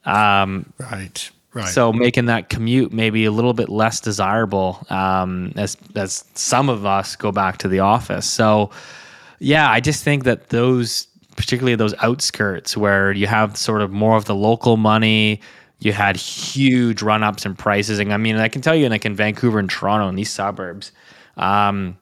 Um, 0.06 0.72
right. 0.78 1.30
Right. 1.54 1.70
So 1.70 1.92
making 1.92 2.26
that 2.26 2.50
commute 2.50 2.94
maybe 2.94 3.26
a 3.26 3.32
little 3.32 3.54
bit 3.54 3.70
less 3.70 4.00
desirable 4.00 4.86
um, 4.92 5.54
as 5.56 5.76
as 5.96 6.24
some 6.36 6.70
of 6.70 6.86
us 6.86 7.16
go 7.16 7.32
back 7.32 7.58
to 7.60 7.68
the 7.68 7.80
office. 7.80 8.28
So 8.30 8.70
yeah, 9.40 9.70
I 9.70 9.80
just 9.80 10.04
think 10.04 10.24
that 10.26 10.50
those 10.50 11.07
particularly 11.38 11.76
those 11.76 11.94
outskirts 12.00 12.76
where 12.76 13.14
you 13.14 13.28
have 13.28 13.56
sort 13.56 13.82
of 13.82 13.92
more 13.92 14.18
of 14.18 14.26
the 14.26 14.36
local 14.36 14.76
money. 14.76 15.40
You 15.80 15.94
had 15.94 16.18
huge 16.18 17.02
run 17.02 17.24
ups 17.24 17.46
in 17.46 17.56
prices, 17.56 18.00
and 18.00 18.12
I 18.12 18.18
mean, 18.18 18.36
I 18.36 18.50
can 18.50 18.62
tell 18.62 18.76
you, 18.76 18.90
like 18.90 19.06
in 19.06 19.16
Vancouver 19.16 19.60
and 19.60 19.70
Toronto, 19.70 20.10
in 20.10 20.16
these 20.16 20.32
suburbs, 20.32 20.92
um, 21.38 21.98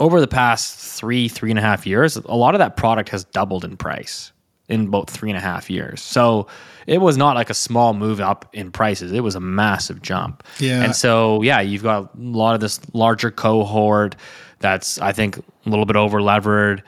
over 0.00 0.18
the 0.18 0.26
past 0.26 0.78
three, 0.98 1.28
three 1.28 1.50
and 1.50 1.58
a 1.58 1.62
half 1.62 1.86
years, 1.86 2.16
a 2.16 2.34
lot 2.34 2.54
of 2.54 2.58
that 2.58 2.76
product 2.76 3.10
has 3.10 3.24
doubled 3.24 3.64
in 3.64 3.76
price 3.76 4.32
in 4.70 4.86
about 4.86 5.10
three 5.10 5.28
and 5.28 5.36
a 5.36 5.42
half 5.42 5.68
years. 5.68 6.00
So 6.00 6.46
it 6.86 7.02
was 7.02 7.18
not 7.18 7.36
like 7.36 7.50
a 7.50 7.54
small 7.54 7.92
move 7.92 8.18
up 8.18 8.48
in 8.54 8.72
prices; 8.72 9.12
it 9.12 9.20
was 9.20 9.34
a 9.34 9.40
massive 9.40 10.00
jump. 10.00 10.42
Yeah. 10.58 10.82
And 10.82 10.96
so, 10.96 11.42
yeah, 11.42 11.60
you've 11.60 11.82
got 11.82 12.14
a 12.14 12.18
lot 12.18 12.54
of 12.54 12.62
this 12.62 12.80
larger 12.94 13.30
cohort 13.30 14.16
that's, 14.60 14.98
I 14.98 15.12
think, 15.12 15.36
a 15.36 15.42
little 15.66 15.84
bit 15.84 15.96
over 15.96 16.22
levered 16.22 16.82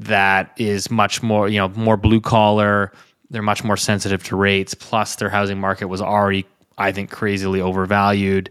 that 0.00 0.52
is 0.56 0.90
much 0.90 1.22
more, 1.22 1.48
you 1.48 1.58
know, 1.58 1.68
more 1.68 1.96
blue 1.96 2.20
collar. 2.20 2.92
They're 3.30 3.42
much 3.42 3.62
more 3.62 3.76
sensitive 3.76 4.24
to 4.24 4.36
rates. 4.36 4.74
Plus, 4.74 5.16
their 5.16 5.28
housing 5.28 5.58
market 5.58 5.86
was 5.86 6.00
already, 6.00 6.46
I 6.78 6.90
think, 6.90 7.10
crazily 7.10 7.60
overvalued. 7.60 8.50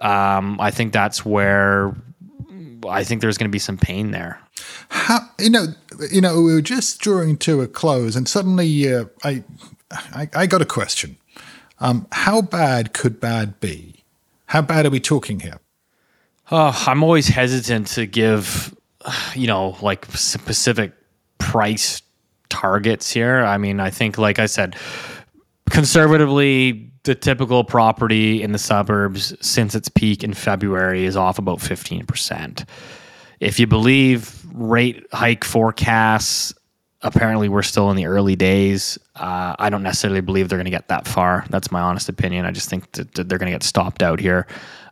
Um, 0.00 0.58
I 0.60 0.70
think 0.70 0.92
that's 0.92 1.24
where 1.24 1.94
I 2.88 3.04
think 3.04 3.20
there's 3.20 3.38
going 3.38 3.48
to 3.48 3.52
be 3.52 3.58
some 3.58 3.78
pain 3.78 4.10
there. 4.10 4.40
How, 4.88 5.20
you 5.38 5.50
know, 5.50 5.66
you 6.10 6.20
know, 6.20 6.40
we 6.40 6.54
were 6.54 6.60
just 6.60 7.00
drawing 7.00 7.36
to 7.38 7.60
a 7.60 7.68
close, 7.68 8.16
and 8.16 8.28
suddenly 8.28 8.92
uh, 8.92 9.04
I, 9.22 9.44
I, 9.90 10.28
I, 10.34 10.46
got 10.46 10.62
a 10.62 10.66
question. 10.66 11.16
Um, 11.80 12.06
how 12.12 12.42
bad 12.42 12.92
could 12.92 13.20
bad 13.20 13.60
be? 13.60 14.04
How 14.46 14.62
bad 14.62 14.86
are 14.86 14.90
we 14.90 15.00
talking 15.00 15.40
here? 15.40 15.58
Oh, 16.50 16.84
I'm 16.86 17.02
always 17.02 17.28
hesitant 17.28 17.88
to 17.88 18.06
give 18.06 18.74
you 19.34 19.46
know, 19.46 19.76
like 19.80 20.06
specific 20.06 20.92
price 21.38 22.02
targets 22.48 23.10
here. 23.12 23.44
I 23.44 23.58
mean, 23.58 23.80
I 23.80 23.90
think, 23.90 24.18
like 24.18 24.38
I 24.38 24.46
said, 24.46 24.76
conservatively, 25.70 26.90
the 27.04 27.14
typical 27.14 27.64
property 27.64 28.42
in 28.42 28.52
the 28.52 28.58
suburbs 28.58 29.34
since 29.46 29.74
its 29.74 29.88
peak 29.88 30.24
in 30.24 30.32
February 30.32 31.04
is 31.04 31.16
off 31.16 31.38
about 31.38 31.58
15%. 31.58 32.66
If 33.40 33.60
you 33.60 33.66
believe 33.66 34.42
rate 34.54 35.06
hike 35.12 35.44
forecasts, 35.44 36.54
apparently 37.02 37.48
we're 37.50 37.62
still 37.62 37.90
in 37.90 37.96
the 37.96 38.06
early 38.06 38.36
days. 38.36 38.98
Uh, 39.16 39.54
I 39.58 39.68
don't 39.68 39.82
necessarily 39.82 40.22
believe 40.22 40.48
they're 40.48 40.58
going 40.58 40.64
to 40.64 40.70
get 40.70 40.88
that 40.88 41.06
far. 41.06 41.44
That's 41.50 41.70
my 41.70 41.80
honest 41.80 42.08
opinion. 42.08 42.46
I 42.46 42.52
just 42.52 42.70
think 42.70 42.90
that 42.92 43.14
they're 43.14 43.38
going 43.38 43.52
to 43.52 43.54
get 43.54 43.62
stopped 43.62 44.02
out 44.02 44.18
here. 44.18 44.46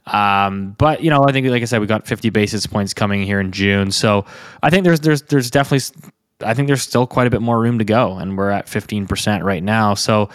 Um, 0.07 0.75
but 0.79 1.03
you 1.03 1.11
know, 1.11 1.25
I 1.25 1.33
think, 1.33 1.47
like 1.47 1.63
I 1.63 1.65
said, 1.65 1.81
we 1.81 1.87
got 1.87 2.07
50 2.07 2.31
basis 2.31 2.67
points 2.67 2.93
coming 2.93 3.23
here 3.23 3.41
in 3.41 3.53
June. 3.53 3.93
So 3.93 4.25
I 4.63 4.71
think 4.71 4.85
there's 4.85 5.01
there's 5.01 5.23
there's 5.23 5.51
definitely 5.51 5.83
I 6.45 6.55
think 6.55 6.67
there's 6.67 6.83
still 6.83 7.07
quite 7.07 7.27
a 7.27 7.31
bit 7.31 7.43
more 7.43 7.61
room 7.61 7.79
to 7.79 7.85
go, 7.85 8.19
and 8.19 8.37
we're 8.37 8.51
at 8.51 8.67
15% 8.67 9.43
right 9.43 9.63
now. 9.63 9.95
So, 9.95 10.29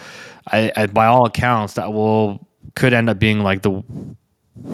I, 0.50 0.72
I, 0.76 0.86
by 0.86 1.06
all 1.06 1.26
accounts, 1.26 1.74
that 1.74 1.92
will 1.92 2.46
could 2.74 2.92
end 2.92 3.10
up 3.10 3.18
being 3.18 3.40
like 3.40 3.62
the 3.62 3.82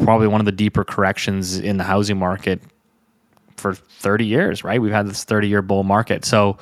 probably 0.04 0.28
one 0.28 0.40
of 0.40 0.44
the 0.44 0.52
deeper 0.52 0.84
corrections 0.84 1.58
in 1.58 1.76
the 1.76 1.84
housing 1.84 2.18
market 2.18 2.60
for 3.56 3.74
30 3.74 4.26
years. 4.26 4.64
Right? 4.64 4.80
We've 4.80 4.92
had 4.92 5.08
this 5.08 5.24
30 5.24 5.48
year 5.48 5.62
bull 5.62 5.82
market. 5.82 6.24
So, 6.24 6.58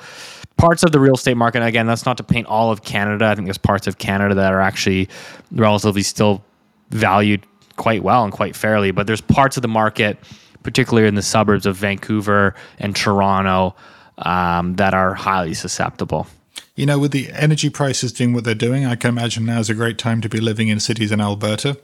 parts 0.57 0.83
of 0.83 0.91
the 0.91 0.99
real 0.99 1.15
estate 1.15 1.37
market, 1.37 1.63
again, 1.63 1.87
that's 1.87 2.05
not 2.05 2.17
to 2.17 2.23
paint 2.23 2.47
all 2.47 2.71
of 2.71 2.83
Canada. 2.83 3.25
I 3.25 3.35
think 3.35 3.45
there's 3.45 3.57
parts 3.57 3.87
of 3.87 3.97
Canada 3.97 4.35
that 4.35 4.51
are 4.53 4.61
actually 4.61 5.09
relatively 5.51 6.03
still 6.03 6.43
valued 6.89 7.45
quite 7.75 8.03
well 8.03 8.23
and 8.23 8.33
quite 8.33 8.55
fairly. 8.55 8.91
But 8.91 9.07
there's 9.07 9.21
parts 9.21 9.57
of 9.57 9.61
the 9.61 9.67
market, 9.67 10.17
particularly 10.63 11.07
in 11.07 11.15
the 11.15 11.21
suburbs 11.21 11.65
of 11.65 11.75
Vancouver 11.75 12.55
and 12.79 12.95
Toronto, 12.95 13.75
um, 14.19 14.75
that 14.75 14.93
are 14.93 15.13
highly 15.13 15.53
susceptible. 15.53 16.27
You 16.75 16.85
know, 16.85 16.99
with 16.99 17.11
the 17.11 17.31
energy 17.31 17.69
prices 17.69 18.11
doing 18.13 18.33
what 18.33 18.43
they're 18.43 18.55
doing, 18.55 18.85
I 18.85 18.95
can 18.95 19.09
imagine 19.09 19.45
now 19.45 19.59
is 19.59 19.69
a 19.69 19.75
great 19.75 19.97
time 19.97 20.21
to 20.21 20.29
be 20.29 20.39
living 20.39 20.69
in 20.69 20.79
cities 20.79 21.11
in 21.11 21.21
Alberta. 21.21 21.79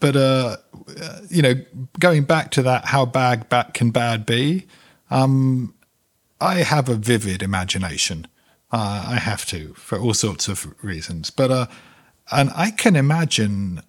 But 0.00 0.16
uh, 0.16 0.56
you 1.28 1.42
know, 1.42 1.54
going 1.98 2.24
back 2.24 2.50
to 2.52 2.62
that, 2.62 2.86
how 2.86 3.04
bad, 3.04 3.48
bad 3.48 3.74
can 3.74 3.90
bad 3.90 4.24
be? 4.24 4.66
Um, 5.10 5.74
I 6.40 6.62
have 6.62 6.88
a 6.88 6.94
vivid 6.94 7.42
imagination. 7.42 8.26
Uh, 8.70 9.06
I 9.08 9.16
have 9.16 9.44
to 9.46 9.74
for 9.74 9.98
all 9.98 10.14
sorts 10.14 10.48
of 10.48 10.72
reasons. 10.82 11.30
But 11.30 11.50
uh, 11.50 11.66
And 12.30 12.50
I 12.54 12.70
can 12.70 12.96
imagine, 12.96 13.82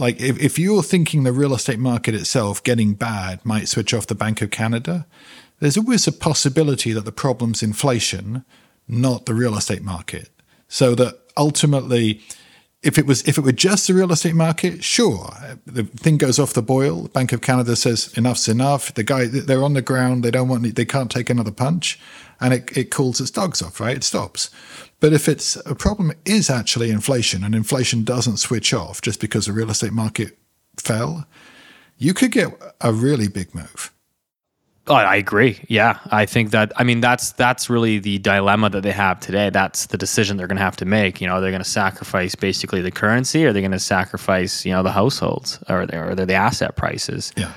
like, 0.00 0.20
if, 0.20 0.40
if 0.40 0.58
you're 0.58 0.82
thinking 0.82 1.22
the 1.22 1.32
real 1.32 1.54
estate 1.54 1.78
market 1.78 2.14
itself 2.14 2.62
getting 2.62 2.94
bad 2.94 3.44
might 3.44 3.68
switch 3.68 3.92
off 3.92 4.06
the 4.06 4.14
Bank 4.14 4.40
of 4.40 4.50
Canada, 4.50 5.06
there's 5.60 5.76
always 5.76 6.06
a 6.06 6.12
possibility 6.12 6.92
that 6.92 7.04
the 7.04 7.12
problem's 7.12 7.62
inflation, 7.62 8.44
not 8.88 9.26
the 9.26 9.34
real 9.34 9.56
estate 9.56 9.82
market. 9.82 10.30
So 10.68 10.94
that 10.94 11.20
ultimately, 11.36 12.22
if 12.82 12.96
it 12.96 13.06
was 13.06 13.26
if 13.28 13.36
it 13.36 13.42
were 13.42 13.52
just 13.52 13.86
the 13.86 13.94
real 13.94 14.10
estate 14.10 14.34
market, 14.34 14.82
sure, 14.82 15.34
the 15.66 15.84
thing 15.84 16.16
goes 16.16 16.38
off 16.38 16.54
the 16.54 16.62
boil. 16.62 17.08
Bank 17.08 17.32
of 17.32 17.42
Canada 17.42 17.76
says 17.76 18.12
enough's 18.16 18.48
enough. 18.48 18.94
The 18.94 19.02
guy 19.02 19.26
they're 19.26 19.62
on 19.62 19.74
the 19.74 19.82
ground. 19.82 20.22
They 20.22 20.30
don't 20.30 20.48
want. 20.48 20.74
They 20.74 20.86
can't 20.86 21.10
take 21.10 21.28
another 21.28 21.52
punch, 21.52 22.00
and 22.40 22.54
it, 22.54 22.76
it 22.76 22.90
calls 22.90 23.20
its 23.20 23.30
dogs 23.30 23.60
off. 23.60 23.80
Right, 23.80 23.96
it 23.96 24.04
stops. 24.04 24.48
But 25.00 25.14
if 25.14 25.28
it's 25.28 25.56
a 25.66 25.74
problem 25.74 26.12
is 26.24 26.50
actually 26.50 26.90
inflation, 26.90 27.42
and 27.42 27.54
inflation 27.54 28.04
doesn't 28.04 28.36
switch 28.36 28.72
off 28.74 29.00
just 29.00 29.20
because 29.20 29.46
the 29.46 29.52
real 29.52 29.70
estate 29.70 29.92
market 29.92 30.38
fell, 30.78 31.26
you 31.96 32.14
could 32.14 32.32
get 32.32 32.52
a 32.80 32.92
really 32.92 33.28
big 33.28 33.54
move. 33.54 33.92
Oh, 34.86 34.94
I 34.94 35.16
agree. 35.16 35.60
Yeah, 35.68 35.98
I 36.10 36.26
think 36.26 36.50
that. 36.50 36.72
I 36.76 36.84
mean, 36.84 37.00
that's 37.00 37.32
that's 37.32 37.70
really 37.70 37.98
the 37.98 38.18
dilemma 38.18 38.70
that 38.70 38.82
they 38.82 38.90
have 38.90 39.20
today. 39.20 39.48
That's 39.48 39.86
the 39.86 39.96
decision 39.96 40.36
they're 40.36 40.48
going 40.48 40.56
to 40.56 40.64
have 40.64 40.76
to 40.76 40.84
make. 40.84 41.20
You 41.20 41.28
know, 41.28 41.34
are 41.34 41.40
they're 41.40 41.50
going 41.50 41.62
to 41.62 41.68
sacrifice 41.68 42.34
basically 42.34 42.80
the 42.80 42.90
currency, 42.90 43.44
or 43.44 43.52
they're 43.52 43.62
going 43.62 43.70
to 43.72 43.78
sacrifice, 43.78 44.66
you 44.66 44.72
know, 44.72 44.82
the 44.82 44.90
households, 44.90 45.62
or 45.68 45.86
they're, 45.86 46.10
or 46.10 46.14
the 46.14 46.34
asset 46.34 46.76
prices. 46.76 47.32
Yeah. 47.36 47.52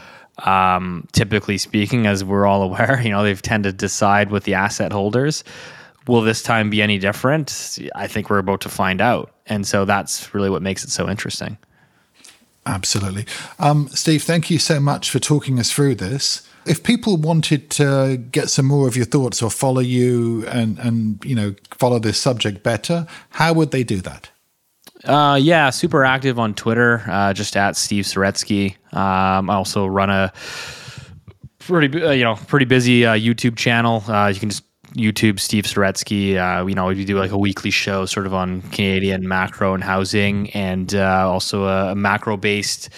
Um, 0.45 1.07
typically 1.11 1.57
speaking, 1.57 2.05
as 2.05 2.23
we're 2.23 2.45
all 2.45 2.61
aware, 2.69 3.01
you 3.01 3.09
know, 3.09 3.23
they've 3.23 3.41
tended 3.41 3.79
to 3.79 3.85
decide 3.85 4.29
with 4.29 4.43
the 4.43 4.53
asset 4.53 4.91
holders. 4.91 5.43
Will 6.07 6.21
this 6.21 6.43
time 6.43 6.69
be 6.69 6.81
any 6.81 6.97
different? 6.97 7.79
I 7.95 8.07
think 8.07 8.29
we're 8.29 8.39
about 8.39 8.61
to 8.61 8.69
find 8.69 9.01
out, 9.01 9.33
and 9.45 9.65
so 9.65 9.85
that's 9.85 10.33
really 10.33 10.49
what 10.49 10.61
makes 10.61 10.83
it 10.83 10.89
so 10.89 11.09
interesting. 11.09 11.57
Absolutely, 12.65 13.25
um, 13.59 13.87
Steve. 13.89 14.23
Thank 14.23 14.49
you 14.49 14.59
so 14.59 14.79
much 14.79 15.09
for 15.09 15.19
talking 15.19 15.59
us 15.59 15.71
through 15.71 15.95
this 15.95 16.47
if 16.65 16.83
people 16.83 17.17
wanted 17.17 17.69
to 17.71 18.17
get 18.31 18.49
some 18.49 18.65
more 18.65 18.87
of 18.87 18.95
your 18.95 19.05
thoughts 19.05 19.41
or 19.41 19.49
follow 19.49 19.81
you 19.81 20.45
and 20.47 20.79
and 20.79 21.23
you 21.25 21.35
know 21.35 21.55
follow 21.71 21.99
this 21.99 22.17
subject 22.19 22.63
better, 22.63 23.07
how 23.29 23.53
would 23.53 23.71
they 23.71 23.83
do 23.83 24.01
that? 24.01 24.29
Uh, 25.03 25.37
yeah, 25.41 25.69
super 25.69 26.05
active 26.05 26.39
on 26.39 26.53
Twitter, 26.53 27.03
uh, 27.07 27.33
just 27.33 27.57
at 27.57 27.75
Steve 27.75 28.05
Saretsky. 28.05 28.75
Um, 28.93 29.49
I 29.49 29.55
also 29.55 29.85
run 29.85 30.09
a 30.09 30.31
pretty 31.59 32.01
uh, 32.01 32.11
you 32.11 32.23
know 32.23 32.35
pretty 32.35 32.65
busy 32.65 33.05
uh, 33.05 33.13
YouTube 33.13 33.57
channel. 33.57 34.03
Uh, 34.07 34.27
you 34.27 34.39
can 34.39 34.49
just 34.49 34.63
YouTube 34.95 35.39
Steve 35.39 35.65
Saretsky. 35.65 36.37
Uh, 36.37 36.65
you 36.65 36.75
know, 36.75 36.87
we 36.87 37.05
do 37.05 37.17
like 37.17 37.31
a 37.31 37.37
weekly 37.37 37.71
show 37.71 38.05
sort 38.05 38.25
of 38.25 38.33
on 38.33 38.61
Canadian 38.63 39.27
macro 39.27 39.73
and 39.73 39.83
housing, 39.83 40.49
and 40.51 40.93
also 40.95 41.65
a, 41.65 41.95
macro 41.95 42.37
based 42.37 42.89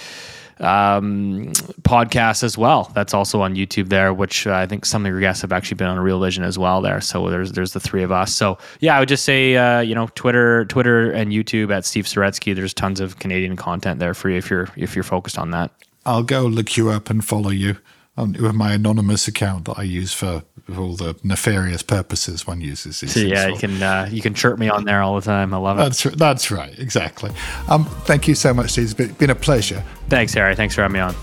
um, 0.59 1.51
podcast 1.81 2.43
as 2.43 2.57
well. 2.57 2.91
That's 2.93 3.13
also 3.13 3.41
on 3.41 3.55
YouTube 3.55 3.89
there, 3.89 4.13
which 4.13 4.47
uh, 4.47 4.53
I 4.53 4.65
think 4.65 4.85
some 4.85 5.05
of 5.05 5.11
your 5.11 5.19
guests 5.19 5.41
have 5.41 5.51
actually 5.51 5.75
been 5.75 5.87
on 5.87 5.99
Real 5.99 6.19
Vision 6.19 6.43
as 6.43 6.57
well 6.57 6.81
there. 6.81 7.01
So 7.01 7.29
there's 7.29 7.51
there's 7.53 7.73
the 7.73 7.79
three 7.79 8.03
of 8.03 8.11
us. 8.11 8.33
So 8.33 8.57
yeah, 8.79 8.95
I 8.95 8.99
would 8.99 9.09
just 9.09 9.25
say 9.25 9.55
uh, 9.55 9.79
you 9.81 9.95
know 9.95 10.07
Twitter, 10.15 10.65
Twitter 10.65 11.11
and 11.11 11.31
YouTube 11.31 11.73
at 11.75 11.85
Steve 11.85 12.05
Saretsky. 12.05 12.55
There's 12.55 12.73
tons 12.73 12.99
of 12.99 13.19
Canadian 13.19 13.55
content 13.55 13.99
there 13.99 14.13
for 14.13 14.29
you 14.29 14.37
if 14.37 14.49
you're 14.49 14.69
if 14.75 14.95
you're 14.95 15.03
focused 15.03 15.37
on 15.37 15.51
that. 15.51 15.71
I'll 16.05 16.23
go 16.23 16.43
look 16.43 16.77
you 16.77 16.89
up 16.89 17.09
and 17.09 17.25
follow 17.25 17.49
you 17.49 17.77
um, 18.15 18.33
with 18.33 18.53
my 18.53 18.73
anonymous 18.73 19.27
account 19.27 19.65
that 19.65 19.79
I 19.79 19.83
use 19.83 20.13
for 20.13 20.43
all 20.77 20.95
the 20.95 21.15
nefarious 21.23 21.83
purposes 21.83 22.47
one 22.47 22.61
uses. 22.61 22.97
So 22.97 23.19
yeah, 23.19 23.47
you 23.47 23.57
can 23.57 23.81
uh, 23.81 24.07
you 24.11 24.21
can 24.21 24.33
chirp 24.33 24.57
me 24.57 24.69
on 24.69 24.83
there 24.83 25.01
all 25.01 25.15
the 25.15 25.21
time. 25.21 25.53
I 25.53 25.57
love 25.57 25.79
it. 25.79 25.83
That's 25.83 26.03
that's 26.03 26.51
right, 26.51 26.77
exactly. 26.79 27.31
Um, 27.69 27.85
thank 28.05 28.27
you 28.27 28.35
so 28.35 28.53
much, 28.53 28.71
Steve. 28.71 28.99
It's 28.99 29.13
been 29.13 29.29
a 29.29 29.35
pleasure. 29.35 29.83
Thanks, 30.09 30.33
Harry. 30.33 30.55
Thanks 30.55 30.75
for 30.75 30.81
having 30.81 30.93
me 30.93 30.99
on. 30.99 31.15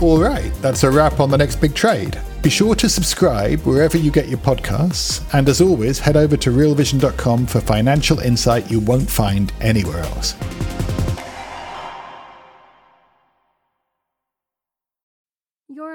All 0.00 0.18
right, 0.18 0.52
that's 0.60 0.82
a 0.82 0.90
wrap 0.90 1.20
on 1.20 1.30
the 1.30 1.38
next 1.38 1.56
big 1.56 1.74
trade. 1.74 2.18
Be 2.42 2.50
sure 2.50 2.74
to 2.74 2.88
subscribe 2.88 3.60
wherever 3.60 3.96
you 3.96 4.10
get 4.10 4.28
your 4.28 4.38
podcasts, 4.38 5.22
and 5.32 5.48
as 5.48 5.60
always, 5.60 5.98
head 5.98 6.16
over 6.16 6.36
to 6.36 6.50
realvision.com 6.50 7.46
for 7.46 7.60
financial 7.60 8.18
insight 8.18 8.70
you 8.70 8.80
won't 8.80 9.08
find 9.08 9.52
anywhere 9.60 10.00
else. 10.00 10.34